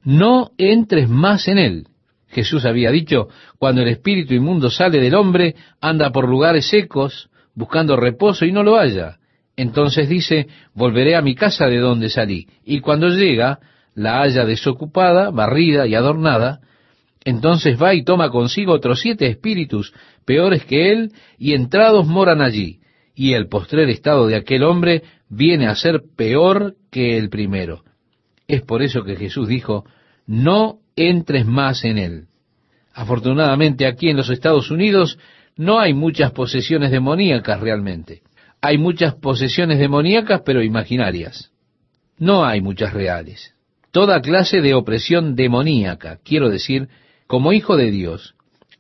No 0.04 0.52
entres 0.58 1.10
más 1.10 1.48
en 1.48 1.58
él. 1.58 1.88
Jesús 2.28 2.66
había 2.66 2.92
dicho, 2.92 3.30
cuando 3.58 3.82
el 3.82 3.88
espíritu 3.88 4.34
inmundo 4.34 4.70
sale 4.70 5.00
del 5.00 5.16
hombre, 5.16 5.56
anda 5.82 6.12
por 6.12 6.28
lugares 6.30 6.68
secos, 6.70 7.30
buscando 7.56 7.96
reposo 7.96 8.46
y 8.46 8.52
no 8.52 8.64
lo 8.64 8.76
halla. 8.76 9.18
Entonces 9.56 10.08
dice, 10.08 10.48
volveré 10.76 11.16
a 11.16 11.22
mi 11.22 11.36
casa 11.36 11.66
de 11.68 11.78
donde 11.78 12.10
salí. 12.10 12.48
Y 12.64 12.80
cuando 12.82 13.10
llega, 13.10 13.60
la 13.96 14.22
halla 14.22 14.46
desocupada, 14.46 15.32
barrida 15.32 15.88
y 15.88 15.96
adornada, 15.96 16.60
entonces 17.26 17.82
va 17.82 17.96
y 17.96 18.04
toma 18.04 18.30
consigo 18.30 18.74
otros 18.74 19.02
siete 19.02 19.26
espíritus 19.28 19.94
peores 20.28 20.66
que 20.66 20.92
él, 20.92 21.14
y 21.40 21.54
entrados 21.54 22.06
moran 22.06 22.42
allí, 22.42 22.82
y 23.16 23.34
el 23.34 23.48
postrer 23.48 23.90
estado 23.90 24.28
de 24.28 24.36
aquel 24.36 24.64
hombre 24.64 25.02
viene 25.30 25.68
a 25.68 25.76
ser 25.76 26.02
peor 26.18 26.76
que 26.92 27.18
el 27.18 27.30
primero. 27.30 27.84
Es 28.46 28.62
por 28.62 28.84
eso 28.84 29.04
que 29.04 29.16
Jesús 29.16 29.48
dijo, 29.48 29.86
no 30.28 30.80
entres 30.98 31.46
más 31.46 31.86
en 31.86 31.98
él. 31.98 32.26
Afortunadamente 32.94 33.88
aquí 33.88 34.10
en 34.10 34.18
los 34.18 34.30
Estados 34.30 34.70
Unidos 34.70 35.18
no 35.56 35.80
hay 35.80 35.94
muchas 35.94 36.32
posesiones 36.32 36.92
demoníacas 36.92 37.60
realmente. 37.62 38.22
Hay 38.62 38.78
muchas 38.78 39.16
posesiones 39.16 39.80
demoníacas 39.80 40.42
pero 40.46 40.62
imaginarias. 40.62 41.52
No 42.18 42.46
hay 42.46 42.60
muchas 42.60 42.94
reales. 42.94 43.56
Toda 43.92 44.22
clase 44.22 44.62
de 44.62 44.74
opresión 44.74 45.36
demoníaca, 45.36 46.20
quiero 46.24 46.50
decir, 46.50 46.90
como 47.28 47.54
hijo 47.54 47.78
de 47.78 47.92
Dios, 47.92 48.36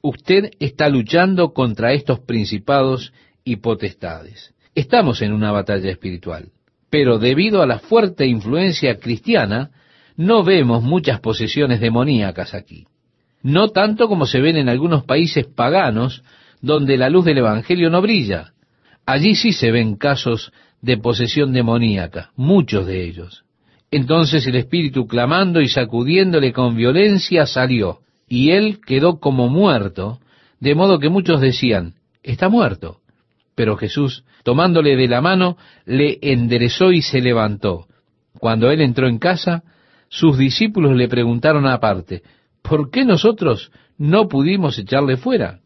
usted 0.08 0.51
está 0.60 0.88
luchando 0.89 1.53
contra 1.53 1.91
estos 1.93 2.20
principados 2.20 3.12
y 3.43 3.58
potestades. 3.58 4.53
Estamos 4.74 5.22
en 5.22 5.34
una 5.34 5.51
batalla 5.51 5.91
espiritual, 5.91 6.49
pero 6.89 7.20
debido 7.20 7.62
a 7.62 7.68
la 7.68 7.80
fuerte 7.80 8.26
influencia 8.26 8.99
cristiana, 8.99 9.72
no 10.16 10.43
vemos 10.43 10.82
muchas 10.82 11.20
posesiones 11.20 11.82
demoníacas 11.82 12.53
aquí. 12.53 12.86
No 13.43 13.70
tanto 13.70 14.08
como 14.08 14.26
se 14.26 14.39
ven 14.39 14.55
en 14.55 14.70
algunos 14.70 15.03
países 15.03 15.45
paganos 15.45 16.24
donde 16.62 16.97
la 16.97 17.10
luz 17.10 17.26
del 17.26 17.39
Evangelio 17.39 17.89
no 17.89 18.01
brilla. 18.01 18.53
Allí 19.05 19.36
sí 19.36 19.51
se 19.51 19.72
ven 19.72 19.95
casos 19.95 20.51
de 20.82 20.97
posesión 20.97 21.53
demoníaca, 21.53 22.32
muchos 22.36 22.88
de 22.88 23.03
ellos. 23.03 23.43
Entonces 23.91 24.45
el 24.47 24.55
espíritu 24.55 25.05
clamando 25.05 25.62
y 25.62 25.68
sacudiéndole 25.68 26.51
con 26.53 26.76
violencia 26.76 27.45
salió, 27.45 27.99
y 28.28 28.52
él 28.52 28.80
quedó 28.86 29.20
como 29.20 29.48
muerto, 29.48 30.20
de 30.60 30.76
modo 30.76 31.00
que 31.00 31.10
muchos 31.10 31.42
decían, 31.42 31.96
está 32.24 32.50
muerto. 32.50 33.00
Pero 33.56 33.78
Jesús, 33.78 34.24
tomándole 34.44 34.96
de 34.96 35.08
la 35.08 35.22
mano, 35.22 35.58
le 35.86 36.20
enderezó 36.22 36.92
y 36.92 37.02
se 37.02 37.22
levantó. 37.22 37.88
Cuando 38.40 38.70
él 38.70 38.82
entró 38.82 39.08
en 39.08 39.18
casa, 39.18 39.64
sus 40.10 40.38
discípulos 40.38 40.96
le 40.96 41.08
preguntaron 41.08 41.66
aparte, 41.66 42.22
¿por 42.62 42.92
qué 42.92 43.04
nosotros 43.04 43.72
no 43.98 44.28
pudimos 44.28 44.78
echarle 44.78 45.18
fuera? 45.18 45.62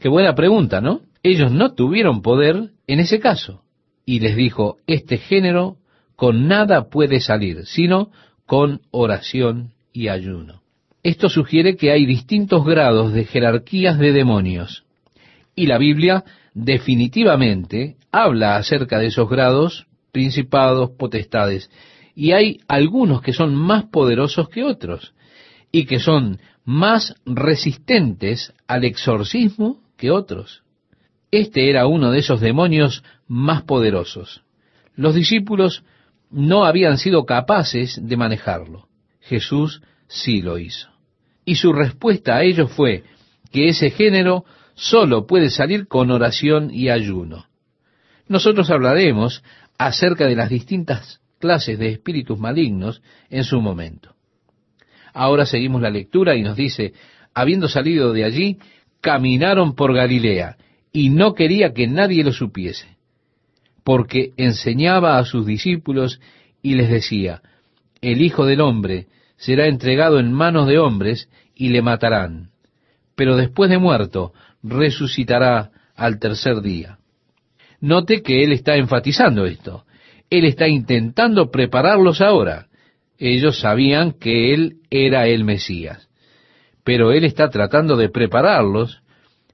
Qué 0.00 0.08
buena 0.08 0.34
pregunta, 0.34 0.80
¿no? 0.80 1.02
Ellos 1.22 1.52
no 1.52 1.74
tuvieron 1.74 2.22
poder 2.22 2.70
en 2.86 3.00
ese 3.00 3.20
caso. 3.20 3.62
Y 4.06 4.20
les 4.20 4.36
dijo, 4.36 4.78
este 4.86 5.18
género 5.18 5.76
con 6.16 6.48
nada 6.48 6.88
puede 6.88 7.20
salir, 7.20 7.66
sino 7.66 8.10
con 8.46 8.82
oración 8.90 9.72
y 9.92 10.08
ayuno. 10.08 10.63
Esto 11.04 11.28
sugiere 11.28 11.76
que 11.76 11.92
hay 11.92 12.06
distintos 12.06 12.64
grados 12.64 13.12
de 13.12 13.26
jerarquías 13.26 13.98
de 13.98 14.12
demonios. 14.12 14.84
Y 15.54 15.66
la 15.66 15.76
Biblia 15.76 16.24
definitivamente 16.54 17.96
habla 18.10 18.56
acerca 18.56 18.98
de 18.98 19.08
esos 19.08 19.28
grados, 19.28 19.86
principados, 20.12 20.92
potestades. 20.98 21.70
Y 22.14 22.32
hay 22.32 22.60
algunos 22.68 23.20
que 23.20 23.34
son 23.34 23.54
más 23.54 23.84
poderosos 23.84 24.48
que 24.48 24.64
otros 24.64 25.12
y 25.70 25.84
que 25.84 26.00
son 26.00 26.40
más 26.64 27.14
resistentes 27.26 28.54
al 28.66 28.84
exorcismo 28.84 29.82
que 29.98 30.10
otros. 30.10 30.62
Este 31.30 31.68
era 31.68 31.86
uno 31.86 32.12
de 32.12 32.20
esos 32.20 32.40
demonios 32.40 33.04
más 33.28 33.64
poderosos. 33.64 34.42
Los 34.96 35.14
discípulos 35.14 35.84
no 36.30 36.64
habían 36.64 36.96
sido 36.96 37.26
capaces 37.26 38.00
de 38.00 38.16
manejarlo. 38.16 38.88
Jesús 39.20 39.82
sí 40.08 40.40
lo 40.40 40.56
hizo. 40.56 40.93
Y 41.44 41.56
su 41.56 41.72
respuesta 41.72 42.36
a 42.36 42.42
ellos 42.42 42.72
fue 42.72 43.04
que 43.50 43.68
ese 43.68 43.90
género 43.90 44.44
solo 44.74 45.26
puede 45.26 45.50
salir 45.50 45.86
con 45.86 46.10
oración 46.10 46.70
y 46.72 46.88
ayuno. 46.88 47.46
Nosotros 48.28 48.70
hablaremos 48.70 49.42
acerca 49.78 50.26
de 50.26 50.36
las 50.36 50.48
distintas 50.48 51.20
clases 51.38 51.78
de 51.78 51.90
espíritus 51.90 52.38
malignos 52.38 53.02
en 53.28 53.44
su 53.44 53.60
momento. 53.60 54.14
Ahora 55.12 55.46
seguimos 55.46 55.82
la 55.82 55.90
lectura 55.90 56.34
y 56.34 56.42
nos 56.42 56.56
dice, 56.56 56.94
habiendo 57.34 57.68
salido 57.68 58.12
de 58.12 58.24
allí, 58.24 58.58
caminaron 59.00 59.74
por 59.74 59.94
Galilea, 59.94 60.56
y 60.92 61.10
no 61.10 61.34
quería 61.34 61.72
que 61.72 61.86
nadie 61.86 62.24
lo 62.24 62.32
supiese, 62.32 62.96
porque 63.84 64.32
enseñaba 64.36 65.18
a 65.18 65.24
sus 65.24 65.44
discípulos 65.44 66.20
y 66.62 66.74
les 66.74 66.88
decía, 66.88 67.42
el 68.00 68.22
Hijo 68.22 68.46
del 68.46 68.60
Hombre 68.60 69.08
será 69.36 69.66
entregado 69.66 70.18
en 70.18 70.32
manos 70.32 70.66
de 70.66 70.78
hombres 70.78 71.28
y 71.54 71.68
le 71.68 71.82
matarán. 71.82 72.50
Pero 73.14 73.36
después 73.36 73.70
de 73.70 73.78
muerto, 73.78 74.32
resucitará 74.62 75.70
al 75.94 76.18
tercer 76.18 76.60
día. 76.60 76.98
Note 77.80 78.22
que 78.22 78.42
él 78.42 78.52
está 78.52 78.76
enfatizando 78.76 79.44
esto. 79.44 79.84
Él 80.30 80.44
está 80.44 80.68
intentando 80.68 81.50
prepararlos 81.50 82.20
ahora. 82.20 82.66
Ellos 83.18 83.60
sabían 83.60 84.12
que 84.12 84.54
él 84.54 84.78
era 84.90 85.26
el 85.26 85.44
Mesías. 85.44 86.08
Pero 86.82 87.12
él 87.12 87.24
está 87.24 87.50
tratando 87.50 87.96
de 87.96 88.08
prepararlos 88.08 89.02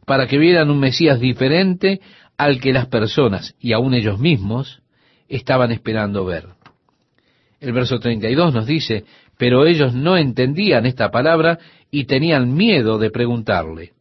para 0.07 0.26
que 0.26 0.39
vieran 0.39 0.70
un 0.70 0.81
Mesías 0.81 1.20
diferente 1.20 2.01
al 2.37 2.61
que 2.61 2.72
las 2.72 2.87
personas 2.87 3.55
y 3.61 3.72
aun 3.72 3.95
ellos 3.95 4.18
mismos 4.18 4.81
estaban 5.28 5.72
esperando 5.72 6.24
ver. 6.24 6.47
El 7.61 7.72
verso 7.72 8.01
32 8.01 8.55
nos 8.55 8.66
dice, 8.66 9.05
pero 9.41 9.64
ellos 9.64 9.95
no 9.95 10.18
entendían 10.18 10.84
esta 10.84 11.11
palabra 11.11 11.59
y 11.91 12.05
tenían 12.05 12.53
miedo 12.53 12.99
de 12.99 13.11
preguntarle. 13.11 13.93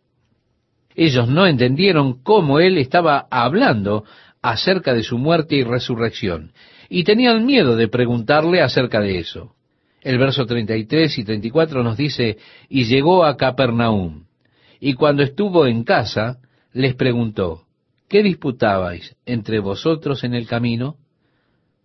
Ellos 0.94 1.30
no 1.30 1.48
entendieron 1.48 2.22
cómo 2.24 2.60
él 2.60 2.78
estaba 2.78 3.26
hablando 3.32 4.04
acerca 4.42 4.94
de 4.94 5.02
su 5.02 5.18
muerte 5.18 5.56
y 5.56 5.64
resurrección, 5.64 6.52
y 6.90 7.06
tenían 7.06 7.46
miedo 7.46 7.78
de 7.78 7.88
preguntarle 7.88 8.62
acerca 8.62 9.00
de 9.00 9.18
eso. 9.20 9.56
El 10.02 10.18
verso 10.18 10.46
33 10.46 11.18
y 11.20 11.24
34 11.24 11.84
nos 11.84 11.96
dice, 11.96 12.38
y 12.68 12.84
llegó 12.84 13.24
a 13.24 13.38
Capernaum, 13.38 14.26
y 14.82 14.96
cuando 14.96 15.24
estuvo 15.24 15.66
en 15.68 15.86
casa, 15.86 16.40
les 16.74 16.96
preguntó, 16.96 17.64
¿qué 18.10 18.24
disputabais 18.24 19.16
entre 19.26 19.60
vosotros 19.60 20.26
en 20.26 20.34
el 20.34 20.48
camino? 20.48 20.98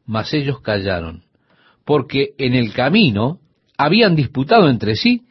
Mas 0.07 0.34
ellos 0.34 0.61
callaron, 0.61 1.22
porque 1.84 2.30
en 2.36 2.55
el 2.55 2.72
camino 2.72 3.38
habían 3.77 4.14
disputado 4.16 4.68
entre 4.68 4.97
sí 4.97 5.22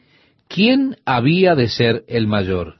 quién 0.48 0.96
había 1.04 1.54
de 1.54 1.68
ser 1.68 2.04
el 2.08 2.26
mayor. 2.26 2.76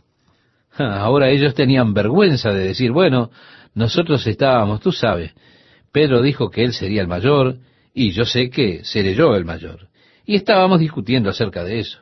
Ahora 0.76 1.30
ellos 1.30 1.54
tenían 1.54 1.94
vergüenza 1.94 2.52
de 2.52 2.66
decir, 2.66 2.92
bueno, 2.92 3.30
nosotros 3.74 4.26
estábamos, 4.26 4.80
tú 4.80 4.92
sabes, 4.92 5.32
Pedro 5.92 6.22
dijo 6.22 6.50
que 6.50 6.64
él 6.64 6.72
sería 6.72 7.02
el 7.02 7.08
mayor, 7.08 7.58
y 7.94 8.10
yo 8.10 8.24
sé 8.24 8.50
que 8.50 8.84
seré 8.84 9.14
yo 9.14 9.36
el 9.36 9.44
mayor. 9.44 9.88
Y 10.26 10.34
estábamos 10.34 10.80
discutiendo 10.80 11.30
acerca 11.30 11.62
de 11.62 11.78
eso. 11.80 12.00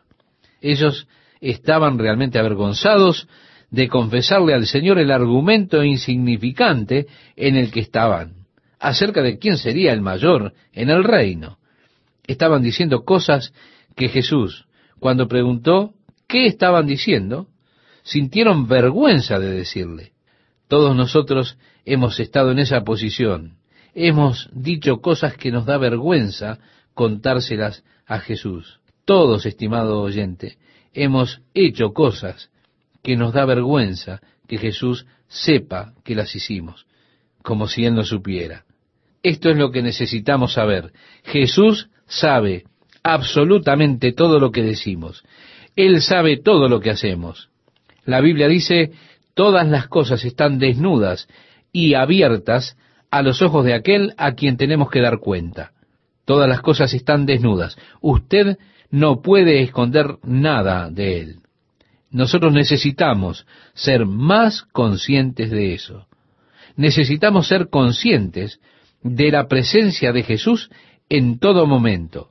Ellos 0.61 1.07
estaban 1.41 1.99
realmente 1.99 2.39
avergonzados 2.39 3.29
de 3.71 3.89
confesarle 3.89 4.55
al 4.55 4.67
Señor 4.67 4.99
el 4.99 5.11
argumento 5.11 5.83
insignificante 5.83 7.07
en 7.37 7.57
el 7.57 7.71
que 7.71 7.81
estaban, 7.81 8.47
acerca 8.79 9.23
de 9.23 9.39
quién 9.39 9.59
sería 9.59 9.93
el 9.93 10.01
mayor 10.01 10.55
en 10.73 10.89
el 10.89 11.05
reino. 11.05 11.59
Estaban 12.27 12.63
diciendo 12.63 13.05
cosas 13.05 13.53
que 13.97 14.09
Jesús, 14.09 14.67
cuando 14.99 15.29
preguntó 15.29 15.95
qué 16.29 16.47
estaban 16.47 16.87
diciendo, 16.87 17.49
sintieron 18.03 18.67
vergüenza 18.67 19.39
de 19.39 19.51
decirle. 19.51 20.13
Todos 20.69 20.97
nosotros 20.97 21.59
hemos 21.85 22.19
estado 22.21 22.53
en 22.53 22.59
esa 22.59 22.83
posición. 22.83 23.59
Hemos 23.95 24.49
dicho 24.53 25.01
cosas 25.01 25.37
que 25.37 25.51
nos 25.51 25.67
da 25.67 25.77
vergüenza 25.77 26.59
contárselas 26.95 27.85
a 28.07 28.19
Jesús. 28.19 28.81
Todos, 29.05 29.45
estimado 29.47 30.01
oyente, 30.01 30.59
hemos 30.95 31.43
hecho 31.55 31.93
cosas 31.93 32.51
que 33.03 33.17
nos 33.17 33.33
da 33.33 33.45
vergüenza 33.45 34.21
que 34.47 34.59
Jesús 34.59 35.07
sepa 35.29 35.95
que 36.05 36.15
las 36.15 36.35
hicimos, 36.37 36.87
como 37.43 37.67
si 37.67 37.85
Él 37.85 37.95
no 37.95 38.05
supiera. 38.05 38.65
Esto 39.23 39.51
es 39.51 39.57
lo 39.57 39.71
que 39.71 39.83
necesitamos 39.83 40.55
saber. 40.55 40.93
Jesús 41.25 41.89
sabe 42.13 42.65
absolutamente 43.03 44.13
todo 44.13 44.39
lo 44.39 44.51
que 44.51 44.63
decimos. 44.63 45.25
Él 45.77 46.03
sabe 46.03 46.37
todo 46.37 46.69
lo 46.69 46.81
que 46.81 46.91
hacemos. 46.91 47.49
La 48.05 48.21
Biblia 48.21 48.49
dice, 48.49 48.93
todas 49.35 49.67
las 49.67 49.89
cosas 49.89 50.25
están 50.25 50.59
desnudas 50.59 51.29
y 51.73 51.95
abiertas 51.95 52.77
a 53.11 53.23
los 53.23 53.41
ojos 53.43 53.65
de 53.65 53.75
aquel 53.75 54.13
a 54.19 54.33
quien 54.33 54.57
tenemos 54.57 54.91
que 54.91 55.01
dar 55.01 55.19
cuenta. 55.19 55.73
Todas 56.25 56.49
las 56.49 56.61
cosas 56.61 56.93
están 56.95 57.27
desnudas. 57.27 57.77
Usted 58.01 58.59
no 58.91 59.23
puede 59.23 59.63
esconder 59.63 60.19
nada 60.23 60.91
de 60.91 61.21
él. 61.21 61.37
Nosotros 62.11 62.53
necesitamos 62.53 63.47
ser 63.73 64.05
más 64.05 64.63
conscientes 64.63 65.51
de 65.51 65.73
eso. 65.73 66.07
Necesitamos 66.77 67.49
ser 67.49 67.69
conscientes 67.71 68.61
de 69.03 69.31
la 69.31 69.49
presencia 69.49 70.13
de 70.13 70.23
Jesús 70.23 70.71
en 71.09 71.39
todo 71.39 71.67
momento. 71.67 72.31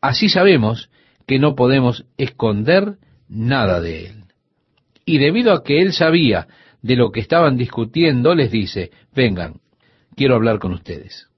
Así 0.00 0.28
sabemos 0.28 0.90
que 1.26 1.38
no 1.38 1.54
podemos 1.54 2.04
esconder 2.16 2.96
nada 3.28 3.80
de 3.80 4.06
él. 4.06 4.24
Y 5.04 5.18
debido 5.18 5.52
a 5.52 5.62
que 5.62 5.80
él 5.80 5.92
sabía 5.92 6.48
de 6.82 6.96
lo 6.96 7.10
que 7.10 7.20
estaban 7.20 7.56
discutiendo, 7.56 8.34
les 8.34 8.50
dice, 8.50 8.90
vengan, 9.14 9.60
quiero 10.16 10.34
hablar 10.34 10.58
con 10.58 10.72
ustedes. 10.72 11.28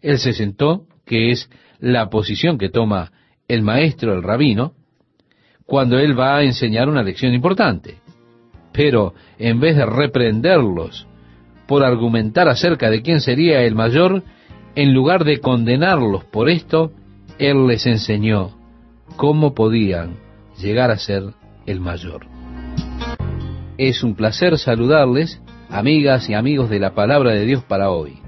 Él 0.00 0.18
se 0.18 0.32
sentó 0.32 0.86
que 1.06 1.30
es 1.30 1.48
la 1.78 2.10
posición 2.10 2.58
que 2.58 2.68
toma 2.68 3.12
el 3.48 3.62
maestro, 3.62 4.14
el 4.14 4.22
rabino, 4.22 4.74
cuando 5.66 5.98
él 5.98 6.18
va 6.18 6.36
a 6.36 6.42
enseñar 6.42 6.88
una 6.88 7.02
lección 7.02 7.34
importante. 7.34 7.98
Pero 8.72 9.14
en 9.38 9.60
vez 9.60 9.76
de 9.76 9.86
reprenderlos 9.86 11.06
por 11.66 11.84
argumentar 11.84 12.48
acerca 12.48 12.90
de 12.90 13.02
quién 13.02 13.20
sería 13.20 13.62
el 13.62 13.74
mayor, 13.74 14.22
en 14.76 14.92
lugar 14.92 15.24
de 15.24 15.38
condenarlos 15.40 16.24
por 16.24 16.48
esto, 16.50 16.92
él 17.38 17.66
les 17.66 17.86
enseñó 17.86 18.56
cómo 19.16 19.54
podían 19.54 20.16
llegar 20.60 20.90
a 20.90 20.98
ser 20.98 21.22
el 21.66 21.80
mayor. 21.80 22.26
Es 23.78 24.02
un 24.02 24.14
placer 24.14 24.58
saludarles, 24.58 25.40
amigas 25.68 26.28
y 26.28 26.34
amigos 26.34 26.70
de 26.70 26.78
la 26.78 26.94
palabra 26.94 27.32
de 27.32 27.44
Dios 27.44 27.64
para 27.64 27.90
hoy. 27.90 28.18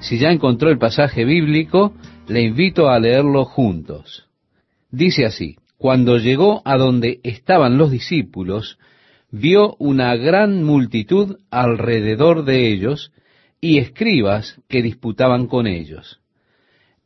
Si 0.00 0.18
ya 0.18 0.30
encontró 0.30 0.70
el 0.70 0.78
pasaje 0.78 1.24
bíblico, 1.24 1.94
le 2.28 2.42
invito 2.42 2.88
a 2.88 2.98
leerlo 2.98 3.44
juntos. 3.44 4.26
Dice 4.90 5.26
así, 5.26 5.56
cuando 5.78 6.18
llegó 6.18 6.62
a 6.64 6.76
donde 6.76 7.20
estaban 7.22 7.76
los 7.76 7.90
discípulos, 7.90 8.78
vio 9.30 9.76
una 9.78 10.16
gran 10.16 10.62
multitud 10.64 11.38
alrededor 11.50 12.44
de 12.44 12.68
ellos 12.72 13.12
y 13.60 13.78
escribas 13.78 14.60
que 14.68 14.82
disputaban 14.82 15.46
con 15.46 15.66
ellos. 15.66 16.20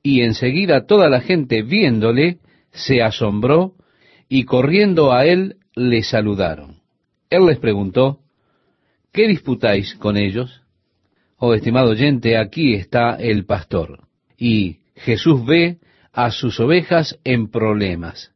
Y 0.03 0.23
enseguida 0.23 0.87
toda 0.87 1.09
la 1.09 1.21
gente 1.21 1.63
viéndole 1.63 2.39
se 2.73 3.03
asombró 3.03 3.75
y 4.29 4.45
corriendo 4.45 5.13
a 5.13 5.27
él 5.27 5.57
le 5.75 6.03
saludaron. 6.03 6.81
Él 7.29 7.47
les 7.47 7.59
preguntó, 7.59 8.21
¿qué 9.13 9.29
disputáis 9.29 9.95
con 9.97 10.17
ellos? 10.17 10.63
Oh, 11.37 11.55
estimado 11.55 11.91
oyente, 11.91 12.37
aquí 12.37 12.75
está 12.75 13.15
el 13.15 13.45
pastor. 13.45 14.01
Y 14.37 14.79
Jesús 14.95 15.45
ve 15.45 15.79
a 16.13 16.31
sus 16.31 16.61
ovejas 16.61 17.19
en 17.25 17.51
problemas. 17.51 18.33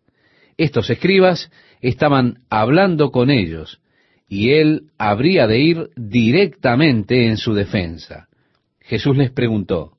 Estos 0.57 0.89
escribas 0.91 1.51
estaban 1.81 2.45
hablando 2.49 3.11
con 3.11 3.31
ellos, 3.31 3.81
y 4.35 4.51
él 4.51 4.89
habría 4.99 5.47
de 5.47 5.61
ir 5.61 5.91
directamente 5.97 7.27
en 7.29 7.37
su 7.37 7.55
defensa. 7.55 8.29
Jesús 8.81 9.17
les 9.17 9.31
preguntó, 9.31 9.93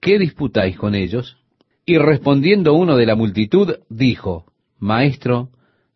¿qué 0.00 0.18
disputáis 0.18 0.76
con 0.76 0.94
ellos? 0.94 1.38
Y 1.84 1.98
respondiendo 1.98 2.74
uno 2.74 2.96
de 2.96 3.06
la 3.06 3.16
multitud, 3.16 3.76
dijo, 3.88 4.44
Maestro, 4.78 5.48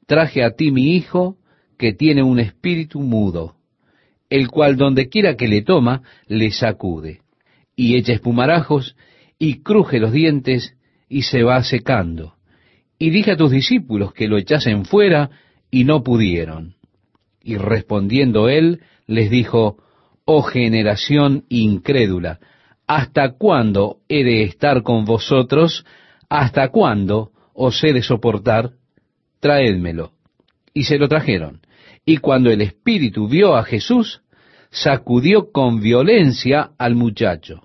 traje 0.06 0.42
a 0.42 0.56
ti 0.56 0.72
mi 0.72 0.96
hijo 0.96 1.36
que 1.78 1.92
tiene 1.92 2.22
un 2.22 2.40
espíritu 2.40 3.00
mudo 3.00 3.58
el 4.30 4.48
cual 4.48 4.76
donde 4.76 5.08
quiera 5.08 5.36
que 5.36 5.48
le 5.48 5.62
toma, 5.62 6.02
le 6.26 6.50
sacude, 6.50 7.20
y 7.74 7.96
echa 7.96 8.12
espumarajos, 8.12 8.96
y 9.38 9.62
cruje 9.62 9.98
los 9.98 10.12
dientes, 10.12 10.76
y 11.08 11.22
se 11.22 11.42
va 11.42 11.62
secando. 11.62 12.34
Y 12.98 13.10
dije 13.10 13.32
a 13.32 13.36
tus 13.36 13.50
discípulos 13.50 14.12
que 14.12 14.28
lo 14.28 14.36
echasen 14.36 14.84
fuera, 14.84 15.30
y 15.70 15.84
no 15.84 16.02
pudieron. 16.02 16.74
Y 17.48 17.56
respondiendo 17.56 18.50
él, 18.50 18.82
les 19.06 19.30
dijo, 19.30 19.78
Oh 20.26 20.42
generación 20.42 21.46
incrédula, 21.48 22.40
¿hasta 22.86 23.38
cuándo 23.38 24.00
he 24.06 24.22
de 24.22 24.42
estar 24.42 24.82
con 24.82 25.06
vosotros? 25.06 25.86
¿Hasta 26.28 26.68
cuándo 26.68 27.30
os 27.54 27.82
he 27.82 27.94
de 27.94 28.02
soportar? 28.02 28.72
Traédmelo. 29.40 30.12
Y 30.74 30.84
se 30.84 30.98
lo 30.98 31.08
trajeron. 31.08 31.62
Y 32.04 32.18
cuando 32.18 32.50
el 32.50 32.60
espíritu 32.60 33.28
vio 33.28 33.56
a 33.56 33.64
Jesús, 33.64 34.20
sacudió 34.68 35.50
con 35.50 35.80
violencia 35.80 36.72
al 36.76 36.96
muchacho, 36.96 37.62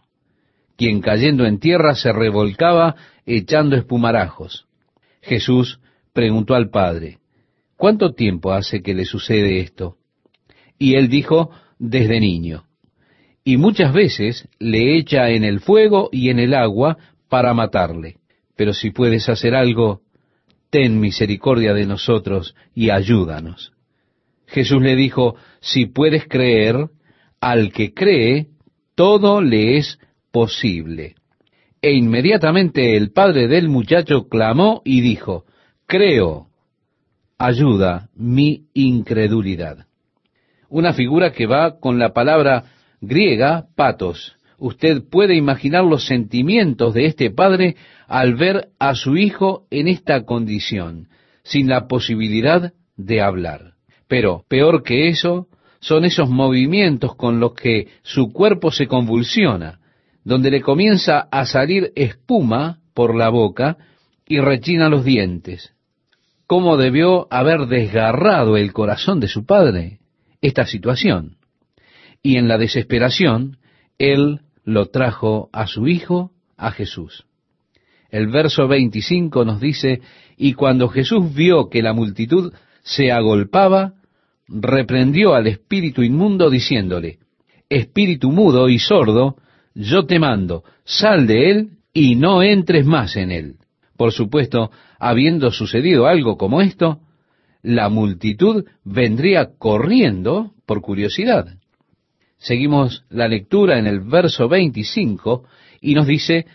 quien 0.77 1.01
cayendo 1.01 1.45
en 1.45 1.59
tierra 1.59 1.93
se 1.95 2.13
revolcaba 2.13 2.95
echando 3.25 3.75
espumarajos. 3.75 4.65
Jesús 5.21 5.81
preguntó 6.13 6.55
al 6.55 6.69
padre, 6.69 7.17
¿cuánto 7.83 8.13
tiempo 8.13 8.53
hace 8.53 8.81
que 8.81 8.93
le 8.93 9.03
sucede 9.03 9.59
esto? 9.59 9.97
Y 10.79 10.95
él 10.95 11.09
dijo, 11.09 11.49
desde 11.77 12.21
niño. 12.21 12.63
Y 13.43 13.57
muchas 13.57 13.91
veces 13.91 14.47
le 14.57 14.97
echa 14.97 15.31
en 15.31 15.43
el 15.43 15.59
fuego 15.59 16.07
y 16.09 16.29
en 16.29 16.39
el 16.39 16.53
agua 16.53 16.97
para 17.27 17.53
matarle. 17.53 18.19
Pero 18.55 18.71
si 18.71 18.91
puedes 18.91 19.27
hacer 19.27 19.53
algo, 19.53 19.99
ten 20.69 21.01
misericordia 21.01 21.73
de 21.73 21.85
nosotros 21.85 22.55
y 22.73 22.89
ayúdanos. 22.89 23.73
Jesús 24.47 24.81
le 24.81 24.95
dijo, 24.95 25.35
si 25.59 25.85
puedes 25.85 26.25
creer, 26.25 26.87
al 27.41 27.73
que 27.73 27.93
cree, 27.93 28.47
todo 28.95 29.41
le 29.41 29.75
es 29.75 29.99
posible. 30.31 31.15
E 31.81 31.91
inmediatamente 31.91 32.95
el 32.95 33.11
padre 33.11 33.49
del 33.49 33.67
muchacho 33.67 34.29
clamó 34.29 34.81
y 34.85 35.01
dijo, 35.01 35.43
creo, 35.85 36.47
ayuda 37.43 38.07
mi 38.15 38.67
incredulidad. 38.73 39.85
una 40.69 40.93
figura 40.93 41.33
que 41.33 41.45
va 41.45 41.77
con 41.79 41.99
la 41.99 42.13
palabra 42.13 42.63
griega 43.01 43.65
patos. 43.75 44.37
Usted 44.57 45.03
puede 45.11 45.35
imaginar 45.35 45.83
los 45.83 46.07
sentimientos 46.07 46.93
de 46.93 47.05
este 47.05 47.29
padre 47.29 47.75
al 48.07 48.35
ver 48.35 48.69
a 48.79 48.95
su 48.95 49.17
hijo 49.17 49.67
en 49.69 49.87
esta 49.87 50.23
condición, 50.23 51.09
sin 51.43 51.67
la 51.67 51.87
posibilidad 51.87 52.73
de 52.95 53.21
hablar. 53.21 53.73
Pero 54.07 54.45
peor 54.47 54.81
que 54.81 55.09
eso 55.09 55.47
son 55.79 56.05
esos 56.05 56.29
movimientos 56.29 57.15
con 57.15 57.39
los 57.41 57.53
que 57.53 57.89
su 58.03 58.31
cuerpo 58.31 58.71
se 58.71 58.87
convulsiona, 58.87 59.79
donde 60.23 60.49
le 60.49 60.61
comienza 60.61 61.27
a 61.29 61.45
salir 61.45 61.91
espuma 61.95 62.79
por 62.93 63.15
la 63.15 63.29
boca 63.29 63.77
y 64.25 64.39
rechina 64.39 64.87
los 64.87 65.03
dientes. 65.03 65.72
¿Cómo 66.47 66.77
debió 66.77 67.27
haber 67.31 67.67
desgarrado 67.67 68.57
el 68.57 68.73
corazón 68.73 69.19
de 69.19 69.27
su 69.27 69.45
padre 69.45 69.99
esta 70.41 70.65
situación? 70.65 71.37
Y 72.21 72.37
en 72.37 72.47
la 72.47 72.57
desesperación, 72.57 73.57
él 73.97 74.41
lo 74.63 74.87
trajo 74.87 75.49
a 75.53 75.67
su 75.67 75.87
hijo, 75.87 76.31
a 76.57 76.71
Jesús. 76.71 77.25
El 78.09 78.27
verso 78.27 78.67
25 78.67 79.45
nos 79.45 79.59
dice, 79.59 80.01
y 80.37 80.53
cuando 80.53 80.87
Jesús 80.89 81.33
vio 81.33 81.69
que 81.69 81.81
la 81.81 81.93
multitud 81.93 82.53
se 82.83 83.11
agolpaba, 83.11 83.93
reprendió 84.47 85.33
al 85.33 85.47
espíritu 85.47 86.03
inmundo 86.03 86.49
diciéndole, 86.49 87.19
Espíritu 87.69 88.31
mudo 88.31 88.69
y 88.69 88.77
sordo, 88.77 89.37
yo 89.73 90.05
te 90.05 90.19
mando, 90.19 90.63
sal 90.83 91.25
de 91.25 91.49
él 91.49 91.69
y 91.93 92.15
no 92.15 92.43
entres 92.43 92.85
más 92.85 93.15
en 93.15 93.31
él. 93.31 93.55
Por 93.97 94.11
supuesto, 94.11 94.71
habiendo 94.99 95.51
sucedido 95.51 96.07
algo 96.07 96.37
como 96.37 96.61
esto, 96.61 96.99
la 97.61 97.89
multitud 97.89 98.65
vendría 98.83 99.51
corriendo 99.57 100.51
por 100.65 100.81
curiosidad. 100.81 101.57
Seguimos 102.37 103.05
la 103.09 103.27
lectura 103.27 103.79
en 103.79 103.87
el 103.87 104.01
verso 104.01 104.49
25 104.49 105.45
y 105.79 105.95
nos 105.95 106.07
dice, 106.07 106.45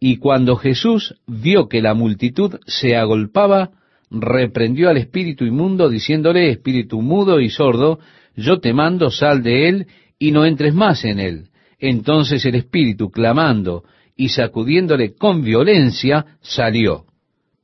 y 0.00 0.16
cuando 0.16 0.56
Jesús 0.56 1.14
vio 1.28 1.68
que 1.68 1.80
la 1.80 1.94
multitud 1.94 2.58
se 2.66 2.96
agolpaba, 2.96 3.70
reprendió 4.10 4.90
al 4.90 4.96
espíritu 4.96 5.44
inmundo, 5.44 5.88
diciéndole, 5.88 6.50
espíritu 6.50 7.00
mudo 7.00 7.40
y 7.40 7.50
sordo, 7.50 8.00
yo 8.34 8.58
te 8.58 8.72
mando, 8.72 9.10
sal 9.10 9.42
de 9.44 9.68
él 9.68 9.86
y 10.18 10.32
no 10.32 10.44
entres 10.44 10.74
más 10.74 11.04
en 11.04 11.20
él. 11.20 11.48
Entonces 11.78 12.44
el 12.44 12.56
espíritu, 12.56 13.10
clamando 13.10 13.84
y 14.22 14.28
sacudiéndole 14.28 15.16
con 15.16 15.42
violencia, 15.42 16.36
salió. 16.42 17.06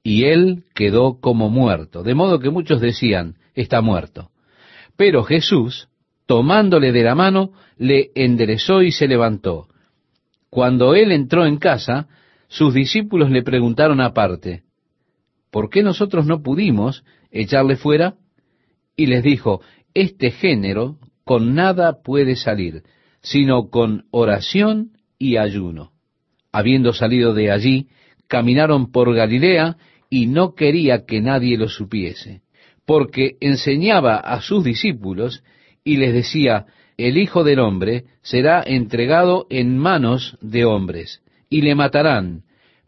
Y 0.03 0.25
él 0.25 0.65
quedó 0.75 1.21
como 1.21 1.51
muerto, 1.51 2.03
de 2.03 2.17
modo 2.17 2.41
que 2.41 2.51
muchos 2.51 2.81
decían, 2.81 3.37
está 3.55 3.81
muerto. 3.81 4.33
Pero 4.97 5.23
Jesús, 5.23 5.89
tomándole 6.27 6.91
de 6.91 7.05
la 7.05 7.15
mano, 7.15 7.53
le 7.77 8.11
enderezó 8.17 8.83
y 8.83 8.91
se 8.91 9.07
levantó. 9.07 9.69
Cuando 10.51 10.97
él 10.97 11.13
entró 11.13 11.47
en 11.47 11.59
casa, 11.59 12.09
sus 12.49 12.75
discípulos 12.75 13.31
le 13.31 13.45
preguntaron 13.45 14.01
aparte, 14.01 14.65
¿por 15.53 15.71
qué 15.71 15.85
nosotros 15.85 16.27
no 16.27 16.43
pudimos 16.43 17.05
echarle 17.31 17.77
fuera? 17.77 18.17
Y 18.97 19.07
les 19.07 19.23
dijo, 19.23 19.61
este 19.95 20.33
género 20.33 20.99
con 21.23 21.55
nada 21.55 22.03
puede 22.03 22.35
salir, 22.35 22.83
sino 23.23 23.71
con 23.71 24.07
oración 24.11 24.99
y 25.21 25.37
ayuno. 25.37 25.93
Habiendo 26.53 26.93
salido 26.93 27.35
de 27.35 27.51
allí, 27.51 27.89
caminaron 28.27 28.91
por 28.91 29.15
Galilea 29.15 29.77
y 30.11 30.27
no 30.27 30.55
quería 30.55 31.05
que 31.05 31.21
nadie 31.21 31.59
lo 31.59 31.69
supiese, 31.69 32.43
porque 32.87 33.37
enseñaba 33.41 34.17
a 34.17 34.41
sus 34.41 34.65
discípulos 34.65 35.43
y 35.85 35.97
les 35.97 36.13
decía, 36.13 36.67
el 36.97 37.17
Hijo 37.17 37.45
del 37.45 37.61
Hombre 37.61 38.05
será 38.23 38.63
entregado 38.67 39.47
en 39.51 39.79
manos 39.79 40.37
de 40.41 40.65
hombres, 40.65 41.23
y 41.49 41.63
le 41.63 41.75
matarán, 41.75 42.43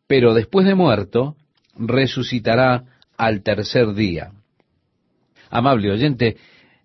pero 0.06 0.34
después 0.34 0.66
de 0.66 0.74
muerto 0.74 1.36
resucitará 1.76 2.84
al 3.16 3.42
tercer 3.42 3.94
día. 3.94 4.32
Amable 5.50 5.92
oyente, 5.92 6.36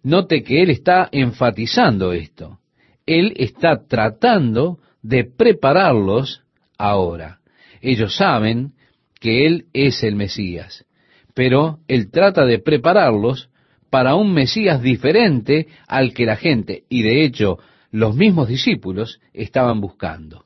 note 0.03 0.43
que 0.43 0.61
él 0.61 0.69
está 0.69 1.09
enfatizando 1.11 2.13
esto. 2.13 2.59
Él 3.05 3.33
está 3.37 3.85
tratando 3.87 4.79
de 5.01 5.23
prepararlos 5.23 6.44
ahora. 6.77 7.39
Ellos 7.81 8.15
saben 8.15 8.73
que 9.19 9.45
Él 9.45 9.65
es 9.73 10.03
el 10.03 10.15
Mesías, 10.15 10.85
pero 11.33 11.79
Él 11.87 12.11
trata 12.11 12.45
de 12.45 12.59
prepararlos 12.59 13.49
para 13.89 14.15
un 14.15 14.33
Mesías 14.33 14.81
diferente 14.81 15.67
al 15.87 16.13
que 16.13 16.25
la 16.25 16.35
gente, 16.35 16.83
y 16.89 17.03
de 17.03 17.23
hecho 17.23 17.59
los 17.91 18.15
mismos 18.15 18.49
discípulos, 18.49 19.21
estaban 19.33 19.79
buscando. 19.79 20.45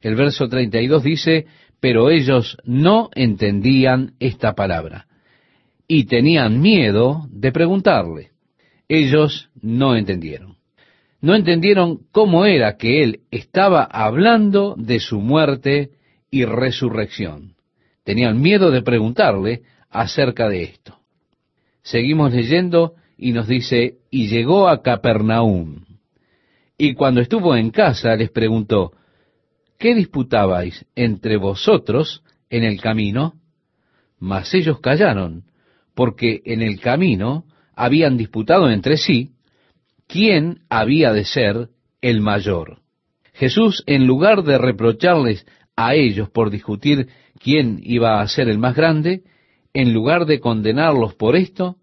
El 0.00 0.14
verso 0.14 0.48
32 0.48 1.02
dice, 1.02 1.46
pero 1.80 2.10
ellos 2.10 2.58
no 2.64 3.08
entendían 3.14 4.14
esta 4.20 4.54
palabra 4.54 5.06
y 5.88 6.04
tenían 6.04 6.60
miedo 6.60 7.26
de 7.30 7.50
preguntarle. 7.50 8.30
Ellos 8.88 9.50
no 9.60 9.96
entendieron. 9.96 10.56
No 11.22 11.36
entendieron 11.36 12.00
cómo 12.10 12.44
era 12.46 12.76
que 12.76 13.04
él 13.04 13.20
estaba 13.30 13.84
hablando 13.84 14.74
de 14.76 14.98
su 14.98 15.20
muerte 15.20 15.92
y 16.32 16.44
resurrección. 16.44 17.54
Tenían 18.04 18.40
miedo 18.40 18.72
de 18.72 18.82
preguntarle 18.82 19.62
acerca 19.88 20.48
de 20.48 20.64
esto. 20.64 20.98
Seguimos 21.82 22.32
leyendo 22.32 22.94
y 23.16 23.32
nos 23.32 23.46
dice, 23.46 23.98
y 24.10 24.26
llegó 24.26 24.68
a 24.68 24.82
Capernaum. 24.82 25.84
Y 26.76 26.94
cuando 26.94 27.20
estuvo 27.20 27.54
en 27.54 27.70
casa 27.70 28.16
les 28.16 28.30
preguntó, 28.30 28.90
¿qué 29.78 29.94
disputabais 29.94 30.84
entre 30.96 31.36
vosotros 31.36 32.24
en 32.50 32.64
el 32.64 32.80
camino? 32.80 33.34
Mas 34.18 34.52
ellos 34.54 34.80
callaron, 34.80 35.44
porque 35.94 36.42
en 36.44 36.62
el 36.62 36.80
camino 36.80 37.44
habían 37.76 38.16
disputado 38.16 38.68
entre 38.70 38.96
sí 38.96 39.30
quién 40.12 40.60
había 40.68 41.12
de 41.12 41.24
ser 41.24 41.68
el 42.00 42.20
mayor. 42.20 42.78
Jesús, 43.32 43.82
en 43.86 44.06
lugar 44.06 44.42
de 44.42 44.58
reprocharles 44.58 45.46
a 45.76 45.94
ellos 45.94 46.28
por 46.28 46.50
discutir 46.50 47.08
quién 47.42 47.80
iba 47.82 48.20
a 48.20 48.28
ser 48.28 48.48
el 48.48 48.58
más 48.58 48.76
grande, 48.76 49.22
en 49.72 49.94
lugar 49.94 50.26
de 50.26 50.40
condenarlos 50.40 51.14
por 51.14 51.34
esto, 51.34 51.76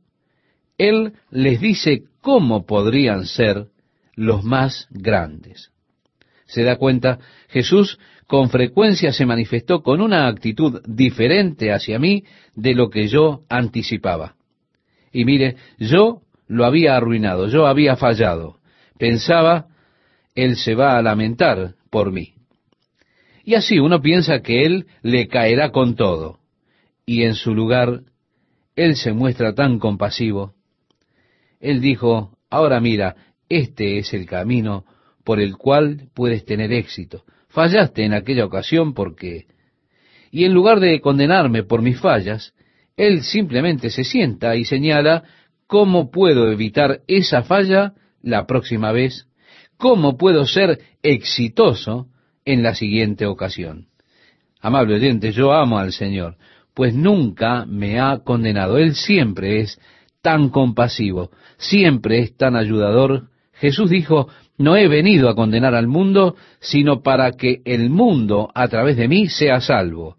Él 0.77 1.13
les 1.31 1.59
dice 1.59 2.03
cómo 2.21 2.65
podrían 2.65 3.25
ser 3.25 3.67
los 4.15 4.43
más 4.43 4.87
grandes 4.91 5.71
se 6.49 6.63
da 6.63 6.77
cuenta, 6.77 7.19
Jesús 7.47 7.99
con 8.27 8.49
frecuencia 8.49 9.13
se 9.13 9.25
manifestó 9.25 9.81
con 9.81 10.01
una 10.01 10.27
actitud 10.27 10.81
diferente 10.85 11.71
hacia 11.71 11.99
mí 11.99 12.23
de 12.55 12.73
lo 12.73 12.89
que 12.89 13.07
yo 13.07 13.43
anticipaba. 13.49 14.35
Y 15.11 15.25
mire, 15.25 15.55
yo 15.77 16.21
lo 16.49 16.65
había 16.65 16.97
arruinado, 16.97 17.47
yo 17.47 17.67
había 17.67 17.95
fallado. 17.95 18.57
Pensaba, 18.97 19.67
Él 20.35 20.57
se 20.57 20.75
va 20.75 20.97
a 20.97 21.01
lamentar 21.01 21.75
por 21.89 22.11
mí. 22.11 22.33
Y 23.45 23.55
así 23.55 23.79
uno 23.79 24.01
piensa 24.01 24.41
que 24.41 24.65
Él 24.65 24.87
le 25.01 25.27
caerá 25.27 25.71
con 25.71 25.95
todo. 25.95 26.39
Y 27.05 27.23
en 27.23 27.35
su 27.35 27.53
lugar, 27.53 28.01
Él 28.75 28.95
se 28.95 29.13
muestra 29.13 29.53
tan 29.53 29.79
compasivo. 29.79 30.55
Él 31.59 31.81
dijo, 31.81 32.37
ahora 32.49 32.81
mira, 32.81 33.15
este 33.47 33.99
es 33.99 34.13
el 34.13 34.25
camino 34.25 34.85
por 35.23 35.39
el 35.39 35.55
cual 35.55 36.09
puedes 36.15 36.45
tener 36.45 36.73
éxito. 36.73 37.23
Fallaste 37.49 38.03
en 38.03 38.13
aquella 38.13 38.45
ocasión 38.45 38.93
porque... 38.93 39.45
Y 40.31 40.45
en 40.45 40.53
lugar 40.53 40.79
de 40.79 40.99
condenarme 40.99 41.63
por 41.63 41.81
mis 41.81 41.99
fallas, 41.99 42.53
él 42.97 43.23
simplemente 43.23 43.89
se 43.89 44.03
sienta 44.03 44.55
y 44.55 44.65
señala 44.65 45.23
cómo 45.69 46.09
puedo 46.09 46.51
evitar 46.51 47.01
esa 47.07 47.43
falla 47.43 47.93
la 48.23 48.47
próxima 48.47 48.91
vez, 48.91 49.27
cómo 49.77 50.17
puedo 50.17 50.47
ser 50.47 50.79
exitoso 51.03 52.07
en 52.43 52.63
la 52.63 52.73
siguiente 52.73 53.27
ocasión. 53.27 53.85
Amable 54.61 54.95
oyente, 54.95 55.31
yo 55.31 55.53
amo 55.53 55.77
al 55.77 55.93
Señor, 55.93 56.37
pues 56.73 56.95
nunca 56.95 57.67
me 57.67 57.99
ha 57.99 58.17
condenado. 58.23 58.79
Él 58.79 58.95
siempre 58.95 59.59
es 59.59 59.79
tan 60.23 60.49
compasivo, 60.49 61.29
siempre 61.57 62.17
es 62.17 62.35
tan 62.35 62.55
ayudador. 62.55 63.29
Jesús 63.53 63.91
dijo, 63.91 64.27
no 64.57 64.75
he 64.75 64.87
venido 64.87 65.29
a 65.29 65.35
condenar 65.35 65.75
al 65.75 65.87
mundo, 65.87 66.35
sino 66.59 67.03
para 67.03 67.33
que 67.33 67.61
el 67.63 67.91
mundo 67.91 68.49
a 68.55 68.67
través 68.69 68.97
de 68.97 69.07
mí 69.07 69.27
sea 69.27 69.61
salvo. 69.61 70.17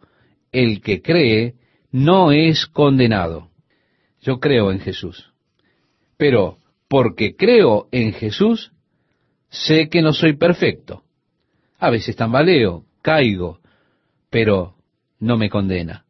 El 0.53 0.81
que 0.81 1.03
cree 1.03 1.55
no 1.91 2.31
es 2.31 2.67
condenado. 2.67 3.49
Yo 4.23 4.39
creo 4.39 4.71
en 4.71 4.79
Jesús. 4.79 5.30
Pero 6.21 6.59
porque 6.87 7.35
creo 7.35 7.89
en 7.93 8.13
Jesús, 8.13 8.73
sé 9.49 9.89
que 9.89 10.03
no 10.03 10.13
soy 10.13 10.37
perfecto. 10.37 11.03
A 11.79 11.89
veces 11.89 12.15
tambaleo, 12.15 12.85
caigo, 13.01 13.61
pero 14.29 14.75
no 15.19 15.39
me 15.39 15.49
condena. 15.49 16.05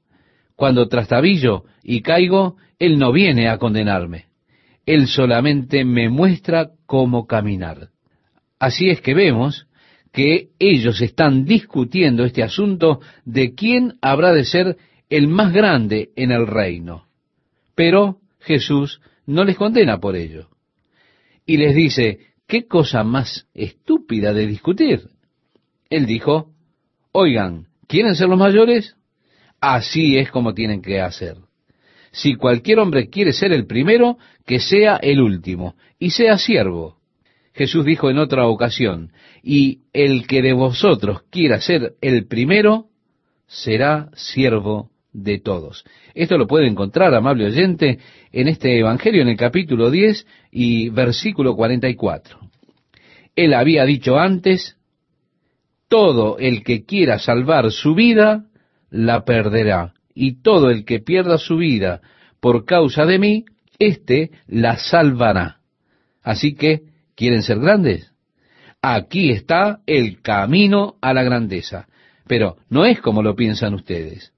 Cuando 0.57 0.89
trastabillo 0.89 1.63
y 1.85 2.03
caigo, 2.03 2.57
Él 2.81 2.99
no 2.99 3.13
viene 3.13 3.49
a 3.49 3.59
condenarme. 3.59 4.25
Él 4.85 5.07
solamente 5.07 5.85
me 5.85 6.09
muestra 6.09 6.71
cómo 6.87 7.29
caminar. 7.29 7.91
Así 8.59 8.91
es 8.91 9.01
que 9.01 9.15
vemos 9.15 9.69
que 10.11 10.49
ellos 10.59 11.01
están 11.03 11.45
discutiendo 11.45 12.25
este 12.25 12.43
asunto 12.43 12.99
de 13.25 13.55
quién 13.55 13.95
habrá 14.03 14.33
de 14.33 14.45
ser 14.45 14.77
el 15.09 15.29
más 15.29 15.53
grande 15.53 16.11
en 16.17 16.33
el 16.33 16.49
reino. 16.49 17.07
Pero 17.77 18.19
Jesús 18.41 19.01
no 19.31 19.45
les 19.45 19.57
condena 19.57 19.99
por 19.99 20.17
ello. 20.17 20.49
Y 21.47 21.57
les 21.57 21.75
dice, 21.75 22.19
¿qué 22.47 22.67
cosa 22.67 23.05
más 23.05 23.47
estúpida 23.55 24.33
de 24.33 24.47
discutir? 24.47 25.11
Él 25.89 26.07
dijo, 26.07 26.53
oigan, 27.13 27.69
¿quieren 27.87 28.17
ser 28.17 28.29
los 28.29 28.39
mayores? 28.39 28.97
Así 29.61 30.19
es 30.19 30.31
como 30.31 30.55
tienen 30.55 30.83
que 30.83 31.01
hacer. 31.01 31.37
Si 32.13 32.35
cualquier 32.35 32.81
hombre 32.81 33.09
quiere 33.09 33.33
ser 33.33 33.53
el 33.53 33.67
primero, 33.67 34.19
que 34.45 34.59
sea 34.59 34.97
el 34.97 35.21
último, 35.21 35.77
y 35.99 36.11
sea 36.11 36.37
siervo. 36.37 36.99
Jesús 37.55 37.85
dijo 37.85 38.11
en 38.11 38.19
otra 38.19 38.49
ocasión, 38.49 39.13
y 39.43 39.83
el 39.93 40.27
que 40.27 40.43
de 40.43 40.53
vosotros 40.53 41.23
quiera 41.31 41.61
ser 41.61 41.95
el 42.01 42.27
primero, 42.27 42.87
será 43.47 44.11
siervo 44.15 44.91
de 45.13 45.39
todos. 45.39 45.85
Esto 46.15 46.39
lo 46.39 46.47
puede 46.47 46.67
encontrar, 46.67 47.15
amable 47.15 47.47
oyente, 47.47 47.99
en 48.33 48.49
este 48.49 48.79
Evangelio, 48.79 49.23
en 49.23 49.29
el 49.29 49.37
capítulo 49.37 49.91
10 49.91 50.27
y 50.51 50.89
versículo 50.91 51.57
44. 51.57 52.39
Él 53.37 53.55
había 53.55 53.85
dicho 53.85 54.19
antes, 54.19 54.77
todo 55.89 56.39
el 56.39 56.63
que 56.63 56.85
quiera 56.85 57.19
salvar 57.19 57.71
su 57.73 57.95
vida, 57.95 58.47
la 58.91 59.25
perderá, 59.25 59.95
y 60.15 60.43
todo 60.43 60.71
el 60.71 60.85
que 60.85 61.01
pierda 61.01 61.39
su 61.39 61.57
vida 61.57 62.01
por 62.41 62.65
causa 62.65 63.05
de 63.07 63.19
mí, 63.19 63.45
éste 63.79 64.31
la 64.47 64.77
salvará. 64.77 65.59
Así 66.23 66.55
que, 66.55 66.83
¿quieren 67.15 67.43
ser 67.43 67.59
grandes? 67.59 68.13
Aquí 68.83 69.31
está 69.31 69.81
el 69.87 70.23
camino 70.23 70.97
a 71.01 71.13
la 71.13 71.23
grandeza. 71.23 71.87
Pero 72.27 72.57
no 72.69 72.85
es 72.85 73.01
como 73.01 73.23
lo 73.23 73.35
piensan 73.35 73.75
ustedes. 73.75 74.33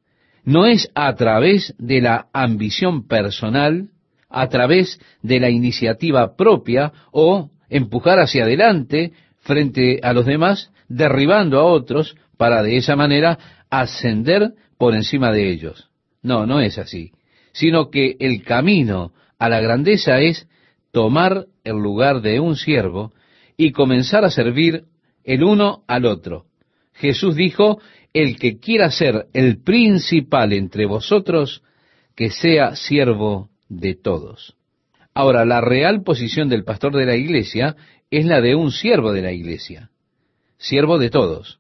No 0.45 0.67
es 0.67 0.91
a 0.95 1.15
través 1.15 1.75
de 1.79 2.01
la 2.01 2.27
ambición 2.33 3.07
personal, 3.07 3.91
a 4.29 4.49
través 4.49 5.01
de 5.23 5.41
la 5.41 5.51
iniciativa 5.51 6.37
propia 6.37 6.93
o 7.13 7.51
empujar 7.69 8.19
hacia 8.19 8.45
adelante 8.45 9.13
frente 9.41 10.01
a 10.03 10.13
los 10.13 10.27
demás, 10.27 10.71
derribando 10.89 11.59
a 11.59 11.65
otros 11.65 12.17
para 12.37 12.63
de 12.63 12.77
esa 12.77 12.97
manera 12.97 13.39
ascender 13.71 14.53
por 14.79 14.95
encima 14.95 15.31
de 15.33 15.51
ellos. 15.51 15.91
No, 16.23 16.47
no 16.47 16.61
es 16.61 16.79
así, 16.79 17.13
sino 17.53 17.91
que 17.91 18.17
el 18.21 18.43
camino 18.43 19.13
a 19.39 19.49
la 19.49 19.61
grandeza 19.61 20.21
es 20.21 20.49
tomar 20.93 21.47
el 21.65 21.77
lugar 21.77 22.21
de 22.21 22.41
un 22.41 22.57
siervo 22.57 23.13
y 23.57 23.73
comenzar 23.73 24.25
a 24.25 24.31
servir 24.31 24.85
el 25.25 25.43
uno 25.43 25.85
al 25.87 26.05
otro. 26.05 26.47
Jesús 26.95 27.37
dijo, 27.37 27.81
el 28.13 28.39
que 28.39 28.59
quiera 28.59 28.91
ser 28.91 29.27
el 29.33 29.63
principal 29.63 30.53
entre 30.53 30.87
vosotros, 30.87 31.63
que 32.15 32.31
sea 32.31 32.77
siervo 32.77 33.49
de 33.69 33.95
todos. 33.95 34.57
Ahora, 35.15 35.45
la 35.45 35.61
real 35.61 36.03
posición 36.03 36.49
del 36.49 36.65
pastor 36.65 36.95
de 36.95 37.07
la 37.07 37.17
iglesia 37.17 37.77
es 38.11 38.27
la 38.27 38.41
de 38.41 38.55
un 38.55 38.71
siervo 38.71 39.13
de 39.13 39.23
la 39.23 39.33
iglesia, 39.33 39.91
siervo 40.59 40.99
de 40.99 41.11
todos. 41.11 41.59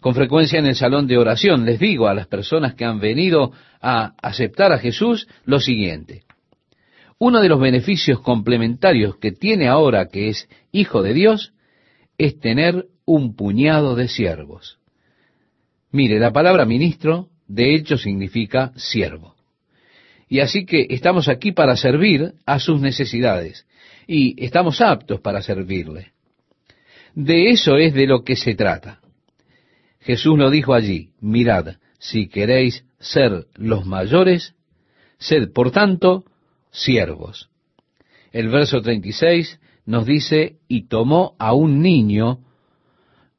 Con 0.00 0.14
frecuencia 0.14 0.58
en 0.58 0.66
el 0.66 0.76
salón 0.76 1.06
de 1.06 1.18
oración 1.18 1.64
les 1.64 1.80
digo 1.80 2.06
a 2.06 2.14
las 2.14 2.26
personas 2.26 2.74
que 2.74 2.84
han 2.84 3.00
venido 3.00 3.52
a 3.80 4.14
aceptar 4.22 4.72
a 4.72 4.78
Jesús 4.78 5.26
lo 5.44 5.58
siguiente. 5.58 6.22
Uno 7.18 7.40
de 7.40 7.48
los 7.48 7.58
beneficios 7.58 8.20
complementarios 8.20 9.16
que 9.16 9.32
tiene 9.32 9.68
ahora 9.68 10.08
que 10.08 10.28
es 10.28 10.48
hijo 10.70 11.02
de 11.02 11.14
Dios 11.14 11.54
es 12.18 12.38
tener 12.38 12.86
un 13.06 13.34
puñado 13.34 13.94
de 13.94 14.08
siervos. 14.08 14.78
Mire, 15.96 16.18
la 16.18 16.30
palabra 16.30 16.66
ministro 16.66 17.30
de 17.48 17.74
hecho 17.74 17.96
significa 17.96 18.70
siervo. 18.76 19.34
Y 20.28 20.40
así 20.40 20.66
que 20.66 20.88
estamos 20.90 21.26
aquí 21.26 21.52
para 21.52 21.74
servir 21.74 22.34
a 22.44 22.60
sus 22.60 22.82
necesidades 22.82 23.66
y 24.06 24.44
estamos 24.44 24.82
aptos 24.82 25.22
para 25.22 25.40
servirle. 25.40 26.12
De 27.14 27.48
eso 27.48 27.78
es 27.78 27.94
de 27.94 28.06
lo 28.06 28.24
que 28.24 28.36
se 28.36 28.54
trata. 28.54 29.00
Jesús 30.00 30.36
lo 30.38 30.50
dijo 30.50 30.74
allí, 30.74 31.12
mirad, 31.18 31.76
si 31.98 32.28
queréis 32.28 32.84
ser 32.98 33.46
los 33.54 33.86
mayores, 33.86 34.54
sed 35.16 35.50
por 35.50 35.70
tanto 35.70 36.26
siervos. 36.72 37.48
El 38.32 38.50
verso 38.50 38.82
36 38.82 39.58
nos 39.86 40.04
dice, 40.04 40.58
y 40.68 40.88
tomó 40.88 41.36
a 41.38 41.54
un 41.54 41.80
niño, 41.80 42.40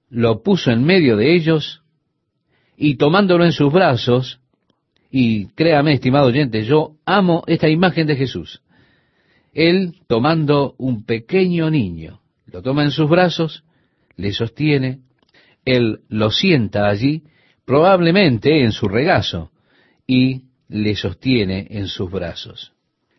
lo 0.09 0.41
puso 0.41 0.71
en 0.71 0.83
medio 0.85 1.17
de 1.17 1.35
ellos, 1.35 1.83
y 2.77 2.95
tomándolo 2.95 3.43
en 3.43 3.51
sus 3.51 3.73
brazos, 3.73 4.39
y 5.09 5.47
créame, 5.47 5.93
estimado 5.93 6.27
oyente, 6.27 6.63
yo 6.63 6.91
amo 7.05 7.43
esta 7.47 7.67
imagen 7.67 8.05
de 8.05 8.15
Jesús. 8.15 8.61
Él 9.53 9.95
tomando 10.07 10.75
un 10.77 11.03
pequeño 11.03 11.71
niño, 11.71 12.21
lo 12.45 12.61
toma 12.61 12.83
en 12.83 12.91
sus 12.91 13.09
brazos, 13.09 13.63
le 14.15 14.31
sostiene, 14.31 14.99
él 15.65 16.01
lo 16.07 16.29
sienta 16.29 16.87
allí, 16.87 17.23
probablemente 17.65 18.63
en 18.63 18.71
su 18.71 18.87
regazo, 18.87 19.51
y 20.05 20.43
le 20.69 20.95
sostiene 20.95 21.67
en 21.71 21.87
sus 21.87 22.11
brazos. 22.11 22.73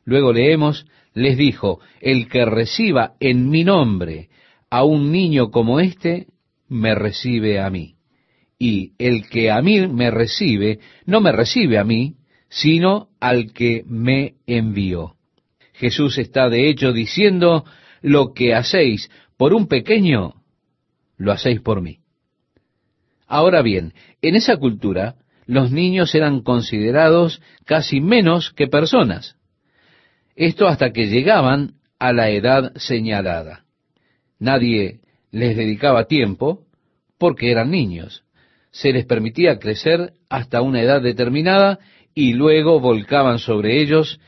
Luego 0.04 0.32
leemos, 0.32 0.86
les 1.14 1.36
dijo, 1.36 1.80
el 2.00 2.28
que 2.28 2.44
reciba 2.44 3.14
en 3.18 3.50
mi 3.50 3.64
nombre 3.64 4.28
a 4.70 4.84
un 4.84 5.10
niño 5.10 5.50
como 5.50 5.80
este, 5.80 6.28
me 6.68 6.94
recibe 6.94 7.60
a 7.60 7.68
mí. 7.70 7.97
Y 8.58 8.92
el 8.98 9.28
que 9.28 9.50
a 9.50 9.62
mí 9.62 9.86
me 9.86 10.10
recibe, 10.10 10.80
no 11.06 11.20
me 11.20 11.32
recibe 11.32 11.78
a 11.78 11.84
mí, 11.84 12.16
sino 12.48 13.08
al 13.20 13.52
que 13.52 13.84
me 13.86 14.34
envió. 14.46 15.14
Jesús 15.74 16.18
está 16.18 16.48
de 16.48 16.68
hecho 16.68 16.92
diciendo, 16.92 17.64
lo 18.02 18.32
que 18.32 18.54
hacéis 18.54 19.10
por 19.36 19.54
un 19.54 19.68
pequeño, 19.68 20.42
lo 21.16 21.32
hacéis 21.32 21.60
por 21.60 21.80
mí. 21.82 22.00
Ahora 23.26 23.62
bien, 23.62 23.92
en 24.22 24.34
esa 24.34 24.56
cultura 24.56 25.16
los 25.46 25.70
niños 25.70 26.14
eran 26.14 26.42
considerados 26.42 27.40
casi 27.64 28.00
menos 28.00 28.50
que 28.50 28.66
personas. 28.66 29.36
Esto 30.34 30.66
hasta 30.66 30.92
que 30.92 31.08
llegaban 31.08 31.74
a 31.98 32.12
la 32.12 32.30
edad 32.30 32.72
señalada. 32.76 33.64
Nadie 34.38 35.00
les 35.30 35.56
dedicaba 35.56 36.06
tiempo 36.06 36.66
porque 37.18 37.50
eran 37.50 37.70
niños. 37.70 38.24
Se 38.70 38.92
les 38.92 39.06
permitía 39.06 39.58
crecer 39.58 40.12
hasta 40.28 40.62
una 40.62 40.82
edad 40.82 41.02
determinada 41.02 41.78
y 42.14 42.34
luego 42.34 42.80
volcaban 42.80 43.38
sobre 43.38 43.80
ellos 43.80 44.20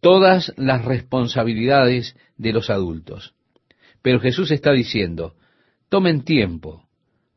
todas 0.00 0.52
las 0.56 0.84
responsabilidades 0.84 2.16
de 2.36 2.52
los 2.52 2.70
adultos. 2.70 3.34
Pero 4.02 4.20
Jesús 4.20 4.50
está 4.50 4.72
diciendo, 4.72 5.34
tomen 5.88 6.24
tiempo, 6.24 6.84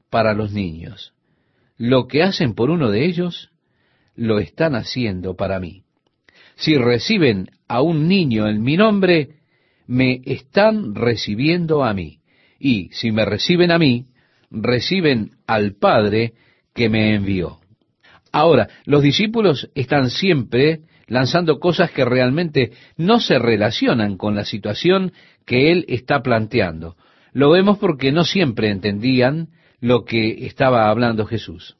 para 0.09 0.33
los 0.33 0.51
niños. 0.51 1.13
Lo 1.77 2.07
que 2.07 2.23
hacen 2.23 2.53
por 2.55 2.69
uno 2.69 2.89
de 2.89 3.05
ellos, 3.05 3.51
lo 4.15 4.39
están 4.39 4.75
haciendo 4.75 5.35
para 5.35 5.59
mí. 5.59 5.83
Si 6.55 6.75
reciben 6.75 7.49
a 7.67 7.81
un 7.81 8.07
niño 8.07 8.47
en 8.47 8.63
mi 8.63 8.77
nombre, 8.77 9.35
me 9.85 10.21
están 10.25 10.95
recibiendo 10.95 11.83
a 11.83 11.93
mí. 11.93 12.19
Y 12.59 12.89
si 12.93 13.11
me 13.11 13.25
reciben 13.25 13.71
a 13.71 13.77
mí, 13.77 14.07
reciben 14.49 15.37
al 15.45 15.75
Padre 15.75 16.33
que 16.77 16.89
me 16.89 17.15
envió. 17.15 17.57
Ahora, 18.31 18.69
los 18.85 19.01
discípulos 19.01 19.69
están 19.73 20.11
siempre 20.11 20.81
lanzando 21.07 21.59
cosas 21.59 21.89
que 21.89 22.05
realmente 22.05 22.71
no 22.97 23.19
se 23.19 23.39
relacionan 23.39 24.15
con 24.15 24.35
la 24.35 24.45
situación 24.45 25.11
que 25.43 25.71
él 25.71 25.85
está 25.87 26.21
planteando. 26.21 26.95
Lo 27.33 27.49
vemos 27.49 27.79
porque 27.79 28.11
no 28.11 28.25
siempre 28.25 28.69
entendían 28.69 29.47
lo 29.81 30.05
que 30.05 30.45
estaba 30.45 30.87
hablando 30.89 31.25
Jesús. 31.25 31.77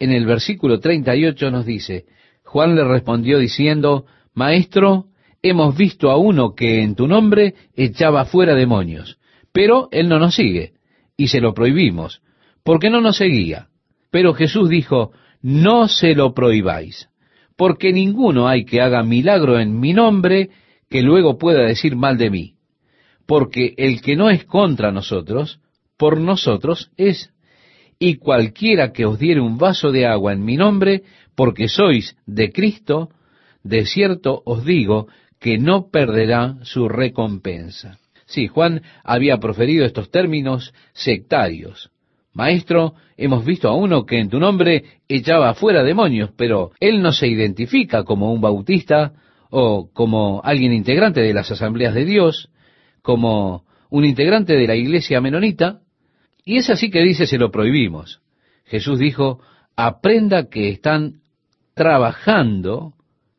En 0.00 0.10
el 0.10 0.26
versículo 0.26 0.80
38 0.80 1.52
nos 1.52 1.64
dice, 1.64 2.06
Juan 2.42 2.74
le 2.74 2.82
respondió 2.82 3.38
diciendo, 3.38 4.06
Maestro, 4.34 5.06
hemos 5.40 5.76
visto 5.76 6.10
a 6.10 6.16
uno 6.16 6.54
que 6.56 6.82
en 6.82 6.96
tu 6.96 7.06
nombre 7.06 7.54
echaba 7.76 8.24
fuera 8.24 8.56
demonios, 8.56 9.18
pero 9.52 9.88
él 9.92 10.08
no 10.08 10.18
nos 10.18 10.34
sigue, 10.34 10.72
y 11.16 11.28
se 11.28 11.40
lo 11.40 11.54
prohibimos, 11.54 12.22
porque 12.64 12.90
no 12.90 13.00
nos 13.00 13.18
seguía. 13.18 13.68
Pero 14.16 14.32
Jesús 14.32 14.70
dijo, 14.70 15.12
no 15.42 15.88
se 15.88 16.14
lo 16.14 16.32
prohibáis, 16.32 17.10
porque 17.54 17.92
ninguno 17.92 18.48
hay 18.48 18.64
que 18.64 18.80
haga 18.80 19.02
milagro 19.02 19.60
en 19.60 19.78
mi 19.78 19.92
nombre 19.92 20.48
que 20.88 21.02
luego 21.02 21.36
pueda 21.36 21.66
decir 21.66 21.96
mal 21.96 22.16
de 22.16 22.30
mí, 22.30 22.54
porque 23.26 23.74
el 23.76 24.00
que 24.00 24.16
no 24.16 24.30
es 24.30 24.46
contra 24.46 24.90
nosotros, 24.90 25.60
por 25.98 26.18
nosotros 26.18 26.90
es. 26.96 27.30
Y 27.98 28.16
cualquiera 28.16 28.90
que 28.94 29.04
os 29.04 29.18
diere 29.18 29.42
un 29.42 29.58
vaso 29.58 29.92
de 29.92 30.06
agua 30.06 30.32
en 30.32 30.46
mi 30.46 30.56
nombre, 30.56 31.02
porque 31.34 31.68
sois 31.68 32.16
de 32.24 32.52
Cristo, 32.52 33.10
de 33.64 33.84
cierto 33.84 34.40
os 34.46 34.64
digo 34.64 35.08
que 35.38 35.58
no 35.58 35.90
perderá 35.90 36.56
su 36.62 36.88
recompensa. 36.88 37.98
Sí, 38.24 38.46
Juan 38.46 38.80
había 39.04 39.36
proferido 39.36 39.84
estos 39.84 40.10
términos 40.10 40.72
sectarios. 40.94 41.90
Maestro, 42.36 42.92
hemos 43.16 43.46
visto 43.46 43.66
a 43.66 43.74
uno 43.74 44.04
que 44.04 44.20
en 44.20 44.28
tu 44.28 44.38
nombre 44.38 44.84
echaba 45.08 45.54
fuera 45.54 45.82
demonios, 45.82 46.32
pero 46.36 46.72
él 46.80 47.00
no 47.00 47.12
se 47.12 47.28
identifica 47.28 48.04
como 48.04 48.30
un 48.30 48.42
bautista 48.42 49.14
o 49.48 49.88
como 49.90 50.42
alguien 50.44 50.74
integrante 50.74 51.22
de 51.22 51.32
las 51.32 51.50
asambleas 51.50 51.94
de 51.94 52.04
Dios, 52.04 52.50
como 53.00 53.64
un 53.88 54.04
integrante 54.04 54.52
de 54.52 54.66
la 54.66 54.76
iglesia 54.76 55.22
menonita, 55.22 55.80
y 56.44 56.58
es 56.58 56.68
así 56.68 56.90
que 56.90 57.00
dice 57.00 57.26
se 57.26 57.38
lo 57.38 57.50
prohibimos. 57.50 58.20
Jesús 58.66 58.98
dijo, 58.98 59.40
aprenda 59.74 60.50
que 60.50 60.68
están 60.68 61.22
trabajando 61.72 62.92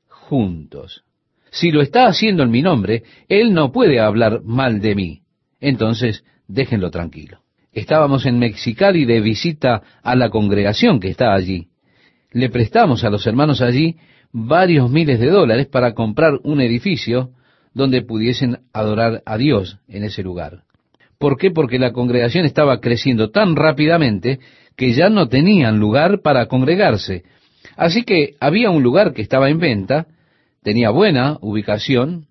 juntos. 0.07 1.03
Si 1.51 1.69
lo 1.69 1.83
está 1.83 2.07
haciendo 2.07 2.41
en 2.41 2.49
mi 2.49 2.63
nombre, 2.63 3.03
Él 3.29 3.53
no 3.53 3.71
puede 3.71 3.99
hablar 3.99 4.41
mal 4.43 4.81
de 4.81 4.95
mí. 4.95 5.21
Entonces, 5.59 6.23
déjenlo 6.47 6.89
tranquilo. 6.89 7.41
Estábamos 7.77 8.25
en 8.25 8.39
Mexicali 8.39 9.05
de 9.05 9.21
visita 9.21 9.83
a 10.01 10.15
la 10.15 10.31
congregación 10.31 10.99
que 10.99 11.09
está 11.09 11.35
allí. 11.35 11.67
Le 12.31 12.49
prestamos 12.49 13.03
a 13.03 13.11
los 13.11 13.27
hermanos 13.27 13.61
allí 13.61 13.97
varios 14.31 14.89
miles 14.89 15.19
de 15.19 15.29
dólares 15.29 15.67
para 15.67 15.93
comprar 15.93 16.39
un 16.41 16.59
edificio 16.59 17.29
donde 17.75 18.01
pudiesen 18.01 18.61
adorar 18.73 19.21
a 19.27 19.37
Dios 19.37 19.77
en 19.87 20.03
ese 20.03 20.23
lugar. 20.23 20.63
¿Por 21.19 21.37
qué? 21.37 21.51
Porque 21.51 21.77
la 21.77 21.91
congregación 21.91 22.45
estaba 22.45 22.79
creciendo 22.79 23.29
tan 23.29 23.55
rápidamente 23.55 24.39
que 24.75 24.93
ya 24.93 25.09
no 25.09 25.27
tenían 25.27 25.77
lugar 25.77 26.23
para 26.23 26.47
congregarse. 26.47 27.25
Así 27.75 28.01
que 28.01 28.37
había 28.39 28.71
un 28.71 28.81
lugar 28.81 29.13
que 29.13 29.21
estaba 29.21 29.51
en 29.51 29.59
venta, 29.59 30.07
tenía 30.63 30.89
buena 30.89 31.37
ubicación, 31.41 32.25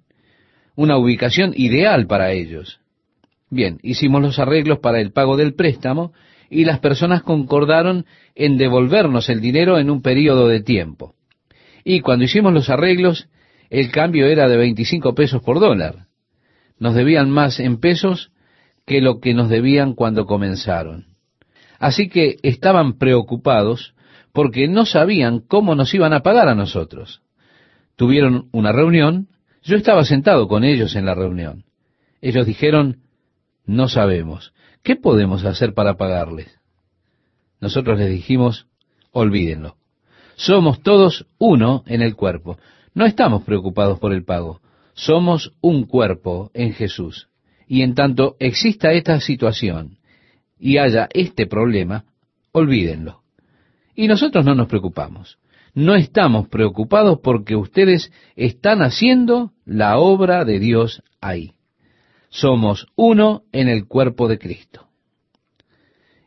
una 0.74 0.96
ubicación 0.98 1.52
ideal 1.54 2.08
para 2.08 2.32
ellos. 2.32 2.80
Bien, 3.50 3.78
hicimos 3.82 4.22
los 4.22 4.38
arreglos 4.38 4.80
para 4.80 5.00
el 5.00 5.12
pago 5.12 5.36
del 5.36 5.54
préstamo 5.54 6.12
y 6.50 6.64
las 6.64 6.80
personas 6.80 7.22
concordaron 7.22 8.06
en 8.34 8.56
devolvernos 8.56 9.28
el 9.28 9.40
dinero 9.40 9.78
en 9.78 9.90
un 9.90 10.02
periodo 10.02 10.48
de 10.48 10.62
tiempo. 10.62 11.14
Y 11.84 12.00
cuando 12.00 12.24
hicimos 12.24 12.52
los 12.52 12.70
arreglos, 12.70 13.28
el 13.70 13.90
cambio 13.90 14.26
era 14.26 14.48
de 14.48 14.56
25 14.56 15.14
pesos 15.14 15.42
por 15.42 15.60
dólar. 15.60 16.06
Nos 16.78 16.94
debían 16.94 17.30
más 17.30 17.60
en 17.60 17.78
pesos 17.78 18.32
que 18.84 19.00
lo 19.00 19.20
que 19.20 19.34
nos 19.34 19.48
debían 19.48 19.94
cuando 19.94 20.26
comenzaron. 20.26 21.06
Así 21.78 22.08
que 22.08 22.36
estaban 22.42 22.98
preocupados 22.98 23.94
porque 24.32 24.68
no 24.68 24.84
sabían 24.84 25.40
cómo 25.40 25.74
nos 25.74 25.94
iban 25.94 26.12
a 26.12 26.20
pagar 26.20 26.48
a 26.48 26.54
nosotros. 26.54 27.22
Tuvieron 27.96 28.48
una 28.52 28.72
reunión, 28.72 29.28
yo 29.62 29.76
estaba 29.76 30.04
sentado 30.04 30.48
con 30.48 30.64
ellos 30.64 30.94
en 30.94 31.06
la 31.06 31.14
reunión. 31.14 31.64
Ellos 32.20 32.46
dijeron, 32.46 32.98
no 33.66 33.88
sabemos, 33.88 34.54
¿qué 34.82 34.96
podemos 34.96 35.44
hacer 35.44 35.74
para 35.74 35.96
pagarles? 35.96 36.48
Nosotros 37.60 37.98
les 37.98 38.10
dijimos, 38.10 38.66
olvídenlo. 39.10 39.76
Somos 40.36 40.82
todos 40.82 41.26
uno 41.38 41.82
en 41.86 42.02
el 42.02 42.14
cuerpo. 42.14 42.58
No 42.94 43.06
estamos 43.06 43.42
preocupados 43.42 43.98
por 43.98 44.12
el 44.12 44.24
pago. 44.24 44.60
Somos 44.94 45.52
un 45.60 45.84
cuerpo 45.84 46.50
en 46.54 46.72
Jesús. 46.72 47.28
Y 47.66 47.82
en 47.82 47.94
tanto 47.94 48.36
exista 48.38 48.92
esta 48.92 49.18
situación 49.20 49.98
y 50.58 50.78
haya 50.78 51.08
este 51.12 51.46
problema, 51.46 52.04
olvídenlo. 52.52 53.22
Y 53.94 54.08
nosotros 54.08 54.44
no 54.44 54.54
nos 54.54 54.68
preocupamos. 54.68 55.38
No 55.74 55.94
estamos 55.94 56.48
preocupados 56.48 57.18
porque 57.22 57.56
ustedes 57.56 58.12
están 58.36 58.80
haciendo 58.82 59.52
la 59.64 59.98
obra 59.98 60.44
de 60.44 60.58
Dios 60.58 61.02
ahí. 61.20 61.55
Somos 62.28 62.86
uno 62.96 63.42
en 63.52 63.68
el 63.68 63.86
cuerpo 63.86 64.28
de 64.28 64.38
Cristo. 64.38 64.88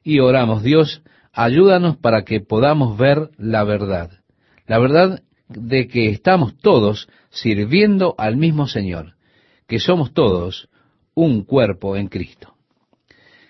Y 0.04 0.20
oramos, 0.20 0.64
Dios, 0.64 1.04
ayúdanos 1.34 1.98
para 1.98 2.24
que 2.24 2.40
podamos 2.40 2.98
ver 2.98 3.30
la 3.38 3.64
verdad. 3.64 4.12
La 4.66 4.80
verdad 4.80 5.22
de 5.48 5.88
que 5.88 6.10
estamos 6.10 6.58
todos 6.58 7.10
sirviendo 7.30 8.16
al 8.18 8.38
mismo 8.38 8.68
Señor, 8.68 9.16
que 9.68 9.80
somos 9.80 10.14
todos 10.14 10.70
un 11.16 11.44
cuerpo 11.44 11.96
en 11.96 12.08
Cristo. 12.08 12.56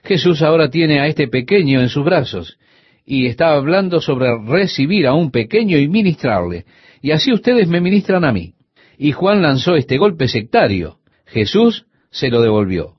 Jesús 0.04 0.41
ahora 0.41 0.70
tiene 0.70 1.00
a 1.00 1.08
este 1.08 1.28
pequeño 1.28 1.82
en 1.82 1.89
sus 1.89 2.04
brazos 2.04 2.58
y 3.06 3.28
está 3.28 3.54
hablando 3.54 4.02
sobre 4.02 4.30
recibir 4.45 5.08
a 5.08 5.14
un 5.14 5.32
pequeño 5.32 5.78
y 5.78 5.88
ministrarle. 5.88 6.66
Y 7.02 7.12
así 7.12 7.34
ustedes 7.34 7.68
me 7.68 7.82
ministran 7.82 8.24
a 8.24 8.32
mí. 8.32 8.54
Y 8.97 9.12
Juan 9.12 9.41
lanzó 9.41 9.76
este 9.76 9.97
golpe 9.97 10.28
sectario. 10.28 11.00
Jesús 11.26 11.86
se 12.12 12.30
lo 12.30 12.41
devolvió. 12.41 12.95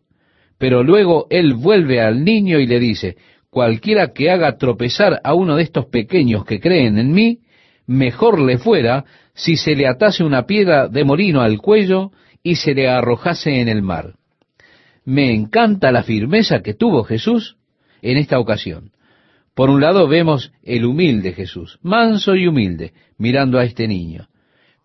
Pero 0.59 0.83
luego 0.83 1.27
él 1.31 1.55
vuelve 1.55 2.01
al 2.01 2.25
niño 2.25 2.59
y 2.59 2.67
le 2.67 2.79
dice, 2.79 3.17
cualquiera 3.51 4.13
que 4.13 4.31
haga 4.31 4.59
tropezar 4.59 5.21
a 5.25 5.35
uno 5.35 5.57
de 5.57 5.63
estos 5.63 5.87
pequeños 5.87 6.45
que 6.45 6.61
creen 6.61 6.99
en 6.99 7.13
mí, 7.13 7.39
mejor 7.87 8.41
le 8.41 8.59
fuera 8.59 9.05
si 9.35 9.57
se 9.57 9.75
le 9.75 9.87
atase 9.87 10.23
una 10.23 10.47
piedra 10.47 10.89
de 10.89 11.05
molino 11.05 11.41
al 11.41 11.59
cuello 11.59 12.11
y 12.43 12.57
se 12.57 12.75
le 12.75 12.89
arrojase 12.89 13.61
en 13.61 13.69
el 13.69 13.83
mar. 13.83 14.15
Me 15.05 15.33
encanta 15.33 15.93
la 15.93 16.03
firmeza 16.03 16.61
que 16.61 16.75
tuvo 16.75 17.05
Jesús 17.05 17.57
en 18.03 18.19
esta 18.19 18.39
ocasión. 18.39 18.93
Por 19.55 19.71
un 19.71 19.81
lado 19.81 20.09
vemos 20.09 20.53
el 20.63 20.85
humilde 20.85 21.33
Jesús, 21.33 21.79
manso 21.83 22.35
y 22.35 22.47
humilde, 22.47 22.93
mirando 23.19 23.59
a 23.59 23.65
este 23.65 23.89
niño. 23.89 24.29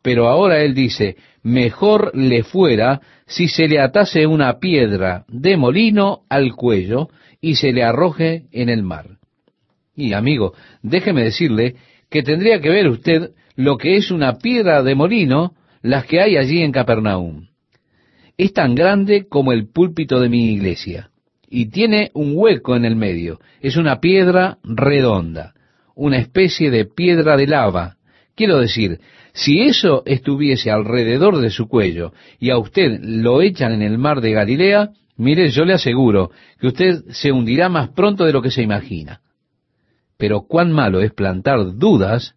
Pero 0.05 0.29
ahora 0.29 0.61
él 0.61 0.75
dice, 0.75 1.17
mejor 1.41 2.15
le 2.15 2.43
fuera 2.43 3.01
si 3.25 3.47
se 3.47 3.67
le 3.67 3.79
atase 3.79 4.27
una 4.27 4.59
piedra 4.59 5.25
de 5.27 5.57
molino 5.57 6.21
al 6.29 6.53
cuello 6.55 7.09
y 7.41 7.55
se 7.55 7.73
le 7.73 7.83
arroje 7.83 8.43
en 8.51 8.69
el 8.69 8.83
mar. 8.83 9.17
Y 9.95 10.13
amigo, 10.13 10.53
déjeme 10.83 11.23
decirle 11.23 11.75
que 12.11 12.21
tendría 12.21 12.61
que 12.61 12.69
ver 12.69 12.87
usted 12.87 13.31
lo 13.55 13.77
que 13.77 13.97
es 13.97 14.11
una 14.11 14.37
piedra 14.37 14.83
de 14.83 14.93
molino, 14.93 15.55
las 15.81 16.05
que 16.05 16.21
hay 16.21 16.37
allí 16.37 16.61
en 16.61 16.71
Capernaum 16.71 17.47
es 18.37 18.53
tan 18.53 18.75
grande 18.75 19.27
como 19.27 19.51
el 19.51 19.67
púlpito 19.67 20.19
de 20.19 20.29
mi 20.29 20.53
iglesia 20.53 21.09
y 21.49 21.67
tiene 21.67 22.11
un 22.13 22.33
hueco 22.35 22.75
en 22.75 22.85
el 22.85 22.95
medio. 22.95 23.39
Es 23.61 23.77
una 23.77 23.99
piedra 24.01 24.57
redonda, 24.63 25.53
una 25.95 26.17
especie 26.17 26.69
de 26.69 26.85
piedra 26.85 27.37
de 27.37 27.47
lava. 27.47 27.97
Quiero 28.35 28.59
decir, 28.59 28.99
si 29.35 29.63
eso 29.63 30.01
estuviese 30.05 30.71
alrededor 30.71 31.41
de 31.41 31.49
su 31.49 31.67
cuello 31.67 32.13
y 32.39 32.51
a 32.51 32.57
usted 32.57 33.01
lo 33.01 33.41
echan 33.41 33.73
en 33.73 33.81
el 33.81 33.97
mar 33.97 34.21
de 34.21 34.31
Galilea, 34.31 34.91
mire, 35.17 35.49
yo 35.49 35.65
le 35.65 35.73
aseguro 35.73 36.31
que 36.57 36.67
usted 36.67 37.03
se 37.09 37.33
hundirá 37.33 37.67
más 37.67 37.89
pronto 37.89 38.23
de 38.23 38.31
lo 38.31 38.41
que 38.41 38.49
se 38.49 38.61
imagina. 38.61 39.19
Pero 40.17 40.43
cuán 40.47 40.71
malo 40.71 41.01
es 41.01 41.11
plantar 41.11 41.75
dudas 41.75 42.33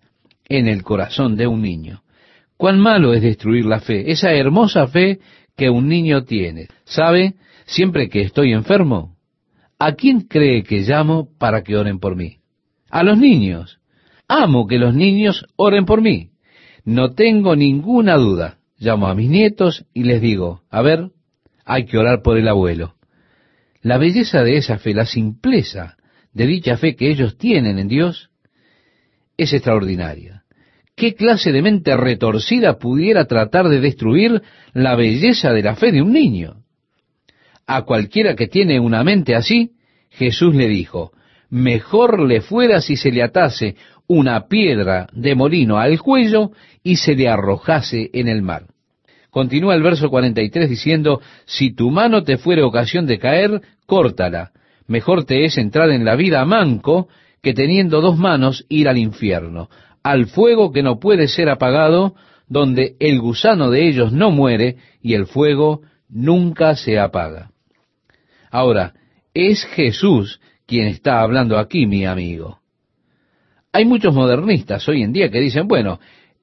en 0.49 0.67
el 0.67 0.83
corazón 0.83 1.37
de 1.37 1.47
un 1.47 1.63
niño. 1.63 2.03
Cuán 2.57 2.81
malo 2.81 3.15
es 3.15 3.23
destruir 3.23 3.65
la 3.65 3.79
fe, 3.79 4.11
esa 4.11 4.33
hermosa 4.33 4.89
fe 4.89 5.21
que 5.57 5.71
un 5.71 5.87
niño 5.87 6.25
tiene. 6.25 6.67
¿Sabe? 6.83 7.35
Siempre 7.65 8.09
que 8.09 8.23
estoy 8.23 8.53
enfermo, 8.53 9.15
¿a 9.79 9.93
quién 9.93 10.23
cree 10.23 10.65
que 10.65 10.81
llamo 10.81 11.29
para 11.39 11.63
que 11.63 11.77
oren 11.77 12.01
por 12.01 12.17
mí? 12.17 12.39
A 12.91 13.05
los 13.05 13.19
niños. 13.19 13.79
Amo 14.27 14.67
que 14.67 14.79
los 14.79 14.97
niños 14.97 15.47
oren 15.55 15.85
por 15.85 16.03
mí. 16.03 16.28
No 16.89 17.11
tengo 17.11 17.55
ninguna 17.55 18.17
duda. 18.17 18.61
Llamo 18.79 19.09
a 19.09 19.15
mis 19.15 19.29
nietos 19.29 19.85
y 19.93 20.05
les 20.05 20.23
digo, 20.23 20.63
a 20.71 20.81
ver, 20.81 21.11
hay 21.67 21.85
que 21.85 21.99
orar 21.99 22.23
por 22.23 22.39
el 22.39 22.49
abuelo. 22.49 22.95
La 23.83 23.99
belleza 23.99 24.43
de 24.43 24.57
esa 24.57 24.79
fe, 24.79 24.95
la 24.95 25.05
simpleza 25.05 25.99
de 26.33 26.47
dicha 26.47 26.79
fe 26.79 26.97
que 26.97 27.11
ellos 27.11 27.37
tienen 27.37 27.79
en 27.79 27.89
Dios, 27.89 28.31
es 29.37 29.53
extraordinaria. 29.53 30.45
¿Qué 30.97 31.15
clase 31.15 31.53
de 31.53 31.61
mente 31.61 31.95
retorcida 31.95 32.79
pudiera 32.79 33.27
tratar 33.27 33.69
de 33.69 33.81
destruir 33.81 34.41
la 34.73 34.95
belleza 34.95 35.53
de 35.53 35.63
la 35.63 35.77
fe 35.77 35.93
de 35.93 36.01
un 36.01 36.15
niño? 36.15 36.65
A 37.67 37.83
cualquiera 37.83 38.35
que 38.35 38.47
tiene 38.47 38.81
una 38.81 39.05
mente 39.05 39.35
así, 39.35 39.73
Jesús 40.09 40.55
le 40.55 40.69
dijo, 40.69 41.13
mejor 41.51 42.19
le 42.19 42.41
fuera 42.41 42.81
si 42.81 42.97
se 42.97 43.13
le 43.13 43.23
atase 43.23 43.77
una 44.09 44.49
piedra 44.49 45.07
de 45.13 45.35
molino 45.35 45.79
al 45.79 46.01
cuello 46.01 46.51
y 46.83 46.97
se 46.97 47.15
le 47.15 47.29
arrojase 47.29 48.11
en 48.13 48.27
el 48.27 48.43
mar. 48.43 48.65
Continúa 49.31 49.75
el 49.75 49.83
verso 49.83 50.09
43 50.09 50.69
diciendo, 50.69 51.21
si 51.45 51.73
tu 51.75 51.91
mano 51.91 52.25
te 52.25 52.39
fuere 52.39 52.63
ocasión 52.63 53.07
de 53.07 53.19
caer, 53.19 53.61
córtala. 53.87 54.51
Mejor 54.87 55.25
te 55.25 55.45
es 55.45 55.59
entrar 55.59 55.91
en 55.91 56.05
la 56.05 56.17
vida 56.17 56.45
manco 56.47 57.09
que 57.43 57.53
teniendo 57.53 58.01
dos 58.01 58.19
manos 58.19 58.65
ir 58.69 58.89
al 58.89 58.97
infierno, 58.97 59.69
al 60.03 60.27
fuego 60.27 60.73
que 60.73 60.83
no 60.83 60.99
puede 60.99 61.29
ser 61.29 61.51
apagado, 61.51 62.15
donde 62.49 62.97
el 62.99 63.21
gusano 63.21 63.71
de 63.71 63.87
ellos 63.87 64.13
no 64.13 64.31
muere 64.31 64.77
y 65.03 65.13
el 65.13 65.27
fuego 65.27 65.83
nunca 66.09 66.75
se 66.75 66.99
apaga. 66.99 67.51
Ahora, 68.51 68.95
es 69.35 69.65
Jesús 69.67 70.41
quien 70.67 70.89
está 70.89 71.21
hablando 71.21 71.59
aquí, 71.59 71.87
mi 71.87 72.07
amigo. 72.07 72.61
Hay 73.73 73.85
muchos 73.85 74.15
modernistas 74.15 74.89
hoy 74.89 75.03
en 75.03 75.13
día 75.13 75.31
que 75.31 75.41
dicen, 75.41 75.69
bueno, 75.69 76.01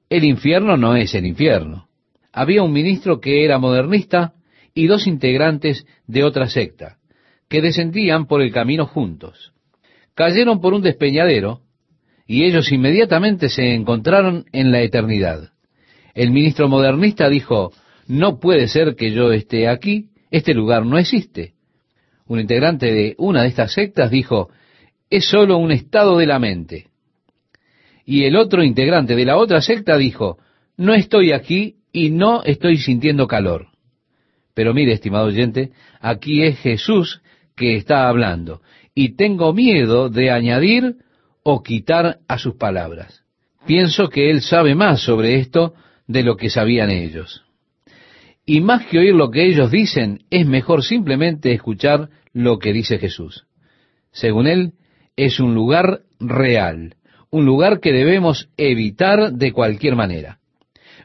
el 0.08 0.24
infierno 0.24 0.76
no 0.76 0.94
es 0.94 1.14
el 1.14 1.26
infierno. 1.26 1.88
Había 2.32 2.62
un 2.62 2.72
ministro 2.72 3.20
que 3.20 3.44
era 3.44 3.58
modernista 3.58 4.34
y 4.74 4.86
dos 4.86 5.06
integrantes 5.06 5.86
de 6.06 6.22
otra 6.22 6.48
secta, 6.48 6.98
que 7.48 7.62
descendían 7.62 8.26
por 8.26 8.42
el 8.42 8.52
camino 8.52 8.86
juntos. 8.86 9.52
Cayeron 10.14 10.60
por 10.60 10.72
un 10.72 10.82
despeñadero 10.82 11.62
y 12.26 12.44
ellos 12.44 12.70
inmediatamente 12.70 13.48
se 13.48 13.74
encontraron 13.74 14.44
en 14.52 14.70
la 14.70 14.82
eternidad. 14.82 15.50
El 16.14 16.30
ministro 16.30 16.68
modernista 16.68 17.28
dijo, 17.28 17.72
no 18.06 18.38
puede 18.38 18.68
ser 18.68 18.94
que 18.94 19.12
yo 19.12 19.32
esté 19.32 19.68
aquí, 19.68 20.10
este 20.30 20.54
lugar 20.54 20.86
no 20.86 20.96
existe. 20.96 21.54
Un 22.26 22.40
integrante 22.40 22.92
de 22.92 23.14
una 23.18 23.42
de 23.42 23.48
estas 23.48 23.72
sectas 23.72 24.10
dijo, 24.10 24.48
es 25.10 25.26
solo 25.26 25.58
un 25.58 25.72
estado 25.72 26.18
de 26.18 26.26
la 26.26 26.38
mente. 26.38 26.86
Y 28.06 28.24
el 28.24 28.36
otro 28.36 28.62
integrante 28.62 29.16
de 29.16 29.24
la 29.24 29.36
otra 29.36 29.60
secta 29.60 29.96
dijo, 29.98 30.38
no 30.76 30.94
estoy 30.94 31.32
aquí 31.32 31.74
y 31.92 32.10
no 32.10 32.44
estoy 32.44 32.78
sintiendo 32.78 33.26
calor. 33.26 33.66
Pero 34.54 34.72
mire, 34.72 34.92
estimado 34.92 35.26
oyente, 35.26 35.72
aquí 36.00 36.44
es 36.44 36.58
Jesús 36.60 37.20
que 37.56 37.76
está 37.76 38.08
hablando, 38.08 38.62
y 38.94 39.16
tengo 39.16 39.52
miedo 39.52 40.08
de 40.08 40.30
añadir 40.30 40.96
o 41.42 41.62
quitar 41.62 42.18
a 42.28 42.38
sus 42.38 42.54
palabras. 42.54 43.24
Pienso 43.66 44.08
que 44.08 44.30
Él 44.30 44.40
sabe 44.40 44.74
más 44.74 45.00
sobre 45.00 45.36
esto 45.36 45.74
de 46.06 46.22
lo 46.22 46.36
que 46.36 46.48
sabían 46.48 46.90
ellos. 46.90 47.42
Y 48.44 48.60
más 48.60 48.86
que 48.86 48.98
oír 48.98 49.14
lo 49.14 49.30
que 49.30 49.46
ellos 49.46 49.72
dicen, 49.72 50.20
es 50.30 50.46
mejor 50.46 50.84
simplemente 50.84 51.52
escuchar 51.52 52.10
lo 52.32 52.58
que 52.60 52.72
dice 52.72 52.98
Jesús. 52.98 53.46
Según 54.12 54.46
Él, 54.46 54.74
es 55.16 55.40
un 55.40 55.54
lugar 55.54 56.02
real, 56.20 56.94
un 57.36 57.44
lugar 57.44 57.80
que 57.80 57.92
debemos 57.92 58.48
evitar 58.56 59.32
de 59.32 59.52
cualquier 59.52 59.94
manera. 59.94 60.38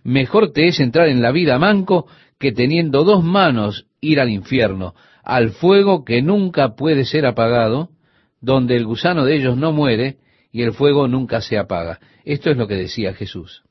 Mejor 0.03 0.53
te 0.53 0.67
es 0.67 0.79
entrar 0.79 1.09
en 1.09 1.21
la 1.21 1.31
vida 1.31 1.59
manco 1.59 2.07
que 2.39 2.53
teniendo 2.53 3.03
dos 3.03 3.23
manos 3.23 3.85
ir 3.99 4.19
al 4.21 4.29
infierno, 4.29 4.95
al 5.23 5.51
fuego 5.51 6.05
que 6.05 6.21
nunca 6.21 6.75
puede 6.75 7.03
ser 7.03 7.25
apagado, 7.25 7.89
donde 8.39 8.77
el 8.77 8.85
gusano 8.85 9.25
de 9.25 9.35
ellos 9.35 9.57
no 9.57 9.73
muere 9.73 10.17
y 10.53 10.61
el 10.63 10.71
fuego 10.71 11.07
nunca 11.07 11.41
se 11.41 11.57
apaga. 11.57 11.99
Esto 12.23 12.49
es 12.49 12.57
lo 12.57 12.67
que 12.67 12.75
decía 12.75 13.13
Jesús. 13.13 13.63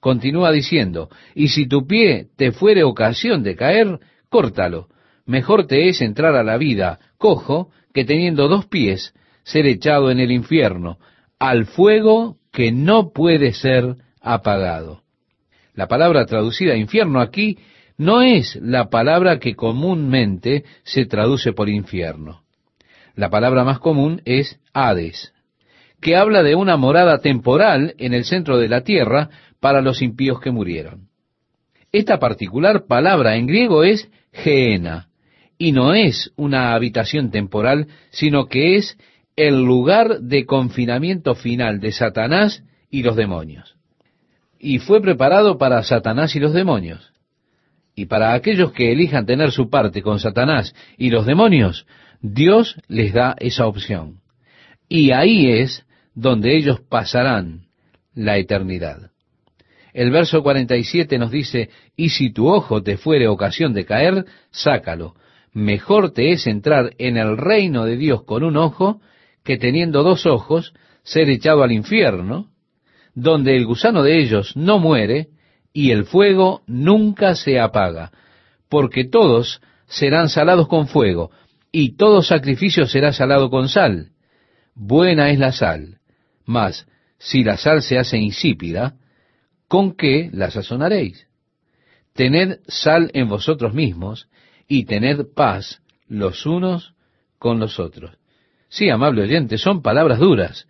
Continúa 0.00 0.52
diciendo, 0.52 1.08
y 1.34 1.48
si 1.48 1.66
tu 1.66 1.86
pie 1.86 2.28
te 2.36 2.52
fuere 2.52 2.84
ocasión 2.84 3.42
de 3.42 3.56
caer, 3.56 3.98
córtalo. 4.28 4.86
Mejor 5.26 5.66
te 5.66 5.88
es 5.88 6.00
entrar 6.00 6.36
a 6.36 6.44
la 6.44 6.56
vida 6.58 7.00
cojo 7.18 7.70
que 7.92 8.04
teniendo 8.04 8.46
dos 8.46 8.66
pies 8.66 9.12
ser 9.42 9.66
echado 9.66 10.12
en 10.12 10.20
el 10.20 10.30
infierno, 10.30 10.98
al 11.38 11.66
fuego 11.66 12.36
que 12.52 12.72
no 12.72 13.12
puede 13.12 13.52
ser 13.52 13.96
apagado. 14.20 15.02
La 15.74 15.86
palabra 15.86 16.26
traducida 16.26 16.76
infierno 16.76 17.20
aquí 17.20 17.58
no 17.96 18.22
es 18.22 18.56
la 18.56 18.90
palabra 18.90 19.38
que 19.38 19.54
comúnmente 19.54 20.64
se 20.84 21.06
traduce 21.06 21.52
por 21.52 21.68
infierno. 21.68 22.42
La 23.14 23.30
palabra 23.30 23.64
más 23.64 23.80
común 23.80 24.22
es 24.24 24.60
Hades, 24.72 25.32
que 26.00 26.16
habla 26.16 26.42
de 26.42 26.54
una 26.54 26.76
morada 26.76 27.18
temporal 27.18 27.94
en 27.98 28.14
el 28.14 28.24
centro 28.24 28.58
de 28.58 28.68
la 28.68 28.82
tierra 28.82 29.30
para 29.60 29.80
los 29.80 30.02
impíos 30.02 30.40
que 30.40 30.52
murieron. 30.52 31.08
Esta 31.90 32.18
particular 32.18 32.86
palabra 32.86 33.36
en 33.36 33.46
griego 33.46 33.82
es 33.82 34.10
Geena, 34.32 35.08
y 35.58 35.72
no 35.72 35.94
es 35.94 36.30
una 36.36 36.74
habitación 36.74 37.30
temporal, 37.30 37.88
sino 38.10 38.46
que 38.46 38.76
es 38.76 38.96
el 39.38 39.62
lugar 39.62 40.18
de 40.20 40.46
confinamiento 40.46 41.36
final 41.36 41.78
de 41.78 41.92
Satanás 41.92 42.64
y 42.90 43.04
los 43.04 43.14
demonios. 43.14 43.76
Y 44.58 44.80
fue 44.80 45.00
preparado 45.00 45.58
para 45.58 45.80
Satanás 45.84 46.34
y 46.34 46.40
los 46.40 46.52
demonios. 46.52 47.12
Y 47.94 48.06
para 48.06 48.34
aquellos 48.34 48.72
que 48.72 48.90
elijan 48.90 49.26
tener 49.26 49.52
su 49.52 49.70
parte 49.70 50.02
con 50.02 50.18
Satanás 50.18 50.74
y 50.96 51.10
los 51.10 51.24
demonios, 51.24 51.86
Dios 52.20 52.80
les 52.88 53.12
da 53.12 53.36
esa 53.38 53.68
opción. 53.68 54.16
Y 54.88 55.12
ahí 55.12 55.52
es 55.52 55.86
donde 56.16 56.56
ellos 56.56 56.80
pasarán 56.80 57.66
la 58.14 58.38
eternidad. 58.38 59.12
El 59.92 60.10
verso 60.10 60.42
47 60.42 61.16
nos 61.16 61.30
dice, 61.30 61.70
y 61.96 62.08
si 62.08 62.32
tu 62.32 62.48
ojo 62.48 62.82
te 62.82 62.96
fuere 62.96 63.28
ocasión 63.28 63.72
de 63.72 63.84
caer, 63.84 64.24
sácalo. 64.50 65.14
Mejor 65.52 66.10
te 66.10 66.32
es 66.32 66.48
entrar 66.48 66.92
en 66.98 67.16
el 67.16 67.36
reino 67.36 67.84
de 67.84 67.96
Dios 67.96 68.24
con 68.24 68.42
un 68.42 68.56
ojo 68.56 69.00
que 69.44 69.56
teniendo 69.56 70.02
dos 70.02 70.26
ojos 70.26 70.74
ser 71.02 71.30
echado 71.30 71.62
al 71.62 71.72
infierno, 71.72 72.50
donde 73.14 73.56
el 73.56 73.66
gusano 73.66 74.02
de 74.02 74.20
ellos 74.20 74.56
no 74.56 74.78
muere 74.78 75.28
y 75.72 75.90
el 75.90 76.04
fuego 76.04 76.62
nunca 76.66 77.34
se 77.34 77.58
apaga, 77.58 78.12
porque 78.68 79.04
todos 79.04 79.60
serán 79.86 80.28
salados 80.28 80.68
con 80.68 80.88
fuego, 80.88 81.30
y 81.72 81.96
todo 81.96 82.22
sacrificio 82.22 82.86
será 82.86 83.12
salado 83.12 83.50
con 83.50 83.68
sal. 83.68 84.10
Buena 84.74 85.30
es 85.30 85.38
la 85.38 85.52
sal, 85.52 85.98
mas 86.44 86.86
si 87.18 87.42
la 87.42 87.56
sal 87.56 87.82
se 87.82 87.98
hace 87.98 88.18
insípida, 88.18 88.94
¿con 89.66 89.96
qué 89.96 90.30
la 90.32 90.50
sazonaréis? 90.50 91.26
Tened 92.12 92.60
sal 92.66 93.10
en 93.14 93.28
vosotros 93.28 93.74
mismos 93.74 94.28
y 94.66 94.84
tened 94.84 95.26
paz 95.34 95.82
los 96.08 96.46
unos 96.46 96.94
con 97.38 97.60
los 97.60 97.78
otros. 97.78 98.17
Sí, 98.68 98.90
amable 98.90 99.22
oyente, 99.22 99.58
son 99.58 99.82
palabras 99.82 100.18
duras, 100.18 100.66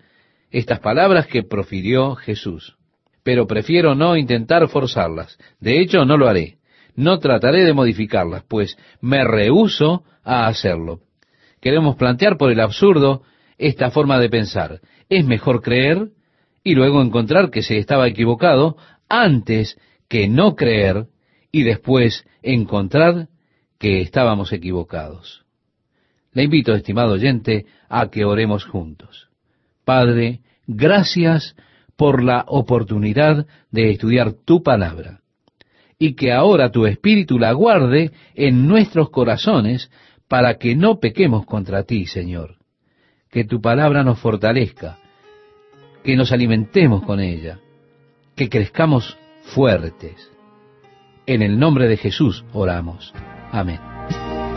estas 0.50 0.80
palabras 0.80 1.26
que 1.26 1.42
profirió 1.42 2.14
Jesús. 2.14 2.76
Pero 3.22 3.46
prefiero 3.46 3.94
no 3.94 4.16
intentar 4.16 4.68
forzarlas. 4.68 5.36
De 5.60 5.80
hecho, 5.80 6.04
no 6.04 6.16
lo 6.16 6.28
haré. 6.28 6.58
No 6.94 7.18
trataré 7.18 7.64
de 7.64 7.74
modificarlas, 7.74 8.44
pues 8.48 8.76
me 9.00 9.24
rehúso 9.24 10.04
a 10.24 10.46
hacerlo. 10.46 11.00
Queremos 11.60 11.96
plantear 11.96 12.36
por 12.36 12.50
el 12.50 12.60
absurdo 12.60 13.22
esta 13.58 13.90
forma 13.90 14.18
de 14.18 14.30
pensar. 14.30 14.80
Es 15.08 15.24
mejor 15.24 15.62
creer 15.62 16.08
y 16.64 16.74
luego 16.74 17.02
encontrar 17.02 17.50
que 17.50 17.62
se 17.62 17.78
estaba 17.78 18.08
equivocado 18.08 18.76
antes 19.08 19.78
que 20.08 20.28
no 20.28 20.54
creer 20.54 21.06
y 21.52 21.62
después 21.62 22.24
encontrar 22.42 23.28
que 23.78 24.00
estábamos 24.00 24.52
equivocados. 24.52 25.44
Le 26.32 26.44
invito, 26.44 26.74
estimado 26.74 27.12
oyente, 27.12 27.66
a 27.88 28.08
que 28.08 28.24
oremos 28.24 28.64
juntos. 28.64 29.28
Padre, 29.84 30.40
gracias 30.66 31.56
por 31.96 32.22
la 32.22 32.44
oportunidad 32.46 33.46
de 33.70 33.90
estudiar 33.90 34.32
tu 34.32 34.62
palabra 34.62 35.20
y 35.98 36.14
que 36.14 36.32
ahora 36.32 36.70
tu 36.70 36.86
Espíritu 36.86 37.38
la 37.38 37.52
guarde 37.52 38.12
en 38.34 38.68
nuestros 38.68 39.10
corazones 39.10 39.90
para 40.28 40.58
que 40.58 40.76
no 40.76 41.00
pequemos 41.00 41.44
contra 41.44 41.82
ti, 41.82 42.06
Señor. 42.06 42.56
Que 43.30 43.44
tu 43.44 43.60
palabra 43.60 44.04
nos 44.04 44.20
fortalezca, 44.20 44.98
que 46.04 46.16
nos 46.16 46.32
alimentemos 46.32 47.02
con 47.02 47.20
ella, 47.20 47.58
que 48.36 48.48
crezcamos 48.48 49.18
fuertes. 49.42 50.30
En 51.26 51.42
el 51.42 51.58
nombre 51.58 51.88
de 51.88 51.96
Jesús 51.96 52.44
oramos. 52.52 53.12
Amén. 53.50 53.87